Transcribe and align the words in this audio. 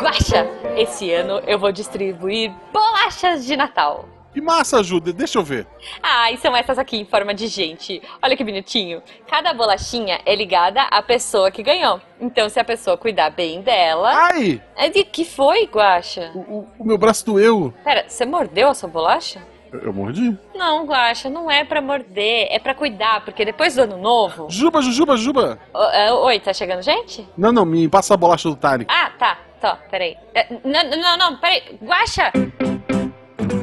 Guaxa, 0.00 0.46
esse 0.76 1.12
ano 1.12 1.40
eu 1.46 1.58
vou 1.58 1.72
distribuir 1.72 2.52
bolachas 2.72 3.44
de 3.44 3.56
Natal. 3.56 4.08
Que 4.32 4.40
massa, 4.42 4.78
ajuda. 4.80 5.12
Deixa 5.12 5.38
eu 5.38 5.42
ver. 5.42 5.66
Ah, 6.02 6.30
e 6.30 6.36
são 6.36 6.54
essas 6.54 6.78
aqui 6.78 6.98
em 6.98 7.04
forma 7.04 7.32
de 7.34 7.46
gente. 7.46 8.00
Olha 8.22 8.36
que 8.36 8.44
bonitinho. 8.44 9.02
Cada 9.26 9.52
bolachinha 9.54 10.20
é 10.24 10.34
ligada 10.34 10.82
à 10.82 11.02
pessoa 11.02 11.50
que 11.50 11.62
ganhou. 11.62 12.00
Então, 12.20 12.48
se 12.48 12.60
a 12.60 12.64
pessoa 12.64 12.96
cuidar 12.96 13.30
bem 13.30 13.62
dela. 13.62 14.12
Ai! 14.14 14.60
É 14.76 14.88
de 14.90 15.02
que 15.02 15.24
foi, 15.24 15.64
Guaxa? 15.66 16.30
O, 16.34 16.38
o- 16.40 16.68
o 16.78 16.84
meu 16.84 16.98
braço 16.98 17.24
doeu. 17.24 17.72
Pera, 17.82 18.04
você 18.06 18.26
mordeu 18.26 18.68
a 18.68 18.74
sua 18.74 18.88
bolacha? 18.88 19.40
Eu, 19.72 19.92
mordi. 19.92 20.36
Não, 20.54 20.86
Guaxa, 20.86 21.28
não 21.28 21.50
é 21.50 21.64
pra 21.64 21.80
morder, 21.80 22.48
é 22.50 22.58
pra 22.58 22.74
cuidar, 22.74 23.24
porque 23.24 23.44
depois 23.44 23.74
do 23.74 23.82
ano 23.82 23.98
novo. 23.98 24.46
Juba, 24.48 24.80
Jujuba, 24.80 25.16
Juba. 25.16 25.58
Ô, 25.74 25.82
é, 25.82 26.12
Oi, 26.12 26.40
tá 26.40 26.52
chegando 26.52 26.82
gente? 26.82 27.26
Não, 27.36 27.52
não, 27.52 27.64
me 27.64 27.88
passa 27.88 28.14
a 28.14 28.16
bolacha 28.16 28.48
do 28.48 28.56
Tarek. 28.56 28.90
Ah, 28.92 29.10
tá, 29.18 29.38
tá, 29.60 29.76
peraí. 29.90 30.16
É, 30.34 30.46
não, 30.64 30.96
não, 30.96 31.16
não, 31.18 31.36
peraí. 31.36 31.62
Guaxa, 31.82 32.32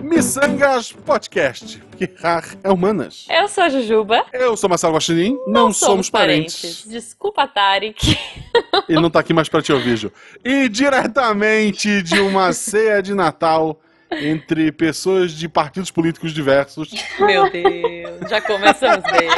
Missangas 0.03 0.91
Podcast. 0.91 1.79
Porque 1.89 2.09
rar 2.21 2.43
é 2.63 2.69
humanas. 2.71 3.25
eu 3.29 3.47
sou 3.47 3.63
a 3.63 3.69
Jujuba. 3.69 4.25
Eu 4.31 4.55
sou 4.55 4.69
Marcelo 4.69 4.93
Guaxinim. 4.93 5.37
Não, 5.47 5.73
somos 5.73 6.09
parentes. 6.09 6.85
Desculpa, 6.87 7.47
Tarek. 7.47 8.17
Ele 8.87 9.01
não 9.01 9.09
tá 9.09 9.19
aqui 9.19 9.33
mais 9.33 9.49
pra 9.49 9.61
te 9.61 9.73
ouvir, 9.73 9.97
Ju. 9.97 10.11
E 10.43 10.69
diretamente 10.69 12.01
de 12.01 12.19
uma 12.19 12.53
ceia 12.53 13.01
de 13.01 13.13
Natal 13.13 13.79
entre 14.11 14.71
pessoas 14.71 15.31
de 15.31 15.49
partidos 15.49 15.91
políticos 15.91 16.33
diversos. 16.33 16.89
Meu 17.19 17.49
Deus, 17.49 18.29
já 18.29 18.41
começamos 18.41 19.03
bem. 19.11 19.29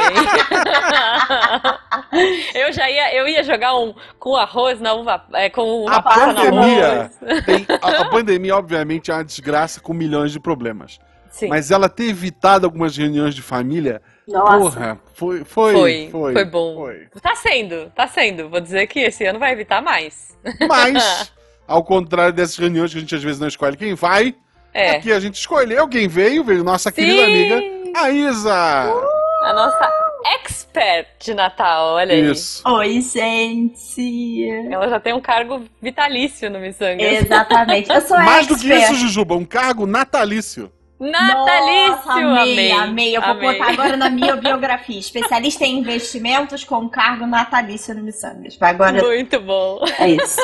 eu 2.54 2.72
já 2.72 2.90
ia, 2.90 3.16
eu 3.16 3.28
ia 3.28 3.42
jogar 3.42 3.76
um 3.76 3.94
com 4.18 4.36
arroz 4.36 4.80
na 4.80 4.94
uva, 4.94 5.24
é, 5.34 5.50
com 5.50 5.84
uma 5.84 5.96
A 5.96 6.02
passa 6.02 6.26
na 6.26 6.34
pandemia, 6.34 7.10
tem, 7.44 7.66
a, 7.80 8.02
a 8.02 8.04
pandemia, 8.10 8.56
obviamente, 8.56 9.10
é 9.10 9.14
uma 9.14 9.24
desgraça 9.24 9.80
com 9.80 9.92
milhões 9.92 10.32
de 10.32 10.40
problemas. 10.40 10.98
Sim. 11.30 11.48
Mas 11.48 11.70
ela 11.70 11.88
ter 11.88 12.08
evitado 12.08 12.66
algumas 12.66 12.96
reuniões 12.96 13.34
de 13.34 13.42
família, 13.42 14.02
Nossa. 14.26 14.58
porra, 14.58 15.00
foi, 15.14 15.44
foi, 15.44 15.72
Foi, 15.72 16.08
foi, 16.10 16.32
foi 16.32 16.44
bom. 16.44 16.74
foi. 16.76 17.06
Tá 17.20 17.36
sendo, 17.36 17.90
tá 17.94 18.06
sendo. 18.08 18.48
Vou 18.48 18.60
dizer 18.60 18.86
que 18.86 19.00
esse 19.00 19.24
ano 19.24 19.38
vai 19.38 19.52
evitar 19.52 19.82
mais. 19.82 20.36
Mas, 20.68 21.32
ao 21.66 21.84
contrário 21.84 22.32
dessas 22.32 22.56
reuniões 22.56 22.92
que 22.92 22.98
a 22.98 23.00
gente 23.00 23.14
às 23.14 23.22
vezes 23.22 23.38
não 23.38 23.46
escolhe 23.48 23.76
quem 23.76 23.94
vai, 23.94 24.34
É. 24.78 24.90
aqui 24.96 25.12
a 25.12 25.20
gente 25.20 25.34
escolheu 25.34 25.88
quem 25.88 26.08
veio, 26.08 26.44
veio 26.44 26.62
nossa 26.64 26.90
querida 26.92 27.24
Sim. 27.24 27.52
amiga, 27.52 27.98
a 28.00 28.10
Isa. 28.10 28.54
A 29.44 29.52
nossa 29.54 29.92
expert 30.34 31.06
de 31.20 31.32
Natal, 31.34 31.94
olha 31.94 32.12
aí. 32.14 32.30
Isso. 32.30 32.62
Oi, 32.68 33.00
gente. 33.00 34.48
Ela 34.70 34.88
já 34.88 35.00
tem 35.00 35.12
um 35.14 35.20
cargo 35.20 35.64
vitalício 35.80 36.50
no 36.50 36.58
Missangas. 36.58 37.22
Exatamente. 37.22 37.90
Eu 37.90 38.00
sou 38.00 38.16
Mais 38.18 38.46
do 38.46 38.56
que 38.58 38.70
expert. 38.72 38.92
isso, 38.92 39.00
Jujuba, 39.06 39.34
um 39.36 39.44
cargo 39.44 39.86
natalício. 39.86 40.70
Natalício, 41.00 41.92
Nossa, 41.96 42.12
amei, 42.12 42.72
amei. 42.72 42.72
amei. 42.72 43.16
Eu 43.16 43.20
vou 43.22 43.30
amei. 43.30 43.52
botar 43.52 43.70
agora 43.70 43.96
na 43.96 44.10
minha 44.10 44.34
biografia. 44.36 44.98
Especialista 44.98 45.64
em 45.64 45.78
investimentos 45.78 46.64
com 46.64 46.88
cargo 46.88 47.24
natalício 47.24 47.94
no 47.94 48.02
Missangas. 48.02 48.56
Agora. 48.60 49.00
Muito 49.00 49.40
bom. 49.40 49.84
É 49.98 50.08
isso. 50.10 50.40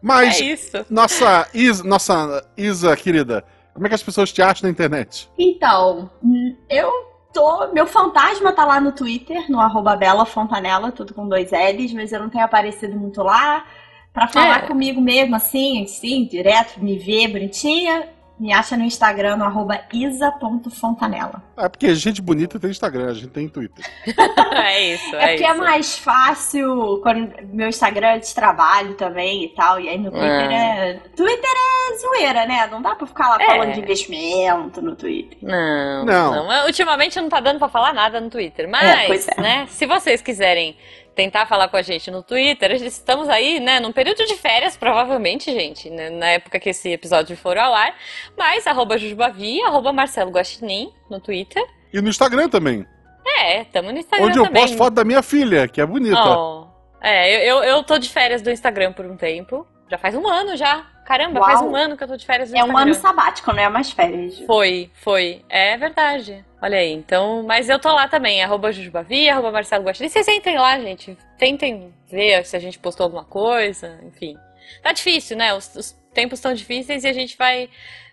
Mas, 0.00 0.40
É 0.40 0.44
isso. 0.44 0.86
nossa, 0.90 1.48
Isa, 1.54 1.84
nossa 1.84 2.46
Isa, 2.56 2.96
querida, 2.96 3.44
como 3.74 3.86
é 3.86 3.88
que 3.88 3.94
as 3.94 4.02
pessoas 4.02 4.32
te 4.32 4.40
acham 4.40 4.66
na 4.66 4.70
internet? 4.70 5.28
Então, 5.38 6.08
hum, 6.22 6.56
eu 6.70 6.90
tô. 7.32 7.68
Meu 7.72 7.86
fantasma 7.86 8.52
tá 8.52 8.64
lá 8.64 8.80
no 8.80 8.92
Twitter, 8.92 9.50
no 9.50 9.60
arroba 9.60 9.96
Bela 9.96 10.24
Fontanella, 10.24 10.92
tudo 10.92 11.12
com 11.12 11.28
dois 11.28 11.50
L's, 11.50 11.92
mas 11.92 12.12
eu 12.12 12.20
não 12.20 12.30
tenho 12.30 12.44
aparecido 12.44 12.96
muito 12.96 13.22
lá. 13.22 13.64
Pra 14.12 14.28
falar 14.28 14.64
É. 14.64 14.66
comigo 14.68 15.00
mesmo, 15.00 15.34
assim, 15.34 15.82
assim, 15.82 16.24
direto, 16.26 16.78
me 16.82 16.96
ver 16.96 17.28
bonitinha. 17.28 18.08
Me 18.38 18.52
acha 18.52 18.76
no 18.76 18.82
Instagram, 18.82 19.36
no 19.36 19.44
arroba 19.44 19.80
isa.fontanella. 19.92 21.40
É 21.56 21.68
porque 21.68 21.94
gente 21.94 22.20
bonita 22.20 22.58
tem 22.58 22.70
Instagram, 22.70 23.10
a 23.10 23.14
gente 23.14 23.28
tem 23.28 23.48
Twitter. 23.48 23.84
É 24.54 24.94
isso, 24.94 25.14
É, 25.16 25.18
é, 25.24 25.28
porque 25.36 25.42
isso. 25.44 25.52
é 25.52 25.54
mais 25.54 25.98
fácil 25.98 27.00
quando 27.02 27.32
meu 27.52 27.68
Instagram 27.68 28.06
é 28.08 28.18
de 28.18 28.32
trabalho 28.34 28.94
também 28.94 29.44
e 29.44 29.48
tal. 29.48 29.80
E 29.80 29.88
aí 29.88 29.98
no 29.98 30.10
Twitter 30.10 30.50
é. 30.52 30.94
Twitter 31.16 31.50
é 31.50 31.98
zoeira, 31.98 32.46
né? 32.46 32.66
Não 32.70 32.80
dá 32.80 32.94
pra 32.94 33.06
ficar 33.06 33.30
lá 33.30 33.42
É. 33.42 33.46
falando 33.46 33.72
de 33.72 33.80
investimento 33.80 34.80
no 34.80 34.94
Twitter. 34.96 35.38
Não, 35.42 36.04
Não. 36.04 36.46
não. 36.48 36.66
Ultimamente 36.66 37.20
não 37.20 37.28
tá 37.28 37.40
dando 37.40 37.58
pra 37.58 37.68
falar 37.68 37.92
nada 37.92 38.20
no 38.20 38.30
Twitter. 38.30 38.66
É, 38.66 38.68
Mas, 38.68 39.06
pois 39.06 39.28
é. 39.28 39.40
né, 39.40 39.66
se 39.68 39.86
vocês 39.86 40.22
quiserem 40.22 40.76
tentar 41.14 41.46
falar 41.46 41.68
com 41.68 41.76
a 41.76 41.82
gente 41.82 42.10
no 42.10 42.22
Twitter, 42.22 42.72
estamos 42.72 43.28
aí, 43.28 43.60
né, 43.60 43.80
num 43.80 43.92
período 43.92 44.24
de 44.26 44.34
férias, 44.36 44.76
provavelmente, 44.76 45.52
gente, 45.52 45.88
né, 45.90 46.10
na 46.10 46.26
época 46.30 46.58
que 46.58 46.70
esse 46.70 46.90
episódio 46.90 47.36
for 47.36 47.56
ao 47.56 47.72
ar. 47.74 47.94
Mas, 48.36 48.66
arroba 48.66 48.98
Jujubavi, 48.98 49.62
arroba 49.62 49.92
Marcelo 49.92 50.30
Guaxinim 50.30 50.92
no 51.10 51.20
Twitter. 51.20 51.62
E 51.92 52.00
no 52.00 52.08
Instagram 52.08 52.48
também, 52.48 52.84
É, 53.40 53.64
tamo 53.64 53.90
no 53.92 53.98
Instagram 53.98 54.26
onde 54.26 54.38
eu 54.38 54.44
também. 54.44 54.62
posto 54.62 54.76
foto 54.76 54.94
da 54.94 55.04
minha 55.04 55.22
filha, 55.22 55.66
que 55.68 55.80
é 55.80 55.86
bonita. 55.86 56.20
Oh. 56.20 56.66
É, 57.00 57.34
eu, 57.48 57.58
eu, 57.58 57.64
eu 57.64 57.82
tô 57.84 57.98
de 57.98 58.08
férias 58.08 58.42
do 58.42 58.50
Instagram 58.50 58.92
por 58.92 59.06
um 59.06 59.16
tempo. 59.16 59.66
Já 59.90 59.98
faz 59.98 60.14
um 60.14 60.26
ano 60.26 60.56
já. 60.56 60.86
Caramba, 61.04 61.40
Uau. 61.40 61.48
faz 61.50 61.60
um 61.60 61.76
ano 61.76 61.96
que 61.96 62.04
eu 62.04 62.08
tô 62.08 62.16
de 62.16 62.24
férias 62.24 62.50
do 62.50 62.56
É 62.56 62.64
um 62.64 62.76
ano 62.76 62.94
sabático, 62.94 63.52
não 63.52 63.62
é 63.62 63.68
mais 63.68 63.90
férias. 63.92 64.38
Foi, 64.46 64.90
foi. 64.94 65.44
É 65.48 65.76
verdade. 65.76 66.44
Olha 66.62 66.78
aí, 66.78 66.92
então. 66.92 67.42
Mas 67.46 67.68
eu 67.68 67.78
tô 67.78 67.92
lá 67.92 68.08
também, 68.08 68.42
arroba 68.42 68.72
Jujubavi, 68.72 69.28
arroba 69.28 69.50
Marcelo 69.52 69.84
Guaxinim. 69.84 70.08
Vocês 70.08 70.26
entrem 70.28 70.56
lá, 70.56 70.78
gente. 70.80 71.16
Tentem 71.38 71.92
ver 72.10 72.44
se 72.46 72.56
a 72.56 72.58
gente 72.58 72.78
postou 72.78 73.04
alguma 73.04 73.24
coisa, 73.24 74.00
enfim. 74.04 74.36
Tá 74.82 74.92
difícil, 74.92 75.36
né? 75.36 75.52
Os, 75.54 75.74
os 75.76 75.92
tempos 76.14 76.38
estão 76.38 76.54
difíceis 76.54 77.04
e 77.04 77.08
a 77.08 77.12
gente 77.12 77.36
vai 77.36 77.68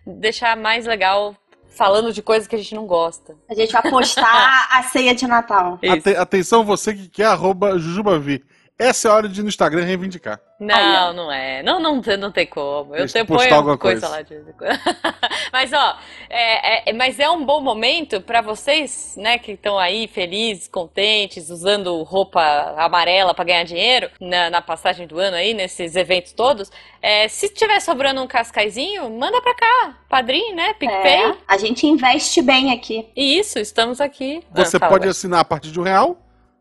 deixar 0.06 0.58
mais 0.58 0.86
legal 0.86 1.34
falando 1.70 2.12
de 2.12 2.22
coisas 2.22 2.46
que 2.48 2.56
a 2.56 2.58
gente 2.58 2.76
não 2.76 2.86
gosta. 2.86 3.36
A 3.50 3.54
gente 3.56 3.72
vai 3.72 3.90
postar 3.90 4.68
a 4.70 4.84
ceia 4.84 5.16
de 5.16 5.26
Natal. 5.26 5.80
Ate- 5.90 6.18
atenção 6.18 6.66
você 6.66 6.94
que 6.94 7.08
quer 7.08 7.26
arroba 7.28 7.80
Jujubavi. 7.80 8.44
Essa 8.82 9.08
é 9.08 9.12
a 9.12 9.14
hora 9.16 9.30
de 9.30 9.40
ir 9.40 9.44
no 9.44 9.50
Instagram 9.50 9.84
reivindicar. 9.84 10.40
Não, 10.60 11.14
não 11.14 11.32
é. 11.32 11.62
Não, 11.62 11.80
não, 11.80 12.02
tem- 12.02 12.18
não 12.18 12.32
tem 12.32 12.48
como. 12.48 12.96
Eu 12.96 13.08
tenho 13.08 13.26
postar 13.26 13.56
alguma 13.56 13.78
coisa, 13.78 14.08
coisa. 14.08 14.16
lá 14.16 14.22
de. 14.22 14.42
Mas, 15.54 15.72
ó, 15.74 15.98
é, 16.30 16.90
é- 16.90 16.94
mas 16.94 17.20
é 17.20 17.30
um 17.30 17.44
bom 17.46 17.60
momento 17.62 18.22
pra 18.22 18.42
vocês, 18.42 19.16
né, 19.18 19.38
que 19.38 19.52
estão 19.52 19.78
aí 19.78 20.08
felizes, 20.08 20.68
contentes, 20.68 21.50
usando 21.50 22.02
roupa 22.04 22.42
amarela 22.78 23.34
pra 23.34 23.44
ganhar 23.44 23.64
dinheiro 23.66 24.10
na, 24.20 24.50
na 24.50 24.62
passagem 24.62 25.06
do 25.08 25.20
ano 25.20 25.36
aí, 25.36 25.54
nesses 25.54 25.96
eventos 25.96 26.32
todos. 26.32 26.72
É, 27.02 27.28
se 27.28 27.50
tiver 27.50 27.80
sobrando 27.82 28.22
um 28.22 28.28
cascaizinho, 28.28 29.10
manda 29.10 29.42
pra 29.42 29.54
cá. 29.56 29.98
Padrim, 30.10 30.54
né? 30.54 30.74
PicPay. 30.74 31.12
É, 31.32 31.38
a 31.48 31.58
gente 31.58 31.86
investe 31.86 32.42
bem 32.42 32.72
aqui. 32.72 33.10
Isso, 33.16 33.60
estamos 33.60 34.00
aqui. 34.00 34.42
Você 34.54 34.78
Ah, 34.78 34.88
pode 34.88 35.08
assinar 35.08 35.40
a 35.42 35.46
partir 35.46 35.72
de 35.72 35.80
um 35.80 35.84
real, 35.84 36.18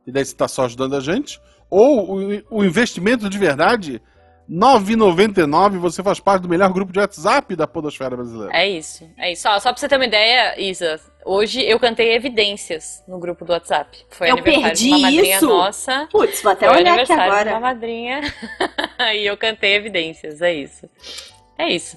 e 0.07 0.11
daí 0.13 0.25
você 0.25 0.33
está 0.33 0.49
só 0.49 0.65
ajudando 0.65 0.97
a 0.97 1.01
gente. 1.01 1.41
Ou 1.71 2.19
o, 2.19 2.43
o 2.51 2.65
investimento 2.65 3.31
de 3.31 3.39
verdade, 3.39 4.03
R$ 4.49 4.57
9,99, 4.57 5.79
você 5.79 6.03
faz 6.03 6.19
parte 6.19 6.43
do 6.43 6.49
melhor 6.49 6.73
grupo 6.73 6.93
de 6.93 6.99
WhatsApp 6.99 7.55
da 7.55 7.67
podosfera 7.67 8.17
brasileira. 8.17 8.53
É 8.53 8.69
isso, 8.69 9.09
é 9.17 9.31
isso. 9.33 9.43
Só, 9.43 9.59
só 9.61 9.71
pra 9.73 9.81
você 9.81 9.89
ter 9.89 9.95
uma 9.97 10.05
ideia, 10.05 10.61
Isa, 10.61 10.99
hoje 11.25 11.63
eu 11.63 11.79
cantei 11.79 12.13
Evidências 12.15 13.05
no 13.07 13.19
grupo 13.21 13.45
do 13.45 13.53
WhatsApp. 13.53 14.05
Foi 14.11 14.29
Eu 14.29 14.33
aniversário 14.33 14.67
perdi 14.67 14.85
de 14.89 14.91
uma 14.91 14.99
madrinha 14.99 15.37
isso? 15.37 15.47
nossa. 15.47 16.09
Putz, 16.11 16.43
vou 16.43 16.53
até 16.53 16.67
Foi 16.69 16.79
olhar 16.79 16.99
aqui 16.99 17.13
aniversário 17.13 17.33
de 17.33 17.39
uma 17.51 17.57
agora. 17.59 17.61
madrinha. 17.61 18.21
e 19.15 19.25
eu 19.27 19.37
cantei 19.37 19.75
Evidências, 19.77 20.43
é 20.43 20.53
isso. 20.53 20.89
É 21.57 21.69
isso. 21.69 21.97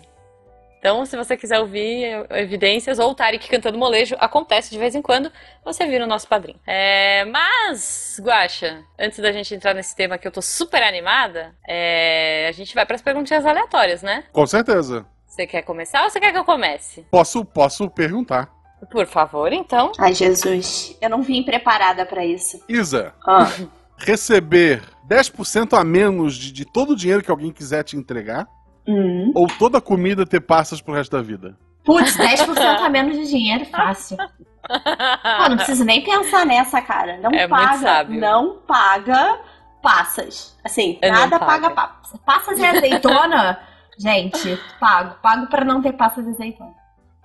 Então, 0.84 1.06
se 1.06 1.16
você 1.16 1.38
quiser 1.38 1.62
ouvir 1.62 2.26
Evidências 2.32 3.00
ou 3.00 3.12
o 3.12 3.16
Tarek 3.16 3.48
cantando 3.48 3.78
molejo, 3.78 4.18
acontece 4.20 4.70
de 4.70 4.78
vez 4.78 4.94
em 4.94 5.02
quando, 5.02 5.32
você 5.64 5.86
vira 5.88 6.04
o 6.04 6.08
nosso 6.08 6.28
padrinho. 6.28 6.60
É, 6.68 7.24
mas, 7.24 8.20
Guaxa, 8.22 8.84
antes 9.00 9.18
da 9.20 9.32
gente 9.32 9.56
entrar 9.56 9.74
nesse 9.74 9.96
tema 9.96 10.18
que 10.18 10.28
eu 10.28 10.32
tô 10.32 10.42
super 10.42 10.84
animada, 10.84 11.56
é, 11.66 12.48
a 12.50 12.52
gente 12.52 12.76
vai 12.76 12.86
pras 12.86 13.02
perguntinhas 13.02 13.46
aleatórias, 13.46 14.02
né? 14.04 14.26
Com 14.34 14.46
certeza. 14.46 15.06
Você 15.26 15.48
quer 15.48 15.62
começar 15.62 16.04
ou 16.04 16.10
você 16.10 16.20
quer 16.20 16.34
que 16.34 16.38
eu 16.38 16.44
comece? 16.44 17.08
Posso, 17.10 17.46
posso 17.46 17.90
perguntar. 17.90 18.52
Por 18.92 19.08
favor, 19.08 19.54
então. 19.54 19.94
Ai, 19.98 20.14
Jesus. 20.14 20.98
Eu 21.02 21.10
não 21.10 21.22
vim 21.22 21.44
preparada 21.44 22.06
pra 22.06 22.26
isso. 22.26 22.62
Isa, 22.68 23.14
Ah, 23.26 23.50
receber 23.98 24.84
10% 25.08 25.80
a 25.80 25.84
menos 25.86 26.36
de, 26.36 26.52
de 26.52 26.66
todo 26.66 26.92
o 26.92 26.96
dinheiro 26.98 27.24
que 27.24 27.32
alguém 27.32 27.54
quiser 27.54 27.84
te 27.86 27.96
entregar, 27.96 28.46
hum. 28.88 29.32
ou 29.36 29.48
toda 29.48 29.78
a 29.78 29.82
comida 29.82 30.26
ter 30.26 30.42
passas 30.42 30.82
pro 30.82 30.94
resto 30.94 31.16
da 31.16 31.22
vida? 31.22 31.58
Putz, 31.84 32.16
10% 32.18 32.80
a 32.82 32.90
menos 32.90 33.18
de 33.18 33.28
dinheiro, 33.28 33.66
fácil. 33.66 34.16
Pô, 34.18 35.50
não 35.50 35.58
preciso 35.58 35.84
nem 35.84 36.02
pensar 36.02 36.46
nessa, 36.46 36.82
cara. 36.82 37.18
Não 37.18 37.30
É 37.32 37.46
muito 37.48 37.50
paga, 37.50 37.78
sábio. 37.78 38.20
não 38.22 38.58
paga 38.66 39.40
passas. 39.82 40.58
Assim, 40.64 40.98
É, 41.02 41.12
não 41.12 41.20
nada 41.20 41.40
paga. 41.40 41.70
passas. 41.72 42.20
Passas 42.26 42.58
e 42.60 42.66
azeitona, 42.66 43.60
gente, 43.98 44.58
pago. 44.80 45.16
Pago 45.22 45.48
pra 45.48 45.66
não 45.66 45.82
ter 45.82 45.92
passas 45.94 46.26
e 46.26 46.30
azeitona. 46.30 46.72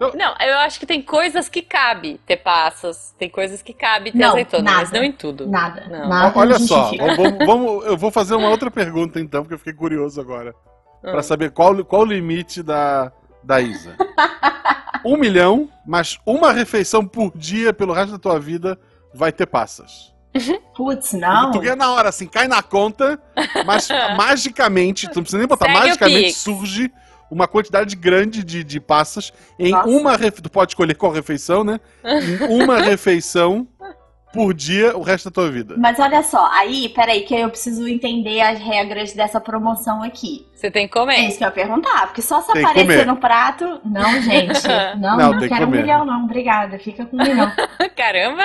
Não, 0.00 0.34
eu 0.40 0.58
acho 0.58 0.78
que 0.78 0.86
tem 0.86 1.02
coisas 1.02 1.48
que 1.48 1.60
cabe 1.60 2.20
ter 2.24 2.36
passas, 2.36 3.12
tem 3.18 3.28
coisas 3.28 3.62
que 3.62 3.72
cabe 3.72 4.12
ter 4.12 4.18
Não, 4.18 4.28
azeitona, 4.30 4.62
mas 4.62 4.88
nada. 4.90 4.98
não 4.98 5.04
em 5.04 5.12
tudo. 5.12 5.48
Nada. 5.48 5.86
Não. 5.88 6.08
Nada 6.08 6.38
Olha 6.38 6.56
só, 6.58 6.92
vamos, 7.16 7.46
vamos- 7.46 7.84
eu 7.86 7.96
vou 7.96 8.10
fazer 8.12 8.36
uma 8.36 8.48
outra 8.48 8.70
pergunta 8.70 9.18
então, 9.20 9.42
porque 9.42 9.54
eu 9.54 9.58
fiquei 9.58 9.72
curioso 9.74 10.20
agora. 10.20 10.54
Pra 11.00 11.18
Hum. 11.18 11.22
saber 11.22 11.50
qual, 11.50 11.84
qual 11.84 12.02
o 12.02 12.06
limite 12.06 12.62
da, 12.62 13.12
da 13.42 13.60
Isa. 13.60 13.96
Um 15.04 15.16
milhão, 15.16 15.68
mas 15.86 16.18
uma 16.26 16.50
refeição 16.52 17.06
por 17.06 17.32
dia 17.36 17.72
pelo 17.72 17.92
resto 17.92 18.12
da 18.12 18.18
tua 18.18 18.38
vida 18.38 18.78
vai 19.14 19.30
ter 19.30 19.46
passas. 19.46 20.12
Putz, 20.76 21.12
não. 21.12 21.52
Tu 21.52 21.60
ganha 21.60 21.76
na 21.76 21.92
hora, 21.92 22.08
assim, 22.08 22.26
cai 22.26 22.48
na 22.48 22.62
conta, 22.62 23.18
mas 23.64 23.88
magicamente, 24.18 25.06
tu 25.08 25.16
não 25.16 25.22
precisa 25.22 25.38
nem 25.38 25.46
botar, 25.46 25.66
Segue 25.66 25.78
magicamente 25.78 26.32
surge 26.32 26.92
uma 27.30 27.46
quantidade 27.46 27.94
grande 27.94 28.42
de, 28.42 28.64
de 28.64 28.80
passas 28.80 29.32
em 29.58 29.70
Nossa. 29.70 29.88
uma 29.88 30.12
refeição. 30.12 30.42
Tu 30.42 30.50
pode 30.50 30.72
escolher 30.72 30.94
qual 30.94 31.12
refeição, 31.12 31.62
né? 31.62 31.78
Em 32.04 32.60
uma 32.62 32.78
refeição 32.82 33.66
por 34.32 34.52
dia 34.54 34.96
o 34.96 35.02
resto 35.02 35.30
da 35.30 35.34
tua 35.34 35.50
vida. 35.50 35.74
Mas 35.78 35.98
olha 35.98 36.22
só, 36.22 36.46
aí, 36.52 36.88
peraí, 36.90 37.22
que 37.22 37.34
eu 37.34 37.48
preciso 37.48 37.86
entender 37.88 38.40
as 38.40 38.58
regras 38.58 39.12
dessa 39.14 39.40
promoção 39.40 40.02
aqui. 40.02 40.46
Você 40.54 40.70
tem 40.70 40.86
que 40.88 40.96
É 40.98 41.00
comer. 41.00 41.18
isso 41.28 41.38
que 41.38 41.44
eu 41.44 41.48
ia 41.48 41.52
perguntar, 41.54 42.06
porque 42.06 42.20
só 42.22 42.40
se 42.42 42.52
Tem 42.52 42.62
aparecer 42.64 42.86
comer. 42.86 43.06
no 43.06 43.16
prato. 43.16 43.80
Não, 43.84 44.20
gente. 44.22 44.60
Não, 45.00 45.16
Não, 45.16 45.32
não, 45.32 45.38
quero 45.48 45.54
um 45.62 45.66
comer. 45.66 45.80
milhão, 45.82 46.04
não. 46.04 46.24
Obrigada. 46.24 46.78
Fica 46.78 47.04
com 47.06 47.16
um 47.16 47.22
milhão. 47.22 47.50
Caramba! 47.96 48.44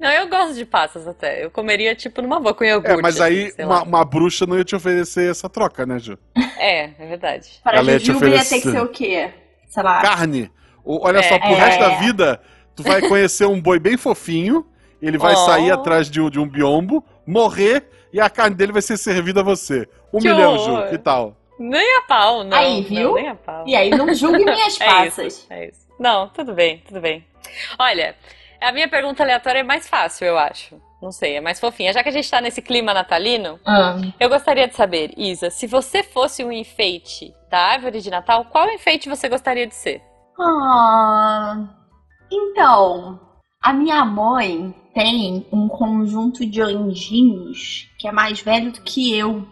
Não, 0.00 0.10
eu 0.10 0.28
gosto 0.28 0.54
de 0.54 0.64
passas 0.64 1.06
até. 1.08 1.44
Eu 1.44 1.50
comeria, 1.50 1.94
tipo, 1.94 2.22
numa 2.22 2.38
boa 2.38 2.54
com 2.54 2.62
iogurte. 2.64 2.98
É, 2.98 3.02
mas 3.02 3.20
aí 3.20 3.46
assim, 3.46 3.64
uma, 3.64 3.82
uma 3.82 4.04
bruxa 4.04 4.46
não 4.46 4.56
ia 4.56 4.64
te 4.64 4.76
oferecer 4.76 5.28
essa 5.30 5.48
troca, 5.48 5.84
né, 5.84 5.98
Ju? 5.98 6.16
É, 6.56 6.84
é 6.98 7.06
verdade. 7.08 7.48
Para 7.64 7.78
Ela 7.78 7.92
ia 7.92 7.98
te 7.98 8.06
Jujuba 8.06 8.26
ia 8.26 8.32
ter 8.32 8.36
oferecer. 8.42 8.62
que 8.62 8.70
ser 8.70 8.80
o 8.82 8.88
quê? 8.88 9.30
Sei 9.66 9.82
lá. 9.82 10.00
Carne. 10.00 10.50
Olha 10.84 11.18
É. 11.18 11.22
só, 11.22 11.38
pro 11.38 11.48
É. 11.48 11.54
resto 11.54 11.80
da 11.80 11.88
vida, 11.98 12.40
tu 12.76 12.82
vai 12.84 13.00
conhecer 13.08 13.46
um 13.46 13.60
boi 13.60 13.78
bem 13.80 13.96
fofinho, 13.96 14.64
ele 15.00 15.18
vai 15.18 15.34
Oh. 15.34 15.36
sair 15.36 15.70
atrás 15.70 16.10
de 16.10 16.20
um, 16.20 16.28
de 16.30 16.38
um 16.40 16.48
biombo, 16.48 17.04
morrer, 17.26 17.88
e 18.12 18.20
a 18.20 18.28
carne 18.30 18.56
dele 18.56 18.72
vai 18.72 18.82
ser 18.82 18.96
servida 18.96 19.40
a 19.40 19.44
você. 19.44 19.88
Um 20.12 20.18
Que 20.18 20.28
milhão, 20.30 20.54
horror. 20.54 20.84
Ju, 20.84 20.90
que 20.90 20.98
tal? 20.98 21.36
Nem 21.58 21.96
a 21.98 22.02
pau, 22.02 22.44
não. 22.44 22.56
Aí, 22.56 22.82
viu? 22.82 23.08
Não, 23.08 23.14
nem 23.16 23.28
a 23.28 23.34
pau. 23.34 23.64
E 23.66 23.74
aí, 23.76 23.90
não 23.90 24.12
julgue 24.14 24.44
minhas 24.44 24.80
É 24.80 24.84
passas. 24.86 25.26
isso, 25.38 25.46
é 25.50 25.68
isso. 25.68 25.86
Não, 25.98 26.28
tudo 26.28 26.54
bem, 26.54 26.82
tudo 26.86 27.00
bem. 27.00 27.26
Olha, 27.78 28.14
a 28.60 28.70
minha 28.72 28.88
pergunta 28.88 29.22
aleatória 29.22 29.58
é 29.60 29.62
mais 29.64 29.88
fácil, 29.88 30.26
eu 30.26 30.38
acho. 30.38 30.80
Não 31.02 31.10
sei, 31.12 31.36
é 31.36 31.40
mais 31.40 31.60
fofinha. 31.60 31.92
Já 31.92 32.02
que 32.02 32.08
a 32.08 32.12
gente 32.12 32.28
tá 32.30 32.40
nesse 32.40 32.60
clima 32.62 32.92
natalino, 32.94 33.58
Ah, 33.66 33.96
eu 34.18 34.28
gostaria 34.28 34.66
de 34.66 34.74
saber, 34.74 35.12
Isa, 35.16 35.48
se 35.50 35.66
você 35.66 36.02
fosse 36.02 36.44
um 36.44 36.50
enfeite 36.52 37.32
da 37.50 37.58
árvore 37.58 38.00
de 38.00 38.10
Natal, 38.10 38.44
qual 38.46 38.68
enfeite 38.70 39.08
você 39.08 39.28
gostaria 39.28 39.66
de 39.66 39.74
ser? 39.74 40.02
Ah, 40.40 41.68
então, 42.30 43.20
a 43.62 43.72
minha 43.72 44.04
mãe 44.04 44.74
tem 44.98 45.46
um 45.52 45.68
conjunto 45.68 46.44
de 46.44 46.60
anjinhos 46.60 47.88
que 47.98 48.08
é 48.08 48.12
mais 48.12 48.40
velho 48.40 48.72
do 48.72 48.80
que 48.80 49.16
eu. 49.16 49.46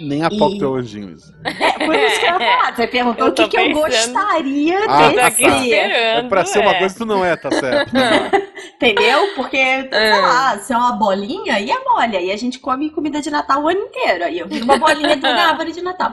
Nem 0.00 0.22
a 0.22 0.30
pau 0.30 0.48
E- 0.48 0.52
que 0.52 0.58
teu 0.60 0.74
anjinho. 0.76 1.16
É, 1.44 1.72
por 1.84 1.94
isso 1.94 2.20
que 2.20 2.26
eu 2.26 2.30
ia 2.30 2.38
falar. 2.38 2.76
Você 2.76 2.86
perguntou 2.86 3.28
o 3.28 3.32
que, 3.32 3.48
que 3.48 3.56
eu 3.58 3.72
gostaria 3.72 4.78
Ah, 4.88 5.02
Tô 5.04 5.08
de 5.10 5.14
tá. 5.16 5.28
esperando. 5.28 5.92
É 5.92 6.22
pra 6.28 6.44
ser 6.44 6.60
uma 6.60 6.70
é. 6.70 6.78
coisa 6.78 6.94
que 6.94 7.00
tu 7.00 7.06
não 7.06 7.24
é, 7.24 7.36
tá 7.36 7.50
certo? 7.50 7.92
Entendeu? 8.76 9.34
Porque, 9.34 9.56
sei 9.56 10.10
Ah. 10.12 10.20
lá, 10.20 10.58
se 10.58 10.72
é 10.72 10.76
uma 10.76 10.92
bolinha, 10.92 11.58
e 11.60 11.70
é 11.70 11.84
mole. 11.84 12.16
Aí 12.16 12.30
a 12.30 12.36
gente 12.36 12.58
come 12.60 12.90
comida 12.90 13.20
de 13.20 13.28
Natal 13.30 13.62
o 13.64 13.68
ano 13.68 13.80
inteiro. 13.80 14.24
Aí 14.24 14.38
eu 14.38 14.46
viro 14.46 14.64
uma 14.64 14.78
bolinha 14.78 15.16
da 15.16 15.28
árvore 15.50 15.72
de 15.72 15.82
Natal. 15.82 16.12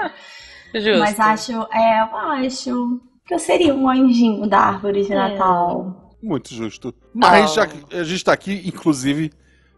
Justo. 0.73 0.99
Mas 0.99 1.19
acho, 1.19 1.51
é, 1.71 2.01
eu 2.01 2.17
acho 2.17 2.99
que 3.27 3.33
eu 3.35 3.39
seria 3.39 3.73
um 3.75 3.87
anjinho 3.87 4.47
da 4.47 4.59
árvore 4.59 5.03
de 5.03 5.13
É. 5.13 5.15
Natal. 5.15 6.02
Muito 6.23 6.53
justo. 6.55 6.93
Mas 7.13 7.53
já 7.53 7.67
que 7.67 7.95
a 7.95 8.03
gente 8.03 8.23
tá 8.23 8.31
aqui, 8.31 8.61
inclusive, 8.65 9.31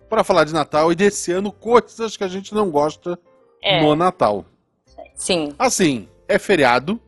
pra 0.07 0.23
falar 0.23 0.43
de 0.43 0.53
Natal 0.53 0.91
e 0.91 0.95
desse 0.95 1.31
ano, 1.31 1.51
coisas 1.51 2.15
que 2.15 2.23
a 2.23 2.27
gente 2.27 2.53
não 2.53 2.69
gosta 2.69 3.17
É, 3.63 3.81
no 3.81 3.95
Natal. 3.95 4.45
sim. 5.15 5.53
Assim, 5.57 6.07
é 6.27 6.37
feriado. 6.37 6.99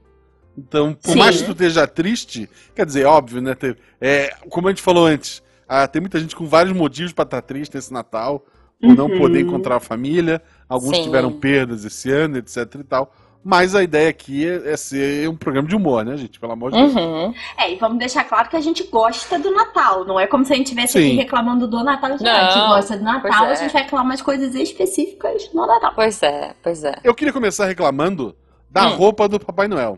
Então, 0.58 0.96
por 0.96 1.12
Sim. 1.12 1.20
mais 1.20 1.38
que 1.40 1.46
tu 1.46 1.52
esteja 1.52 1.86
triste, 1.86 2.50
quer 2.74 2.84
dizer, 2.84 3.06
óbvio, 3.06 3.40
né? 3.40 3.54
ter- 3.54 3.78
é, 4.02 4.34
como 4.50 4.68
a 4.68 4.72
gente 4.72 4.82
falou 4.82 5.06
antes, 5.06 5.44
ah, 5.70 5.88
tem 5.88 6.02
muita 6.02 6.20
gente 6.20 6.36
com 6.36 6.48
vários 6.48 6.76
motivos 6.76 7.14
pra 7.14 7.22
estar 7.26 7.44
triste 7.44 7.76
nesse 7.76 7.94
Natal, 7.94 8.44
por 8.82 8.96
não 8.96 9.06
Uhum. 9.06 9.20
poder 9.20 9.42
encontrar 9.42 9.76
a 9.76 9.80
família. 9.80 10.42
Alguns 10.68 10.96
Sim. 10.98 11.04
tiveram 11.04 11.32
perdas 11.32 11.86
esse 11.86 12.10
ano, 12.12 12.38
etc 12.40 12.74
e 12.80 12.84
tal. 12.84 13.14
Mas 13.50 13.74
a 13.74 13.82
ideia 13.82 14.10
aqui 14.10 14.46
é, 14.46 14.74
é 14.74 14.76
ser 14.76 15.30
um 15.30 15.36
programa 15.38 15.70
de 15.70 15.74
humor, 15.76 16.04
né, 16.04 16.18
gente? 16.18 16.38
Pelo 16.38 16.52
amor 16.52 16.70
de 16.70 16.78
Deus. 16.78 16.94
Uhum. 16.94 17.34
É, 17.58 17.72
e 17.72 17.78
vamos 17.78 17.98
deixar 17.98 18.26
claro 18.26 18.50
que 18.50 18.58
a 18.58 18.60
gente 18.60 18.84
gosta 18.88 19.40
do 19.40 19.52
Natal. 19.52 20.04
Não 20.04 20.20
é 20.20 20.28
como 20.28 20.44
se 20.44 20.52
a 20.52 20.56
gente 20.58 20.66
estivesse 20.66 20.98
aqui 20.98 21.12
reclamando 21.16 21.66
do 21.66 21.82
Natal. 21.82 22.10
A 22.10 22.18
gente, 22.18 22.24
Não, 22.24 22.32
a 22.36 22.50
gente 22.52 22.68
gosta 22.68 22.98
do 22.98 23.04
Natal, 23.06 23.46
é. 23.46 23.52
a 23.52 23.56
gente 23.56 23.72
vai 23.72 23.84
reclamar 23.84 24.18
de 24.18 24.24
coisas 24.24 24.54
específicas 24.54 25.50
no 25.54 25.66
Natal. 25.66 25.94
Pois 25.96 26.22
é, 26.24 26.54
pois 26.62 26.84
é. 26.84 26.96
Eu 27.06 27.16
queria 27.16 27.32
começar 27.32 27.66
reclamando 27.68 28.36
da 28.70 28.88
Hum. 28.88 28.96
roupa 28.98 29.30
do 29.30 29.40
Papai 29.40 29.70
Noel. 29.70 29.98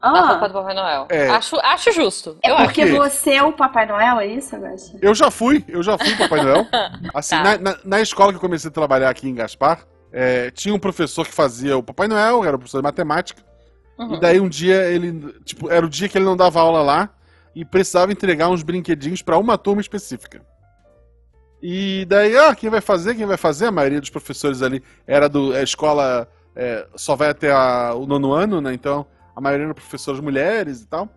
Da 0.00 0.08
Ah, 0.08 0.26
roupa 0.28 0.48
do 0.48 0.54
Papai 0.54 0.74
Noel. 0.74 1.06
É. 1.10 1.28
Acho, 1.30 1.56
acho 1.56 1.90
justo. 1.90 2.36
é 2.44 2.50
eu 2.50 2.54
acho. 2.54 2.64
porque 2.66 2.84
quê? 2.86 2.92
você 2.92 3.32
é 3.34 3.42
o 3.42 3.52
Papai 3.52 3.86
Noel, 3.86 4.20
é 4.20 4.26
isso, 4.28 4.54
Agostinho? 4.54 5.00
Eu 5.02 5.14
já 5.16 5.32
fui, 5.32 5.64
eu 5.68 5.82
já 5.82 5.98
fui 5.98 6.14
Papai 6.16 6.42
Noel. 6.42 6.64
Assim, 7.12 7.34
Tá. 7.36 7.42
na, 7.42 7.58
na- 7.58 7.78
na 7.84 8.00
escola 8.00 8.30
que 8.32 8.36
eu 8.36 8.40
comecei 8.40 8.68
a 8.68 8.72
trabalhar 8.72 9.10
aqui 9.10 9.28
em 9.28 9.34
Gaspar, 9.34 9.84
é, 10.12 10.50
tinha 10.50 10.74
um 10.74 10.78
professor 10.78 11.26
que 11.26 11.32
fazia 11.32 11.76
o 11.76 11.82
Papai 11.82 12.06
Noel, 12.08 12.44
era 12.44 12.58
professor 12.58 12.78
de 12.78 12.84
matemática. 12.84 13.42
Uhum. 13.98 14.14
E 14.14 14.20
daí 14.20 14.40
um 14.40 14.48
dia 14.48 14.84
ele, 14.90 15.32
tipo, 15.44 15.70
era 15.70 15.84
o 15.84 15.88
dia 15.88 16.08
que 16.08 16.16
ele 16.18 16.24
não 16.24 16.36
dava 16.36 16.60
aula 16.60 16.82
lá 16.82 17.10
e 17.54 17.64
precisava 17.64 18.12
entregar 18.12 18.48
uns 18.48 18.62
brinquedinhos 18.62 19.22
pra 19.22 19.38
uma 19.38 19.56
turma 19.58 19.80
específica. 19.80 20.42
E 21.62 22.04
daí, 22.06 22.36
ah, 22.36 22.54
quem 22.54 22.68
vai 22.70 22.80
fazer? 22.80 23.14
Quem 23.14 23.26
vai 23.26 23.36
fazer? 23.36 23.66
A 23.66 23.70
maioria 23.70 24.00
dos 24.00 24.10
professores 24.10 24.62
ali 24.62 24.82
era 25.06 25.28
do 25.28 25.52
a 25.54 25.62
escola 25.62 26.28
é, 26.56 26.86
só 26.96 27.14
vai 27.14 27.28
até 27.30 27.52
a- 27.52 27.94
o 27.94 28.04
nono 28.06 28.32
ano, 28.32 28.60
né? 28.60 28.74
Então 28.74 29.06
a 29.34 29.40
maioria 29.40 29.66
eram 29.66 29.74
professores 29.74 30.20
mulheres 30.20 30.80
e 30.82 30.86
tal. 30.86 31.08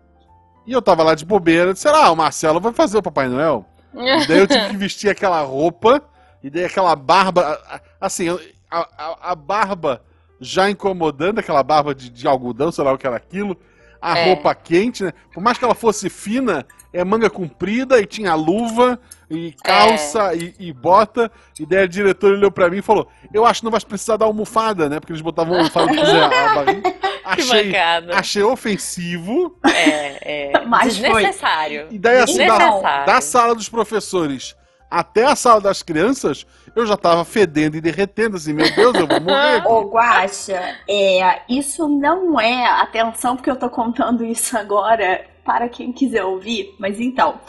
E 0.66 0.72
eu 0.72 0.80
tava 0.82 1.02
lá 1.02 1.14
de 1.14 1.24
bobeira, 1.24 1.72
disse, 1.72 1.88
ah, 1.88 2.10
o 2.10 2.16
Marcelo 2.16 2.60
vai 2.60 2.72
fazer 2.72 2.98
o 2.98 3.02
Papai 3.02 3.28
Noel. 3.28 3.64
E 3.96 4.26
daí 4.26 4.38
eu 4.40 4.46
tive 4.46 4.68
que 4.68 4.76
vestir 4.76 5.08
aquela 5.08 5.40
roupa, 5.40 6.02
e 6.42 6.50
daí 6.50 6.64
aquela 6.66 6.94
barba. 6.94 7.58
Assim, 7.98 8.28
a, 8.70 8.80
a- 8.96 9.18
a 9.32 9.34
barba 9.34 10.02
já 10.40 10.68
incomodando, 10.70 11.38
aquela 11.38 11.62
barba 11.62 11.94
de, 11.94 12.10
de 12.10 12.26
algodão, 12.28 12.70
sei 12.70 12.84
lá 12.84 12.92
o 12.92 12.98
que 12.98 13.06
era 13.06 13.16
aquilo. 13.16 13.56
A 14.00 14.18
É. 14.18 14.24
roupa 14.26 14.54
quente, 14.54 15.02
né? 15.02 15.12
Por 15.32 15.42
mais 15.42 15.56
que 15.56 15.64
ela 15.64 15.74
fosse 15.74 16.10
fina, 16.10 16.66
é 16.92 17.02
manga 17.02 17.30
comprida 17.30 17.98
e 17.98 18.06
tinha 18.06 18.34
luva 18.34 19.00
e 19.30 19.52
calça 19.64 20.34
e, 20.34 20.54
e 20.58 20.72
bota. 20.72 21.32
E 21.58 21.64
daí 21.64 21.84
a 21.84 21.86
diretora 21.86 22.34
olhou 22.34 22.50
pra 22.50 22.68
mim 22.68 22.76
e 22.78 22.82
falou: 22.82 23.08
Eu 23.32 23.46
acho 23.46 23.60
que 23.60 23.64
não 23.64 23.70
vai 23.72 23.80
precisar 23.80 24.18
da 24.18 24.26
almofada, 24.26 24.88
né? 24.88 25.00
Porque 25.00 25.12
eles 25.12 25.22
botavam 25.22 25.56
almofada 25.56 25.86
pra 25.88 26.04
fazer 26.04 26.22
a 26.22 26.54
barriga. 26.54 26.94
Que 27.26 27.40
Achei, 27.42 27.74
achei 28.14 28.42
ofensivo. 28.44 29.58
É, 29.64 30.52
é. 30.52 30.60
Mas 30.66 30.96
foi. 30.96 31.08
desnecessário. 31.22 31.88
E 31.90 31.98
daí, 31.98 32.18
assim, 32.20 32.46
da, 32.46 33.04
da 33.04 33.20
sala 33.20 33.52
dos 33.54 33.68
professores 33.68 34.54
até 34.88 35.24
a 35.24 35.34
sala 35.34 35.60
das 35.60 35.82
crianças, 35.82 36.46
eu 36.76 36.84
já 36.84 36.96
tava 36.96 37.24
fedendo 37.24 37.76
e 37.76 37.80
derretendo, 37.80 38.36
assim, 38.36 38.52
meu 38.52 38.70
Deus, 38.74 38.94
eu 38.94 39.06
vou 39.06 39.20
morrer. 39.20 39.66
Ô, 39.66 39.88
Guaxa, 39.88 40.76
é, 40.86 41.40
isso 41.48 41.88
não 41.88 42.38
é. 42.38 42.66
Atenção, 42.66 43.34
porque 43.34 43.50
eu 43.50 43.56
tô 43.56 43.70
contando 43.70 44.22
isso 44.22 44.56
agora 44.58 45.24
para 45.42 45.70
quem 45.70 45.90
quiser 45.90 46.22
ouvir, 46.22 46.74
mas 46.78 47.00
então, 47.00 47.40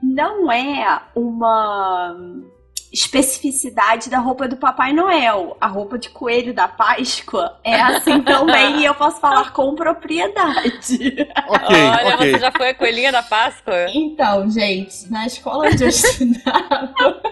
não 0.00 0.50
é 0.52 1.02
uma 1.16 2.16
especificidade 2.92 4.08
da 4.08 4.18
roupa 4.18 4.48
do 4.48 4.56
Papai 4.56 4.92
Noel. 4.92 5.56
A 5.60 5.66
roupa 5.66 5.98
de 5.98 6.08
coelho 6.10 6.54
da 6.54 6.66
Páscoa 6.68 7.58
é 7.62 7.80
assim 7.80 8.20
também 8.22 8.80
e 8.80 8.84
eu 8.84 8.94
posso 8.94 9.20
falar 9.20 9.52
com 9.52 9.74
propriedade. 9.74 11.28
Ok, 11.48 11.76
Olha, 11.76 12.14
ok. 12.14 12.30
você 12.32 12.38
já 12.38 12.52
foi 12.52 12.68
a 12.70 12.74
coelhinha 12.74 13.10
da 13.10 13.22
Páscoa? 13.22 13.86
Então, 13.94 14.50
gente, 14.50 15.10
na 15.10 15.26
escola 15.26 15.66
onde 15.66 15.82
eu 15.82 15.88
estudava, 15.88 17.22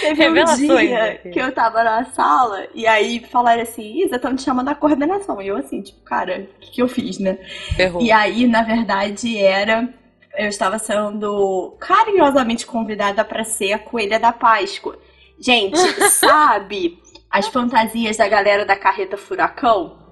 teve 0.00 0.28
um 0.28 0.56
dia 0.56 1.04
aqui. 1.04 1.30
que 1.30 1.38
eu 1.38 1.52
tava 1.52 1.84
na 1.84 2.04
sala 2.06 2.66
e 2.74 2.86
aí 2.86 3.24
falaram 3.30 3.62
assim, 3.62 4.02
Isa, 4.04 4.16
estão 4.16 4.34
te 4.34 4.42
chamando 4.42 4.66
da 4.66 4.74
coordenação. 4.74 5.40
E 5.40 5.48
eu 5.48 5.56
assim, 5.56 5.80
tipo, 5.80 6.00
cara, 6.02 6.48
o 6.56 6.60
que, 6.60 6.70
que 6.72 6.82
eu 6.82 6.88
fiz, 6.88 7.18
né? 7.18 7.38
Ferrou. 7.76 8.02
E 8.02 8.10
aí, 8.10 8.46
na 8.46 8.62
verdade, 8.62 9.38
era. 9.38 9.88
Eu 10.36 10.48
estava 10.48 10.78
sendo 10.78 11.76
carinhosamente 11.80 12.66
convidada 12.66 13.24
para 13.24 13.44
ser 13.44 13.72
a 13.72 13.78
coelha 13.78 14.18
da 14.20 14.32
Páscoa. 14.32 14.98
Gente, 15.40 15.78
sabe 16.10 16.98
as 17.30 17.48
fantasias 17.48 18.16
da 18.16 18.28
galera 18.28 18.64
da 18.64 18.76
carreta 18.76 19.16
furacão? 19.16 20.04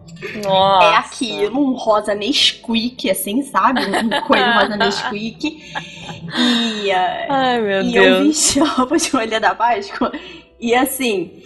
Nossa. 0.45 0.87
É 0.87 0.97
aquilo, 0.97 1.59
um 1.61 1.73
rosa 1.75 2.15
Nesquik, 2.15 3.11
assim, 3.11 3.43
sabe? 3.43 3.81
Um 3.85 4.21
coelho 4.27 4.53
rosa 4.53 4.77
Nesquik. 4.77 5.73
E, 6.39 6.91
Ai, 7.29 7.61
meu 7.61 7.83
e 7.83 7.97
eu 7.97 8.03
Deus. 8.03 8.27
vesti 8.27 8.61
a 8.61 8.65
roupa 8.65 8.97
de 8.99 9.11
coelha 9.11 9.41
da 9.41 9.55
Páscoa. 9.55 10.13
E 10.61 10.75
assim, 10.75 11.43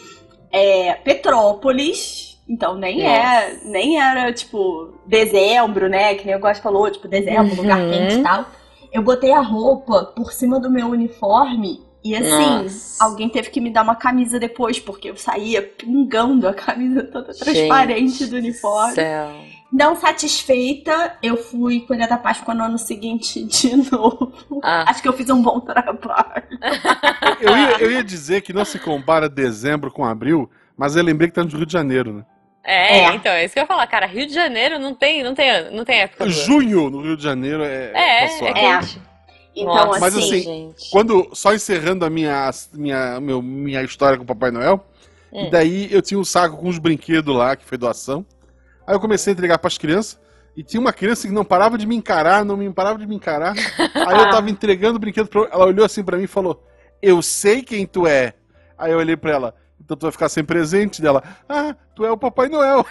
é, 0.52 0.94
Petrópolis, 0.94 2.36
Então 2.48 2.76
nem 2.76 3.06
é, 3.06 3.58
nem 3.64 4.00
era 4.00 4.32
tipo 4.32 4.94
dezembro, 5.06 5.88
né? 5.88 6.14
Que 6.14 6.26
nem 6.26 6.34
o 6.36 6.40
Gosto 6.40 6.62
falou, 6.62 6.90
tipo 6.90 7.06
dezembro, 7.08 7.50
Uhum. 7.54 7.56
lugar 7.62 7.78
quente 7.78 8.14
e 8.16 8.22
tal. 8.22 8.46
Eu 8.92 9.02
botei 9.02 9.32
a 9.32 9.40
roupa 9.40 10.06
por 10.16 10.32
cima 10.32 10.58
do 10.58 10.70
meu 10.70 10.88
uniforme 10.88 11.86
e 12.02 12.14
assim, 12.14 12.62
Nossa. 12.62 13.04
alguém 13.04 13.28
teve 13.28 13.50
que 13.50 13.60
me 13.60 13.70
dar 13.70 13.82
uma 13.82 13.96
camisa 13.96 14.38
depois, 14.38 14.78
porque 14.78 15.10
eu 15.10 15.16
saía 15.16 15.62
pingando 15.62 16.46
a 16.46 16.54
camisa 16.54 17.02
toda 17.02 17.34
transparente 17.34 18.18
Gente 18.18 18.30
do 18.30 18.36
uniforme. 18.36 18.94
Céu. 18.94 19.30
Não 19.70 19.94
satisfeita, 19.96 21.18
eu 21.22 21.36
fui 21.36 21.80
colher 21.80 22.08
da 22.08 22.16
Páscoa 22.16 22.54
no 22.54 22.64
ano 22.64 22.78
seguinte 22.78 23.44
de 23.44 23.76
novo. 23.92 24.32
Ah. 24.62 24.88
Acho 24.88 25.02
que 25.02 25.08
eu 25.08 25.12
fiz 25.12 25.28
um 25.28 25.42
bom 25.42 25.60
trabalho. 25.60 26.48
Eu 27.40 27.56
ia, 27.56 27.80
eu 27.80 27.90
ia 27.90 28.02
dizer 28.02 28.40
que 28.40 28.52
não 28.52 28.64
se 28.64 28.78
compara 28.78 29.28
dezembro 29.28 29.90
com 29.90 30.04
abril, 30.04 30.48
mas 30.76 30.96
eu 30.96 31.02
lembrei 31.02 31.28
que 31.28 31.34
tá 31.34 31.44
no 31.44 31.50
Rio 31.50 31.66
de 31.66 31.72
Janeiro, 31.72 32.12
né? 32.14 32.24
É, 32.70 32.98
É. 32.98 33.14
então, 33.14 33.32
é 33.32 33.44
isso 33.44 33.54
que 33.54 33.58
eu 33.60 33.62
ia 33.62 33.66
falar, 33.66 33.86
cara. 33.86 34.06
Rio 34.06 34.26
de 34.26 34.34
Janeiro 34.34 34.78
não 34.78 34.94
tem, 34.94 35.22
não 35.24 35.34
tem, 35.34 35.70
não 35.70 35.84
tem 35.84 36.00
época. 36.00 36.28
Junho 36.28 36.90
no 36.90 37.00
Rio 37.00 37.16
de 37.16 37.22
Janeiro 37.22 37.62
é. 37.64 38.24
É, 38.24 38.28
suave. 38.28 38.46
é 38.46 38.52
quente. 38.80 39.00
Então, 39.56 39.74
Nossa, 39.74 40.00
Mas 40.00 40.16
assim, 40.16 40.42
gente. 40.42 40.90
Quando, 40.90 41.30
só 41.32 41.52
encerrando 41.54 42.04
a 42.04 42.10
minha, 42.10 42.50
minha, 42.74 43.20
meu- 43.20 43.40
minha 43.42 43.82
história 43.82 44.16
com 44.18 44.22
o 44.22 44.26
Papai 44.26 44.50
Noel, 44.50 44.84
Hum. 45.32 45.46
e 45.46 45.50
daí 45.50 45.88
eu 45.92 46.00
tinha 46.02 46.20
um 46.20 46.24
saco 46.24 46.56
com 46.58 46.68
uns 46.68 46.78
brinquedos 46.78 47.34
lá, 47.34 47.56
que 47.56 47.64
foi 47.64 47.76
doação. 47.78 48.24
Aí 48.86 48.94
eu 48.94 49.00
comecei 49.00 49.32
a 49.32 49.34
entregar 49.34 49.58
pras 49.58 49.76
crianças, 49.76 50.20
e 50.56 50.62
tinha 50.62 50.80
uma 50.80 50.92
criança 50.92 51.26
que 51.26 51.32
não 51.34 51.44
parava 51.44 51.76
de 51.78 51.86
me 51.86 51.96
encarar, 51.96 52.44
não 52.44 52.56
me 52.56 52.70
parava 52.72 52.98
de 52.98 53.06
me 53.06 53.16
encarar. 53.16 53.54
Aí 53.56 54.18
eu 54.18 54.30
tava 54.30 54.48
entregando 54.50 54.96
o 54.96 55.00
brinquedo 55.00 55.26
pra 55.28 55.40
ela, 55.40 55.50
ela 55.52 55.66
olhou 55.66 55.84
assim 55.84 56.04
pra 56.04 56.16
mim 56.16 56.24
e 56.24 56.28
falou: 56.28 56.62
Eu 57.02 57.20
sei 57.22 57.62
quem 57.62 57.84
tu 57.86 58.06
é. 58.06 58.34
Aí 58.76 58.92
eu 58.92 58.98
olhei 58.98 59.16
pra 59.16 59.30
ela, 59.32 59.54
então 59.80 59.96
tu 59.96 60.02
vai 60.02 60.12
ficar 60.12 60.28
sem 60.28 60.44
presente 60.44 61.00
dela. 61.00 61.22
Ah, 61.48 61.74
tu 61.94 62.04
é 62.04 62.10
o 62.10 62.16
Papai 62.16 62.48
Noel. 62.48 62.84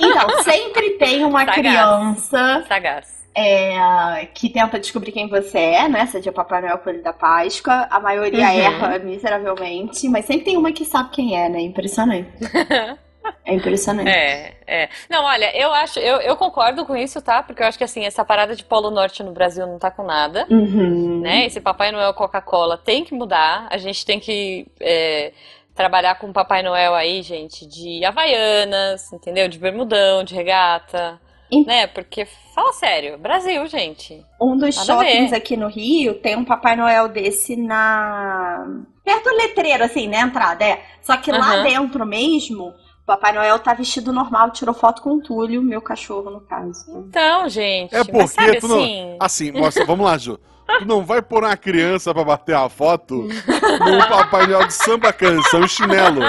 então, 0.00 0.42
sempre 0.42 0.90
tem 0.98 1.24
uma 1.24 1.40
Sagaz. 1.40 1.56
criança 1.58 2.64
Sagaz. 2.68 3.06
é, 3.36 4.26
que 4.34 4.48
tenta 4.48 4.78
descobrir 4.78 5.12
quem 5.12 5.28
você 5.28 5.58
é, 5.58 5.88
né? 5.88 6.06
Seja 6.06 6.32
Papai 6.32 6.60
Noel 6.62 6.78
Coelho 6.78 7.02
da 7.02 7.12
Páscoa. 7.12 7.86
A 7.90 8.00
maioria 8.00 8.40
Uhum. 8.46 8.58
erra 8.58 8.98
miseravelmente, 8.98 10.08
mas 10.08 10.24
sempre 10.24 10.44
tem 10.44 10.56
uma 10.56 10.72
que 10.72 10.84
sabe 10.84 11.10
quem 11.10 11.38
é, 11.40 11.48
né? 11.48 11.60
Impressionante. 11.60 12.28
É 13.44 13.54
impressionante. 13.54 14.08
É, 14.08 14.54
é. 14.66 14.88
Não, 15.10 15.22
olha, 15.24 15.54
eu 15.56 15.72
acho, 15.72 15.98
eu, 15.98 16.16
eu 16.20 16.36
concordo 16.36 16.86
com 16.86 16.96
isso, 16.96 17.20
tá? 17.20 17.42
Porque 17.42 17.62
eu 17.62 17.66
acho 17.66 17.76
que 17.76 17.84
assim, 17.84 18.04
essa 18.04 18.24
parada 18.24 18.56
de 18.56 18.64
Polo 18.64 18.90
Norte 18.90 19.22
no 19.22 19.32
Brasil 19.32 19.66
não 19.66 19.78
tá 19.78 19.90
com 19.90 20.02
nada. 20.02 20.46
Uhum. 20.50 21.20
né? 21.20 21.44
Esse 21.44 21.60
Papai 21.60 21.92
Noel 21.92 22.14
Coca-Cola 22.14 22.78
tem 22.78 23.04
que 23.04 23.14
mudar. 23.14 23.68
A 23.70 23.76
gente 23.76 24.06
tem 24.06 24.18
que 24.18 24.66
é, 24.80 25.32
trabalhar 25.74 26.18
com 26.18 26.28
o 26.28 26.32
Papai 26.32 26.62
Noel 26.62 26.94
aí, 26.94 27.20
gente, 27.20 27.66
de 27.66 28.02
Havaianas, 28.04 29.12
entendeu? 29.12 29.46
De 29.46 29.58
bermudão, 29.58 30.24
de 30.24 30.34
regata, 30.34 31.20
né? 31.66 31.86
Porque, 31.86 32.26
fala 32.54 32.72
sério, 32.72 33.18
Brasil, 33.18 33.66
gente. 33.66 34.24
Um 34.40 34.56
dos 34.56 34.74
Nada 34.76 34.86
shoppings 34.86 35.32
aqui 35.32 35.56
no 35.56 35.68
Rio 35.68 36.14
tem 36.14 36.36
um 36.36 36.44
Papai 36.44 36.76
Noel 36.76 37.08
desse 37.08 37.56
na. 37.56 38.66
Perto 39.04 39.28
do 39.28 39.36
letreiro, 39.36 39.84
assim, 39.84 40.08
na 40.08 40.22
entrada, 40.22 40.64
é. 40.64 40.82
Só 41.02 41.16
que 41.18 41.30
lá 41.30 41.62
dentro 41.62 42.06
mesmo, 42.06 42.72
Papai 43.06 43.32
Noel 43.32 43.58
tá 43.58 43.74
vestido 43.74 44.12
normal, 44.12 44.50
tirou 44.50 44.74
foto 44.74 45.02
com 45.02 45.16
o 45.16 45.22
Túlio, 45.22 45.62
meu 45.62 45.82
cachorro, 45.82 46.30
no 46.30 46.40
caso. 46.40 47.04
Então, 47.08 47.48
gente, 47.50 47.94
É 47.94 47.98
mas 47.98 48.06
porque 48.06 48.28
sabe 48.28 48.60
tu 48.60 48.68
não- 48.68 48.78
assim... 48.78 49.16
Assim, 49.20 49.52
mostra, 49.52 49.84
vamos 49.84 50.06
lá, 50.06 50.16
Ju. 50.16 50.38
Tu 50.78 50.86
não 50.86 51.04
vai 51.04 51.20
pôr 51.22 51.44
uma 51.44 51.56
criança 51.56 52.12
pra 52.14 52.24
bater 52.24 52.54
a 52.56 52.68
foto 52.68 53.22
no 53.26 54.08
Papai 54.08 54.46
Noel 54.46 54.66
de 54.66 54.72
samba 54.74 55.12
canção 55.12 55.68
chinelo. 55.68 56.22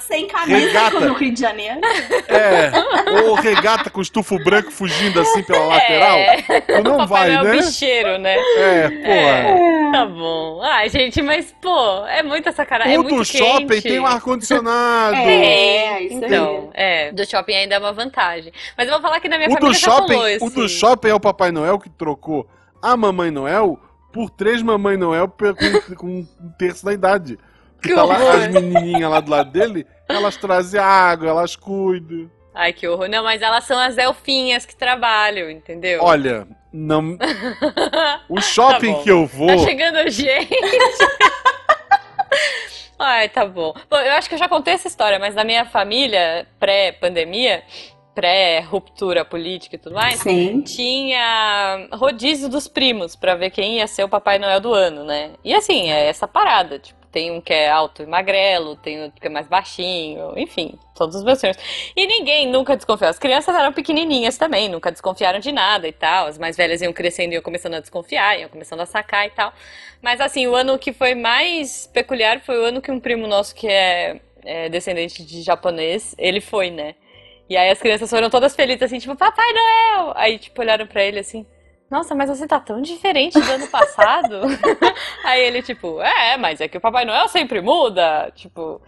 Sem 0.00 0.26
camisa 0.28 0.58
Regata. 0.66 1.00
no 1.00 1.14
Rio 1.14 1.32
de 1.32 1.40
Janeiro. 1.40 1.80
É, 2.28 2.70
ou 3.22 3.34
regata 3.34 3.90
com 3.90 4.00
estufo 4.00 4.36
branco 4.44 4.70
fugindo 4.70 5.20
assim 5.20 5.42
pela 5.42 5.64
lateral. 5.66 6.18
É, 6.18 6.42
Tu 6.60 6.82
não 6.82 6.98
Papai 6.98 7.06
vai, 7.06 7.30
Noel 7.30 7.44
né? 7.44 7.62
bicheiro, 7.62 8.18
né? 8.18 8.36
É, 8.56 8.88
porra. 8.90 9.92
Tá 9.92 10.06
bom. 10.06 10.60
Ai, 10.62 10.88
gente, 10.88 11.20
mas, 11.22 11.54
pô, 11.60 12.06
é 12.06 12.22
muita 12.22 12.52
sacanagem. 12.52 12.94
É 12.94 12.98
O 12.98 13.02
do 13.02 13.14
muito 13.14 13.24
shopping 13.36 13.66
quente. 13.66 13.82
tem 13.88 13.98
um 14.00 14.06
ar-condicionado. 14.06 15.16
É, 15.16 16.02
isso 16.02 16.14
aí. 16.14 16.24
Então, 16.24 16.70
é, 16.74 17.12
do 17.12 17.28
shopping 17.28 17.54
ainda 17.54 17.74
é 17.74 17.78
uma 17.78 17.92
vantagem. 17.92 18.52
Mas 18.76 18.86
eu 18.86 18.92
vou 18.94 19.02
falar 19.02 19.20
que 19.20 19.28
na 19.28 19.36
minha 19.36 19.48
O 19.48 19.52
família 19.54 19.72
do 19.72 19.78
já 19.78 19.90
shopping, 19.90 20.22
esse... 20.26 20.44
o 20.44 20.50
do 20.50 20.68
shopping 20.68 21.08
é 21.08 21.14
o 21.14 21.20
Papai 21.20 21.50
Noel 21.50 21.78
que 21.78 21.90
trocou 21.90 22.46
a 22.82 22.96
Mamãe 22.96 23.30
Noel 23.30 23.78
por 24.12 24.28
três 24.28 24.60
Mamãe 24.60 24.96
Noel 24.96 25.28
com, 25.28 25.94
com 25.96 26.06
um 26.06 26.52
terço 26.58 26.84
da 26.84 26.92
idade. 26.92 27.38
Que, 27.80 27.94
tá 27.94 28.04
lá 28.04 28.16
as 28.16 28.48
menininhas 28.48 29.10
lá 29.10 29.20
do 29.20 29.30
lado 29.30 29.50
dele, 29.50 29.86
elas 30.08 30.36
trazem 30.36 30.80
água, 30.80 31.30
elas 31.30 31.56
cuidam. 31.56 32.30
Ai, 32.54 32.72
que 32.72 32.86
horror. 32.86 33.08
Não, 33.08 33.24
mas 33.24 33.40
elas 33.42 33.64
são 33.64 33.78
as 33.78 33.96
elfinhas 33.96 34.66
que 34.66 34.76
trabalham, 34.76 35.50
entendeu? 35.50 36.00
Olha, 36.02 36.46
não. 36.72 37.16
O 38.28 38.40
shopping 38.40 38.94
Tá 38.94 39.02
que 39.02 39.10
eu 39.10 39.26
vou. 39.26 39.48
Tá 39.48 39.58
chegando 39.58 40.08
gente. 40.10 40.54
Ai, 42.98 43.28
tá 43.28 43.44
bom. 43.44 43.74
Bom, 43.90 43.96
eu 43.96 44.12
acho 44.12 44.28
que 44.28 44.36
eu 44.36 44.38
já 44.38 44.48
contei 44.48 44.74
essa 44.74 44.86
história, 44.86 45.18
mas 45.18 45.34
na 45.34 45.42
minha 45.42 45.64
família, 45.64 46.46
pré-pandemia, 46.60 47.64
pré-ruptura 48.14 49.24
política 49.24 49.76
e 49.76 49.78
tudo 49.78 49.94
mais, 49.94 50.20
Sim. 50.20 50.60
tinha 50.62 51.88
rodízio 51.92 52.48
dos 52.48 52.68
primos 52.68 53.16
pra 53.16 53.34
ver 53.34 53.50
quem 53.50 53.76
ia 53.76 53.86
ser 53.86 54.04
o 54.04 54.08
Papai 54.08 54.38
Noel 54.38 54.60
do 54.60 54.72
ano, 54.72 55.04
né? 55.04 55.32
E 55.44 55.54
assim, 55.54 55.90
é 55.90 56.08
essa 56.08 56.28
parada, 56.28 56.78
tipo, 56.78 57.02
tem 57.12 57.30
um 57.30 57.40
que 57.40 57.52
é 57.52 57.70
alto 57.70 58.02
e 58.02 58.06
magrelo, 58.06 58.74
tem 58.74 59.02
outro 59.02 59.20
que 59.20 59.26
é 59.26 59.30
mais 59.30 59.46
baixinho, 59.46 60.32
enfim, 60.36 60.78
todos 60.96 61.14
os 61.14 61.22
meus 61.22 61.40
filhos. 61.40 61.58
E 61.94 62.06
ninguém 62.06 62.48
nunca 62.48 62.74
desconfiou. 62.74 63.10
As 63.10 63.18
crianças 63.18 63.54
eram 63.54 63.72
pequenininhas 63.72 64.38
também, 64.38 64.68
nunca 64.68 64.90
desconfiaram 64.90 65.38
de 65.38 65.52
nada 65.52 65.86
e 65.86 65.92
tal. 65.92 66.26
As 66.26 66.38
mais 66.38 66.56
velhas 66.56 66.80
iam 66.80 66.92
crescendo 66.92 67.32
e 67.32 67.34
iam 67.34 67.42
começando 67.42 67.74
a 67.74 67.80
desconfiar, 67.80 68.40
iam 68.40 68.48
começando 68.48 68.80
a 68.80 68.86
sacar 68.86 69.26
e 69.26 69.30
tal. 69.30 69.52
Mas 70.00 70.20
assim, 70.20 70.46
o 70.46 70.54
ano 70.54 70.78
que 70.78 70.92
foi 70.92 71.14
mais 71.14 71.86
peculiar 71.92 72.40
foi 72.40 72.58
o 72.58 72.64
ano 72.64 72.80
que 72.80 72.90
um 72.90 72.98
primo 72.98 73.26
nosso 73.26 73.54
que 73.54 73.68
é, 73.68 74.18
é 74.42 74.68
descendente 74.70 75.22
de 75.22 75.42
japonês, 75.42 76.14
ele 76.18 76.40
foi, 76.40 76.70
né? 76.70 76.94
E 77.52 77.56
aí 77.58 77.68
as 77.68 77.78
crianças 77.78 78.08
foram 78.08 78.30
todas 78.30 78.56
felizes, 78.56 78.82
assim, 78.82 78.98
tipo, 78.98 79.14
Papai 79.14 79.44
Noel! 79.52 80.14
Aí, 80.16 80.38
tipo, 80.38 80.58
olharam 80.62 80.86
pra 80.86 81.04
ele 81.04 81.18
assim, 81.18 81.44
nossa, 81.90 82.14
mas 82.14 82.30
você 82.30 82.46
tá 82.46 82.58
tão 82.58 82.80
diferente 82.80 83.38
do 83.38 83.52
ano 83.52 83.66
passado. 83.68 84.40
aí 85.22 85.42
ele, 85.42 85.60
tipo, 85.60 86.00
é, 86.00 86.38
mas 86.38 86.62
é 86.62 86.66
que 86.68 86.78
o 86.78 86.80
Papai 86.80 87.04
Noel 87.04 87.28
sempre 87.28 87.60
muda. 87.60 88.32
Tipo, 88.34 88.80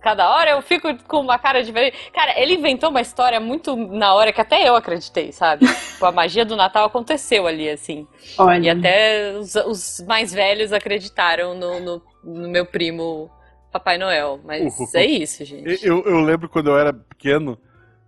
cada 0.00 0.30
hora 0.30 0.50
eu 0.52 0.62
fico 0.62 0.96
com 1.08 1.18
uma 1.22 1.36
cara 1.40 1.60
diferente. 1.64 1.96
Cara, 2.12 2.40
ele 2.40 2.54
inventou 2.54 2.90
uma 2.90 3.00
história 3.00 3.40
muito 3.40 3.74
na 3.74 4.14
hora 4.14 4.32
que 4.32 4.40
até 4.40 4.68
eu 4.68 4.76
acreditei, 4.76 5.32
sabe? 5.32 5.66
Tipo, 5.66 6.06
a 6.06 6.12
magia 6.12 6.44
do 6.44 6.54
Natal 6.54 6.84
aconteceu 6.84 7.48
ali, 7.48 7.68
assim. 7.68 8.06
E 8.22 8.40
Olha. 8.40 8.72
até 8.74 9.32
os, 9.36 9.56
os 9.56 10.04
mais 10.06 10.32
velhos 10.32 10.72
acreditaram 10.72 11.56
no, 11.56 11.80
no, 11.80 12.02
no 12.22 12.48
meu 12.48 12.64
primo 12.64 13.28
Papai 13.72 13.98
Noel. 13.98 14.38
Mas 14.44 14.78
Uhum. 14.78 14.86
é 14.94 15.04
isso, 15.04 15.44
gente. 15.44 15.84
Eu, 15.84 16.04
eu 16.04 16.20
lembro 16.20 16.48
quando 16.48 16.70
eu 16.70 16.78
era 16.78 16.92
pequeno, 16.92 17.58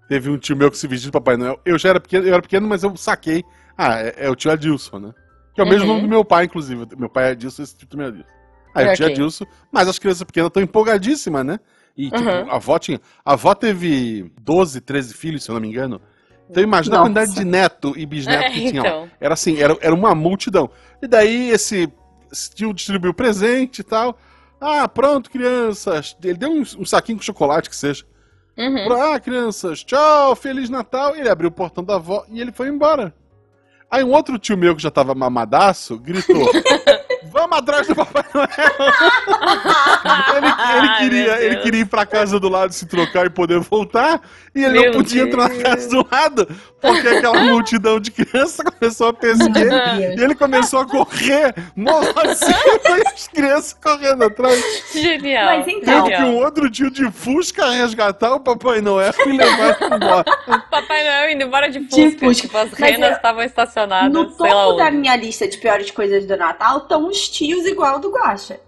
teve 0.09 0.31
um 0.31 0.39
tio 0.39 0.57
meu 0.57 0.71
que 0.71 0.79
se 0.79 0.87
vestiu 0.87 1.09
de 1.09 1.13
Papai 1.13 1.37
Noel. 1.37 1.61
Eu 1.65 1.79
já 1.79 1.91
era 1.91 2.01
pequeno, 2.01 2.27
eu 2.27 2.33
era 2.33 2.43
pequeno, 2.43 2.67
mas 2.67 2.83
eu 2.83 2.97
saquei. 2.97 3.45
Ah, 3.77 3.99
é, 4.01 4.15
é 4.27 4.31
o 4.31 4.35
tio 4.37 4.51
Adilson, 4.51 4.99
né? 4.99 5.13
Que 5.55 5.61
é 5.61 5.65
o 5.65 5.67
mesmo 5.69 5.87
Uhum. 5.87 5.95
nome 5.95 6.03
do 6.03 6.09
meu 6.09 6.25
pai, 6.25 6.45
inclusive. 6.45 6.87
Meu 6.97 7.09
pai 7.09 7.29
é 7.29 7.31
Adilson, 7.33 7.63
esse 7.63 7.77
tio 7.77 7.89
também 7.89 8.07
é 8.07 8.09
Adilson. 8.11 8.29
Aí 8.75 8.89
o 8.89 8.93
tio. 8.95 9.07
Adilson, 9.07 9.45
mas 9.73 9.89
as 9.89 9.99
crianças 9.99 10.23
pequenas 10.25 10.49
estão 10.49 10.63
empolgadíssimas, 10.63 11.45
né? 11.45 11.59
E, 11.97 12.11
tipo, 12.11 12.29
Uhum. 12.29 12.51
a 12.51 12.57
avó 12.57 12.79
tinha. 12.79 13.01
A 13.25 13.33
avó 13.33 13.55
teve 13.55 14.31
12, 14.43 14.81
13 14.83 15.15
filhos, 15.15 15.45
se 15.45 15.51
eu 15.51 15.55
não 15.55 15.61
me 15.63 15.69
engano. 15.69 16.01
Então 16.49 16.63
imagina 16.63 16.97
a 16.97 16.99
Nossa. 16.99 17.11
quantidade 17.11 17.35
de 17.35 17.45
neto 17.45 17.95
e 17.97 18.05
bisneto 18.07 18.45
É, 18.45 18.51
que 18.51 18.69
tinha 18.71 18.83
lá. 18.83 18.89
então. 18.89 19.11
Era 19.19 19.35
assim, 19.35 19.59
era, 19.59 19.77
era 19.81 19.95
uma 19.95 20.15
multidão. 20.15 20.71
E 21.03 21.09
daí 21.09 21.51
esse, 21.51 21.91
esse 22.31 22.55
tio 22.55 22.73
distribuiu 22.73 23.13
presente 23.15 23.81
e 23.81 23.83
tal. 23.83 24.17
Ah, 24.61 24.87
pronto, 24.87 25.31
crianças. 25.31 26.17
Ele 26.23 26.35
deu 26.39 26.51
um, 26.51 26.61
um 26.61 26.85
saquinho 26.85 27.19
com 27.19 27.25
chocolate 27.25 27.69
que 27.69 27.75
seja. 27.77 28.05
Uhum. 28.57 28.93
Ah, 28.93 29.21
crianças, 29.21 29.85
tchau, 29.85 30.35
Feliz 30.35 30.71
Natal. 30.71 31.15
Ele 31.15 31.29
abriu 31.29 31.49
o 31.49 31.53
portão 31.53 31.85
da 31.85 31.97
avó 31.97 32.25
e 32.31 32.41
ele 32.41 32.53
foi 32.53 32.69
embora. 32.69 33.15
Aí 33.91 34.03
um 34.03 34.13
outro 34.13 34.39
tio 34.39 34.57
meu 34.57 34.75
que 34.75 34.83
já 34.83 34.91
tava 34.91 35.15
mamadaço 35.15 35.99
gritou: 35.99 36.51
Vamos 37.25 37.59
atrás 37.59 37.87
do 37.87 37.95
Papai 37.95 38.25
Noel! 38.35 38.49
ele, 40.37 40.47
ele 40.47 40.55
Ai, 40.59 40.99
queria, 40.99 41.37
ele 41.41 41.51
Deus. 41.51 41.63
queria 41.65 41.81
ir 41.81 41.87
pra 41.87 42.07
casa 42.07 42.39
do 42.41 42.49
lado 42.49 42.73
se 42.73 42.87
trocar 42.87 43.27
e 43.27 43.31
poder 43.31 43.59
voltar, 43.61 44.21
e 44.55 44.65
ele 44.65 44.81
Meu 44.81 44.85
não 44.93 44.99
podia 44.99 45.23
entrar 45.23 45.43
na 45.45 45.49
Deus. 45.49 45.63
casa 45.63 45.89
do 45.89 46.07
lado, 46.11 46.49
porque 46.81 47.09
aquela 47.09 47.41
multidão 47.45 47.99
de 48.01 48.11
crianças 48.11 48.57
começou 48.65 49.09
a 49.09 49.13
perseguir 49.13 49.63
ele, 49.63 50.21
e 50.21 50.25
ele 50.25 50.35
começou 50.35 50.81
a 50.81 50.87
correr, 50.87 51.55
e 51.77 51.85
as 53.07 53.29
crianças 53.29 53.75
correndo 53.75 54.25
atrás. 54.25 54.63
Genial. 54.93 55.45
Mas 55.47 55.69
então- 55.69 56.05
Teve 56.05 56.17
que 56.17 56.23
um 56.23 56.37
outro 56.37 56.71
tio 56.71 56.91
de 56.91 57.11
Fusca 57.11 57.71
resgatar 57.71 58.35
o 58.35 58.41
Papai 58.41 58.81
Noel 58.81 59.13
e 59.27 59.33
levar 59.33 59.77
ele 59.81 59.95
embora. 59.95 60.25
Papai 60.71 61.05
Noel 61.05 61.31
indo 61.31 61.45
embora 61.45 61.69
de 61.71 61.79
De 61.81 61.89
Fusca. 61.89 62.19
Fusca. 62.27 62.47
Tipo, 62.47 62.59
as 62.59 62.71
Mas 62.79 62.91
renas 62.91 63.11
é- 63.11 63.13
estavam 63.15 63.43
estacionadas, 63.43 64.13
No 64.13 64.31
sei 64.31 64.47
lá 64.53 64.65
topo 64.65 64.77
da 64.79 64.85
onde. 64.87 64.97
minha 64.97 65.17
lista 65.17 65.47
de 65.49 65.57
piores 65.59 65.91
coisas 65.91 66.27
do 66.27 66.37
Natal 66.37 66.79
estão 66.79 67.06
os 67.07 67.29
tios 67.29 67.67
igual 67.67 67.99
do 67.99 68.11
Guaxa. 68.11 68.61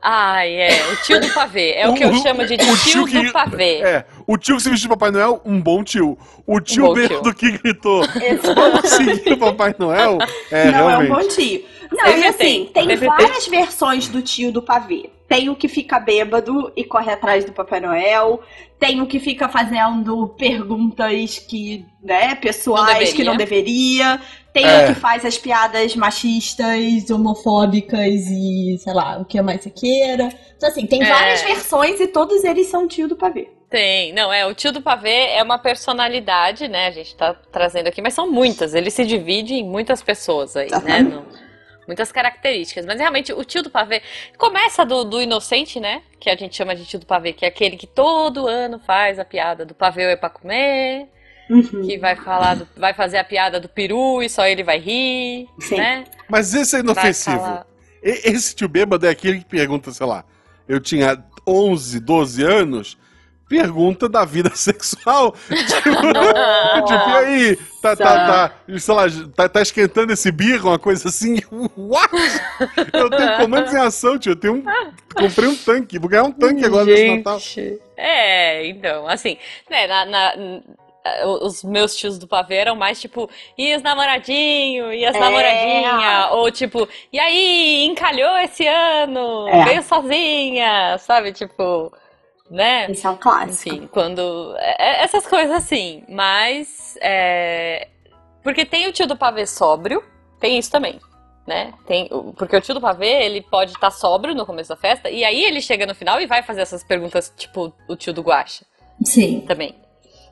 Ai, 0.00 0.54
é, 0.54 0.92
o 0.92 0.96
tio 1.02 1.20
do 1.20 1.28
pavê. 1.34 1.72
É 1.72 1.88
o, 1.88 1.94
que 1.94 2.04
eu 2.04 2.14
chamo 2.14 2.46
de 2.46 2.56
tio, 2.56 2.76
tio 2.76 3.06
que, 3.06 3.26
do 3.26 3.32
pavê. 3.32 3.80
É, 3.82 4.04
o 4.26 4.38
tio 4.38 4.56
que 4.56 4.62
se 4.62 4.70
vestiu 4.70 4.88
de 4.88 4.94
Papai 4.94 5.10
Noel, 5.10 5.40
um 5.44 5.60
bom 5.60 5.82
tio. 5.82 6.16
O 6.46 6.60
tio 6.60 6.94
bêbado 6.94 7.34
que 7.34 7.50
gritou, 7.58 8.02
o 8.04 9.36
Papai 9.36 9.74
Noel, 9.76 10.18
é 10.50 10.66
Não, 10.66 10.86
realmente... 10.86 11.10
é 11.10 11.12
um 11.12 11.16
bom 11.16 11.28
tio. 11.28 11.64
Não, 11.90 12.06
e 12.16 12.26
assim, 12.26 12.70
tem, 12.72 12.86
tem 12.86 12.96
várias 12.96 13.48
versões 13.48 14.08
do 14.08 14.22
tio 14.22 14.52
do 14.52 14.62
pavê. 14.62 15.10
Tem 15.28 15.50
o 15.50 15.54
que 15.54 15.68
fica 15.68 16.00
bêbado 16.00 16.72
e 16.74 16.82
corre 16.82 17.12
atrás 17.12 17.44
do 17.44 17.52
Papai 17.52 17.80
Noel. 17.80 18.40
Tem 18.78 19.02
o 19.02 19.06
que 19.06 19.20
fica 19.20 19.46
fazendo 19.46 20.28
perguntas 20.38 21.38
que, 21.38 21.84
né, 22.02 22.34
pessoais 22.34 23.10
não 23.10 23.16
que 23.16 23.24
não 23.24 23.36
deveria. 23.36 24.18
Tem 24.54 24.64
é. 24.64 24.84
o 24.84 24.86
que 24.88 24.94
faz 24.98 25.26
as 25.26 25.36
piadas 25.36 25.94
machistas, 25.94 27.10
homofóbicas 27.10 28.26
e, 28.26 28.78
sei 28.82 28.94
lá, 28.94 29.18
o 29.18 29.24
que 29.26 29.40
mais 29.42 29.62
você 29.62 29.70
queira. 29.70 30.32
Então, 30.56 30.70
assim, 30.70 30.86
tem 30.86 31.02
é. 31.02 31.08
várias 31.08 31.42
versões 31.42 32.00
e 32.00 32.06
todos 32.06 32.42
eles 32.42 32.68
são 32.68 32.88
tio 32.88 33.06
do 33.06 33.14
pavê. 33.14 33.50
Tem, 33.68 34.14
não, 34.14 34.32
é, 34.32 34.46
o 34.46 34.54
tio 34.54 34.72
do 34.72 34.80
pavê 34.80 35.26
é 35.26 35.42
uma 35.42 35.58
personalidade, 35.58 36.68
né, 36.68 36.86
a 36.86 36.90
gente 36.90 37.14
tá 37.14 37.34
trazendo 37.34 37.88
aqui, 37.88 38.00
mas 38.00 38.14
são 38.14 38.30
muitas, 38.30 38.72
ele 38.72 38.90
se 38.90 39.04
divide 39.04 39.52
em 39.52 39.68
muitas 39.68 40.02
pessoas 40.02 40.56
aí, 40.56 40.70
uhum. 40.72 40.80
né, 40.80 41.00
no, 41.00 41.26
muitas 41.88 42.12
características, 42.12 42.86
mas 42.86 43.00
realmente 43.00 43.32
o 43.32 43.42
tio 43.42 43.62
do 43.62 43.70
pavê 43.70 44.02
começa 44.36 44.84
do, 44.84 45.02
do 45.02 45.20
inocente, 45.20 45.80
né, 45.80 46.02
que 46.20 46.30
a 46.30 46.36
gente 46.36 46.54
chama 46.54 46.76
de 46.76 46.84
tio 46.84 47.00
do 47.00 47.06
pavê, 47.06 47.32
que 47.32 47.44
é 47.44 47.48
aquele 47.48 47.76
que 47.76 47.86
todo 47.86 48.46
ano 48.46 48.78
faz 48.78 49.18
a 49.18 49.24
piada 49.24 49.64
do 49.64 49.74
pavê 49.74 50.02
é 50.02 50.16
pra 50.16 50.30
comer, 50.30 51.08
Uhum. 51.50 51.86
Que 51.86 51.96
vai 51.96 52.14
falar, 52.14 52.56
do, 52.56 52.68
vai 52.76 52.92
fazer 52.92 53.16
a 53.16 53.24
piada 53.24 53.58
do 53.58 53.70
peru 53.70 54.22
e 54.22 54.28
só 54.28 54.46
ele 54.46 54.62
vai 54.62 54.78
rir, 54.78 55.48
Sim. 55.58 55.78
né? 55.78 56.04
Mas 56.28 56.52
esse 56.52 56.76
é 56.76 56.80
inofensivo. 56.80 57.38
Falar... 57.38 57.66
Esse 58.02 58.54
tio 58.54 58.68
bêbado 58.68 59.06
é 59.06 59.08
aquele 59.08 59.38
que 59.38 59.46
pergunta, 59.46 59.90
sei 59.90 60.06
lá, 60.06 60.26
eu 60.68 60.78
tinha 60.78 61.24
11, 61.46 62.00
12 62.00 62.42
anos, 62.44 62.98
pergunta 63.48 64.08
da 64.08 64.24
vida 64.24 64.50
sexual. 64.54 65.34
Tipo, 65.48 65.90
tipo 66.86 67.10
e 67.10 67.16
aí, 67.16 67.56
tá, 67.80 67.96
tá, 67.96 68.26
tá, 68.26 68.54
sei 68.78 68.94
lá, 68.94 69.04
tá, 69.34 69.48
tá 69.48 69.62
esquentando 69.62 70.12
esse 70.12 70.30
birro, 70.30 70.70
uma 70.70 70.78
coisa 70.78 71.08
assim? 71.08 71.38
What? 71.76 72.14
Eu 72.92 73.10
tenho 73.10 73.36
comandos 73.38 73.72
em 73.72 73.78
ação, 73.78 74.18
tio. 74.18 74.32
Eu 74.32 74.36
tenho 74.36 74.54
um. 74.54 74.64
Comprei 75.14 75.48
um 75.48 75.56
tanque, 75.56 75.98
vou 75.98 76.08
ganhar 76.08 76.24
um 76.24 76.32
tanque 76.32 76.64
agora 76.64 76.84
nesse 76.84 77.16
Natal. 77.16 77.40
É, 77.96 78.66
então, 78.68 79.08
assim, 79.08 79.36
né, 79.68 79.86
na, 79.86 80.04
na 80.04 80.32
os 81.40 81.64
meus 81.64 81.96
tios 81.96 82.18
do 82.18 82.26
pavê 82.26 82.56
eram 82.56 82.76
mais 82.76 83.00
tipo, 83.00 83.30
e 83.56 83.74
os 83.74 83.82
namoradinhos, 83.82 84.94
e 84.94 85.04
as 85.06 85.16
é. 85.16 85.18
namoradinhas, 85.18 86.32
ou 86.32 86.50
tipo, 86.50 86.86
e 87.10 87.18
aí, 87.18 87.86
encalhou 87.86 88.36
esse 88.38 88.66
ano, 88.66 89.48
é. 89.48 89.64
veio 89.64 89.82
sozinha, 89.82 90.98
sabe? 90.98 91.32
Tipo, 91.32 91.90
né? 92.50 92.90
Isso 92.90 93.06
é 93.06 93.10
um 93.10 93.16
clássico. 93.16 93.74
Enfim, 93.74 93.88
quando. 93.88 94.54
É, 94.58 95.00
é, 95.00 95.04
essas 95.04 95.26
coisas 95.26 95.54
assim, 95.54 96.04
mas. 96.08 96.96
É... 97.00 97.88
Porque 98.42 98.64
tem 98.64 98.86
o 98.86 98.92
tio 98.92 99.06
do 99.06 99.16
pavê 99.16 99.46
sóbrio, 99.46 100.02
tem 100.40 100.58
isso 100.58 100.70
também. 100.70 100.98
Né? 101.46 101.72
Tem, 101.86 102.08
porque 102.36 102.56
o 102.56 102.60
tio 102.60 102.74
do 102.74 102.80
pavê, 102.80 103.24
ele 103.24 103.40
pode 103.40 103.70
estar 103.70 103.80
tá 103.80 103.90
sóbrio 103.90 104.34
no 104.34 104.44
começo 104.44 104.68
da 104.68 104.76
festa, 104.76 105.08
e 105.08 105.24
aí 105.24 105.44
ele 105.44 105.62
chega 105.62 105.86
no 105.86 105.94
final 105.94 106.20
e 106.20 106.26
vai 106.26 106.42
fazer 106.42 106.60
essas 106.60 106.84
perguntas, 106.84 107.32
tipo 107.36 107.72
o 107.88 107.96
tio 107.96 108.12
do 108.12 108.22
guacha. 108.22 108.66
Sim. 109.02 109.40
Também. 109.46 109.74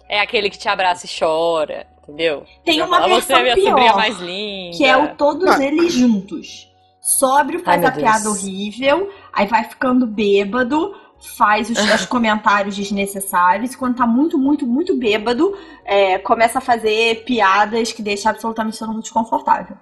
É 0.09 0.21
aquele 0.21 0.51
que 0.51 0.59
te 0.59 0.69
abraça 0.69 1.07
e 1.07 1.09
chora, 1.09 1.87
entendeu? 2.03 2.45
Tem 2.65 2.83
uma 2.83 2.99
fala, 3.01 3.15
versão 3.15 3.39
Você 3.39 3.49
é 3.49 3.55
pior, 3.55 3.75
minha 3.75 3.95
mais 3.95 4.19
linda. 4.21 4.77
que 4.77 4.85
é 4.85 4.97
o 4.97 5.15
todos 5.17 5.49
ah. 5.49 5.65
eles 5.65 5.93
juntos. 5.93 6.71
Sóbrio 7.01 7.61
faz 7.61 7.83
Ai, 7.85 7.89
a 7.89 7.93
piada 7.93 8.29
horrível, 8.29 9.13
aí 9.33 9.47
vai 9.47 9.65
ficando 9.65 10.07
bêbado, 10.07 10.95
faz 11.21 11.71
os, 11.71 11.79
os, 11.79 12.05
comentários 12.07 12.77
desnecessários, 12.77 13.73
e 13.73 13.77
quando 13.77 13.97
tá 13.97 14.07
muito, 14.07 14.39
muito, 14.39 14.67
muito 14.67 14.97
bêbado, 14.97 15.57
é, 15.85 16.19
começa 16.19 16.59
a 16.59 16.61
fazer 16.61 17.25
piadas 17.25 17.93
que 17.93 18.03
deixam 18.03 18.31
absolutamente 18.31 18.79
todo 18.79 18.89
mundo 18.89 19.03
desconfortável. 19.03 19.77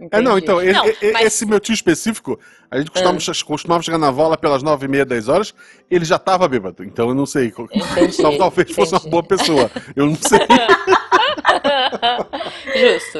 Entendi. 0.00 0.16
É, 0.16 0.20
não, 0.22 0.38
então, 0.38 0.56
não, 0.62 0.84
mas... 1.12 1.26
esse 1.26 1.44
meu 1.44 1.60
tio 1.60 1.74
específico, 1.74 2.40
a 2.70 2.78
gente 2.78 2.90
costumava, 2.90 3.18
ah. 3.18 3.44
costumava 3.44 3.82
chegar 3.82 3.98
na 3.98 4.10
vola 4.10 4.38
pelas 4.38 4.62
nove 4.62 4.86
e 4.86 4.88
meia, 4.88 5.04
dez 5.04 5.28
horas, 5.28 5.54
ele 5.90 6.06
já 6.06 6.18
tava 6.18 6.48
bêbado, 6.48 6.82
então 6.82 7.10
eu 7.10 7.14
não 7.14 7.26
sei. 7.26 7.48
Entendi, 7.48 8.16
talvez 8.38 8.70
entendi. 8.70 8.74
fosse 8.74 8.94
uma 8.94 9.10
boa 9.10 9.22
pessoa, 9.22 9.70
eu 9.94 10.06
não 10.06 10.14
sei. 10.14 10.40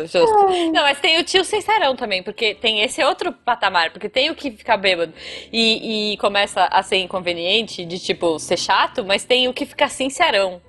justo, 0.07 0.21
justo. 0.21 0.73
Não, 0.73 0.83
mas 0.83 1.01
tem 1.01 1.19
o 1.19 1.25
tio 1.25 1.45
sincerão 1.45 1.97
também, 1.97 2.23
porque 2.23 2.55
tem 2.55 2.83
esse 2.83 3.03
outro 3.03 3.33
patamar, 3.33 3.91
porque 3.91 4.09
tem 4.09 4.31
o 4.31 4.35
que 4.35 4.51
fica 4.51 4.77
bêbado 4.77 5.13
e, 5.53 6.13
e 6.13 6.17
começa 6.19 6.65
a 6.65 6.83
ser 6.83 6.97
inconveniente, 6.99 7.85
de 7.85 7.99
tipo, 7.99 8.39
ser 8.39 8.59
chato, 8.59 9.05
mas 9.05 9.25
tem 9.25 9.49
o 9.49 9.55
que 9.55 9.67
fica 9.67 9.89
sincerão. 9.89 10.61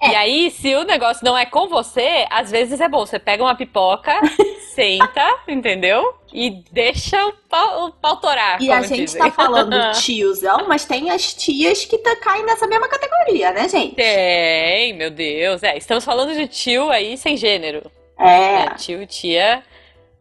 É. 0.00 0.10
E 0.10 0.14
aí, 0.14 0.50
se 0.50 0.74
o 0.74 0.84
negócio 0.84 1.24
não 1.24 1.36
é 1.36 1.46
com 1.46 1.68
você, 1.68 2.26
às 2.30 2.50
vezes 2.50 2.80
é 2.80 2.88
bom. 2.88 3.04
Você 3.04 3.18
pega 3.18 3.42
uma 3.42 3.54
pipoca, 3.54 4.12
senta, 4.74 5.40
entendeu? 5.48 6.14
E 6.32 6.62
deixa 6.70 7.24
o 7.26 7.32
pau, 7.48 7.86
o 7.86 7.92
pau 7.92 8.16
torar. 8.16 8.60
E 8.60 8.70
a 8.70 8.82
gente 8.82 9.04
dizem. 9.04 9.20
tá 9.20 9.30
falando 9.30 9.74
tiozão, 10.00 10.66
mas 10.68 10.84
tem 10.84 11.10
as 11.10 11.32
tias 11.32 11.84
que 11.84 11.98
tá, 11.98 12.14
caem 12.16 12.44
nessa 12.44 12.66
mesma 12.66 12.88
categoria, 12.88 13.52
né, 13.52 13.68
gente? 13.68 13.94
Tem, 13.94 14.92
meu 14.92 15.10
Deus. 15.10 15.62
É, 15.62 15.76
estamos 15.76 16.04
falando 16.04 16.34
de 16.34 16.46
tio 16.46 16.90
aí 16.90 17.16
sem 17.16 17.36
gênero. 17.36 17.90
É. 18.18 18.64
é 18.64 18.70
tio, 18.74 19.06
tia. 19.06 19.62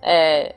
É, 0.01 0.55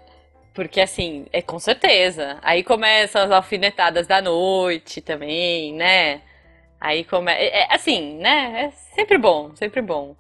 porque 0.55 0.81
assim, 0.81 1.27
é 1.33 1.41
com 1.41 1.59
certeza. 1.59 2.39
Aí 2.43 2.63
começam 2.65 3.23
as 3.23 3.31
alfinetadas 3.31 4.07
da 4.07 4.21
noite 4.21 5.01
também, 5.01 5.73
né? 5.73 6.23
Aí 6.81 7.05
como 7.05 7.29
é, 7.29 7.45
é, 7.47 7.75
assim, 7.75 8.19
né? 8.19 8.65
É 8.65 8.71
sempre 8.95 9.19
bom, 9.19 9.55
sempre 9.55 9.81
bom. 9.81 10.17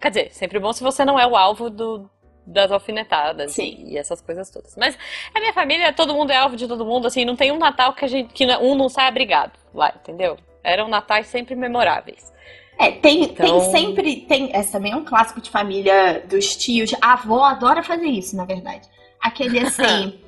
Quer 0.00 0.10
dizer, 0.10 0.30
sempre 0.32 0.58
bom 0.58 0.72
se 0.72 0.82
você 0.82 1.04
não 1.04 1.18
é 1.18 1.26
o 1.26 1.36
alvo 1.36 1.68
do, 1.68 2.08
das 2.46 2.70
alfinetadas 2.70 3.52
Sim. 3.52 3.84
E, 3.86 3.98
essas 3.98 4.20
coisas 4.20 4.50
todas. 4.50 4.76
Mas 4.76 4.96
a 5.34 5.40
minha 5.40 5.52
família, 5.52 5.92
todo 5.92 6.14
mundo 6.14 6.30
é 6.30 6.36
alvo 6.36 6.56
de 6.56 6.66
todo 6.66 6.84
mundo, 6.84 7.06
assim, 7.06 7.24
não 7.24 7.36
tem 7.36 7.52
um 7.52 7.58
Natal 7.58 7.92
que 7.92 8.04
a 8.04 8.08
gente 8.08 8.32
que 8.32 8.46
um 8.56 8.74
não 8.74 8.88
sai 8.88 9.06
abrigado 9.06 9.52
lá, 9.74 9.92
entendeu? 9.94 10.36
Eram 10.62 10.88
natais 10.88 11.26
sempre 11.26 11.54
memoráveis. 11.54 12.32
É, 12.78 12.92
tem, 12.92 13.24
então... 13.24 13.60
tem 13.60 13.70
sempre. 13.70 14.16
Tem, 14.22 14.50
essa 14.52 14.72
também 14.72 14.92
é 14.92 14.96
um 14.96 15.04
clássico 15.04 15.40
de 15.40 15.50
família 15.50 16.24
dos 16.28 16.56
tios. 16.56 16.94
A 17.00 17.14
avó 17.14 17.44
adora 17.44 17.82
fazer 17.82 18.06
isso, 18.06 18.36
na 18.36 18.44
verdade. 18.44 18.88
Aquele 19.20 19.58
assim. 19.66 20.20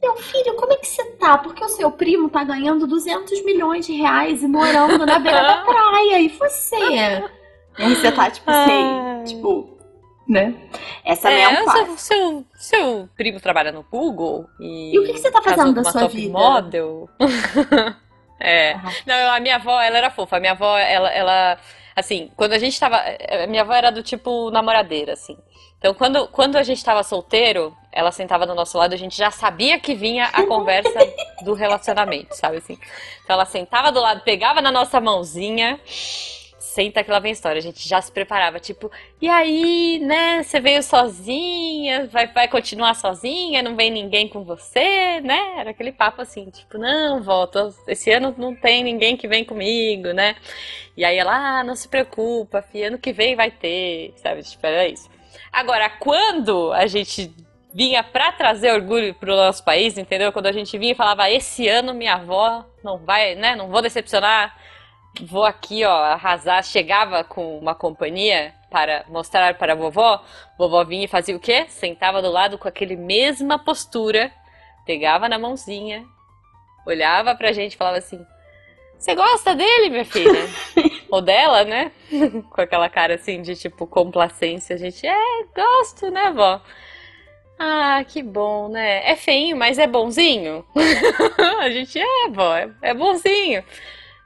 Meu 0.00 0.14
filho, 0.16 0.54
como 0.54 0.72
é 0.72 0.76
que 0.76 0.86
você 0.86 1.04
tá? 1.16 1.38
Porque 1.38 1.64
o 1.64 1.68
seu 1.68 1.90
primo 1.90 2.28
tá 2.28 2.44
ganhando 2.44 2.86
200 2.86 3.44
milhões 3.44 3.84
de 3.84 3.94
reais 3.94 4.44
e 4.44 4.46
morando 4.46 5.04
na 5.04 5.18
beira 5.18 5.42
da 5.42 5.56
praia. 5.66 6.20
E 6.20 6.28
você? 6.28 6.76
E 7.78 7.82
aí 7.82 7.94
você 7.94 8.12
tá, 8.12 8.30
tipo, 8.30 8.48
assim, 8.48 9.24
tipo, 9.26 9.78
né? 10.28 10.54
Essa 11.04 11.30
é, 11.30 11.42
é 11.42 11.62
um 11.62 11.70
seu, 11.70 11.96
seu, 11.96 12.44
seu 12.54 13.08
primo 13.16 13.40
trabalha 13.40 13.72
no 13.72 13.82
Google 13.82 14.46
e... 14.60 14.94
E 14.94 14.98
o 14.98 15.04
que, 15.04 15.14
que 15.14 15.18
você 15.18 15.30
tá 15.30 15.40
fazendo 15.40 15.72
da 15.72 15.84
sua 15.84 16.06
vida? 16.06 16.32
model. 16.32 17.08
é. 18.38 18.74
Uhum. 18.74 18.90
Não, 19.06 19.32
a 19.32 19.40
minha 19.40 19.56
avó, 19.56 19.80
ela 19.80 19.98
era 19.98 20.10
fofa. 20.10 20.36
A 20.36 20.40
minha 20.40 20.52
avó, 20.52 20.76
ela, 20.76 21.10
ela... 21.10 21.58
Assim, 21.98 22.30
quando 22.36 22.52
a 22.52 22.58
gente 22.58 22.78
tava... 22.78 22.96
A 22.96 23.46
minha 23.48 23.62
avó 23.62 23.72
era 23.72 23.90
do 23.90 24.02
tipo 24.04 24.50
namoradeira, 24.50 25.14
assim. 25.14 25.36
Então, 25.78 25.92
quando, 25.94 26.28
quando 26.28 26.56
a 26.56 26.62
gente 26.62 26.78
estava 26.78 27.02
solteiro, 27.02 27.76
ela 27.92 28.12
sentava 28.12 28.46
do 28.46 28.54
nosso 28.54 28.78
lado, 28.78 28.92
a 28.92 28.96
gente 28.96 29.16
já 29.16 29.32
sabia 29.32 29.80
que 29.80 29.94
vinha 29.94 30.26
a 30.26 30.46
conversa 30.46 30.98
do 31.44 31.54
relacionamento, 31.54 32.36
sabe 32.36 32.58
assim? 32.58 32.78
Então, 33.24 33.34
ela 33.34 33.44
sentava 33.44 33.90
do 33.90 34.00
lado, 34.00 34.22
pegava 34.22 34.60
na 34.60 34.70
nossa 34.70 35.00
mãozinha, 35.00 35.80
senta 36.78 37.02
que 37.02 37.10
lá 37.10 37.18
vem 37.18 37.32
história. 37.32 37.58
A 37.58 37.62
gente 37.62 37.88
já 37.88 38.00
se 38.00 38.12
preparava, 38.12 38.60
tipo, 38.60 38.88
e 39.20 39.28
aí, 39.28 39.98
né? 39.98 40.44
Você 40.44 40.60
veio 40.60 40.80
sozinha, 40.80 42.06
vai, 42.06 42.28
vai 42.28 42.46
continuar 42.46 42.94
sozinha, 42.94 43.64
não 43.64 43.74
vem 43.74 43.90
ninguém 43.90 44.28
com 44.28 44.44
você, 44.44 45.20
né? 45.20 45.54
Era 45.56 45.70
aquele 45.70 45.90
papo 45.90 46.22
assim, 46.22 46.48
tipo, 46.50 46.78
não, 46.78 47.20
volta, 47.20 47.74
esse 47.88 48.12
ano 48.12 48.32
não 48.38 48.54
tem 48.54 48.84
ninguém 48.84 49.16
que 49.16 49.26
vem 49.26 49.44
comigo, 49.44 50.12
né? 50.12 50.36
E 50.96 51.04
aí 51.04 51.18
ela, 51.18 51.58
ah, 51.58 51.64
não 51.64 51.74
se 51.74 51.88
preocupa, 51.88 52.62
filha, 52.62 52.86
ano 52.88 52.98
que 52.98 53.12
vem 53.12 53.34
vai 53.34 53.50
ter, 53.50 54.14
sabe? 54.16 54.44
Tipo, 54.44 54.64
era 54.64 54.86
isso. 54.86 55.10
Agora, 55.52 55.90
quando 55.90 56.72
a 56.72 56.86
gente 56.86 57.34
vinha 57.74 58.04
para 58.04 58.30
trazer 58.30 58.72
orgulho 58.72 59.12
para 59.14 59.32
o 59.32 59.36
nosso 59.36 59.64
país, 59.64 59.98
entendeu? 59.98 60.32
Quando 60.32 60.46
a 60.46 60.52
gente 60.52 60.78
vinha 60.78 60.92
e 60.92 60.96
falava, 60.96 61.28
esse 61.28 61.66
ano 61.66 61.92
minha 61.92 62.14
avó 62.14 62.64
não 62.84 62.98
vai, 62.98 63.34
né? 63.34 63.56
Não 63.56 63.68
vou 63.68 63.82
decepcionar, 63.82 64.56
vou 65.20 65.44
aqui, 65.44 65.84
ó, 65.84 65.92
arrasar. 65.92 66.62
Chegava 66.64 67.24
com 67.24 67.58
uma 67.58 67.74
companhia 67.74 68.54
para 68.70 69.04
mostrar 69.08 69.54
para 69.54 69.72
a 69.72 69.76
vovó, 69.76 70.22
vovó 70.58 70.84
vinha 70.84 71.04
e 71.04 71.08
fazia 71.08 71.36
o 71.36 71.40
quê? 71.40 71.66
Sentava 71.68 72.20
do 72.20 72.30
lado 72.30 72.58
com 72.58 72.68
aquele 72.68 72.96
mesma 72.96 73.58
postura, 73.58 74.30
pegava 74.84 75.28
na 75.28 75.38
mãozinha, 75.38 76.04
olhava 76.86 77.34
pra 77.34 77.52
gente 77.52 77.74
e 77.74 77.76
falava 77.76 77.98
assim: 77.98 78.24
Você 78.98 79.14
gosta 79.14 79.54
dele, 79.54 79.90
minha 79.90 80.04
filha? 80.04 80.48
Ou 81.10 81.22
dela, 81.22 81.64
né? 81.64 81.90
Com 82.50 82.60
aquela 82.60 82.88
cara 82.90 83.14
assim 83.14 83.40
de 83.40 83.56
tipo 83.56 83.86
complacência. 83.86 84.76
A 84.76 84.78
gente, 84.78 85.06
é, 85.06 85.44
gosto, 85.54 86.10
né, 86.10 86.30
vó? 86.30 86.60
Ah, 87.58 88.04
que 88.06 88.22
bom, 88.22 88.68
né? 88.68 89.10
É 89.10 89.16
feinho, 89.16 89.56
mas 89.56 89.78
é 89.78 89.86
bonzinho. 89.86 90.64
a 91.60 91.70
gente 91.70 91.98
é, 91.98 92.28
bom, 92.28 92.54
é, 92.54 92.70
é 92.82 92.94
bonzinho. 92.94 93.64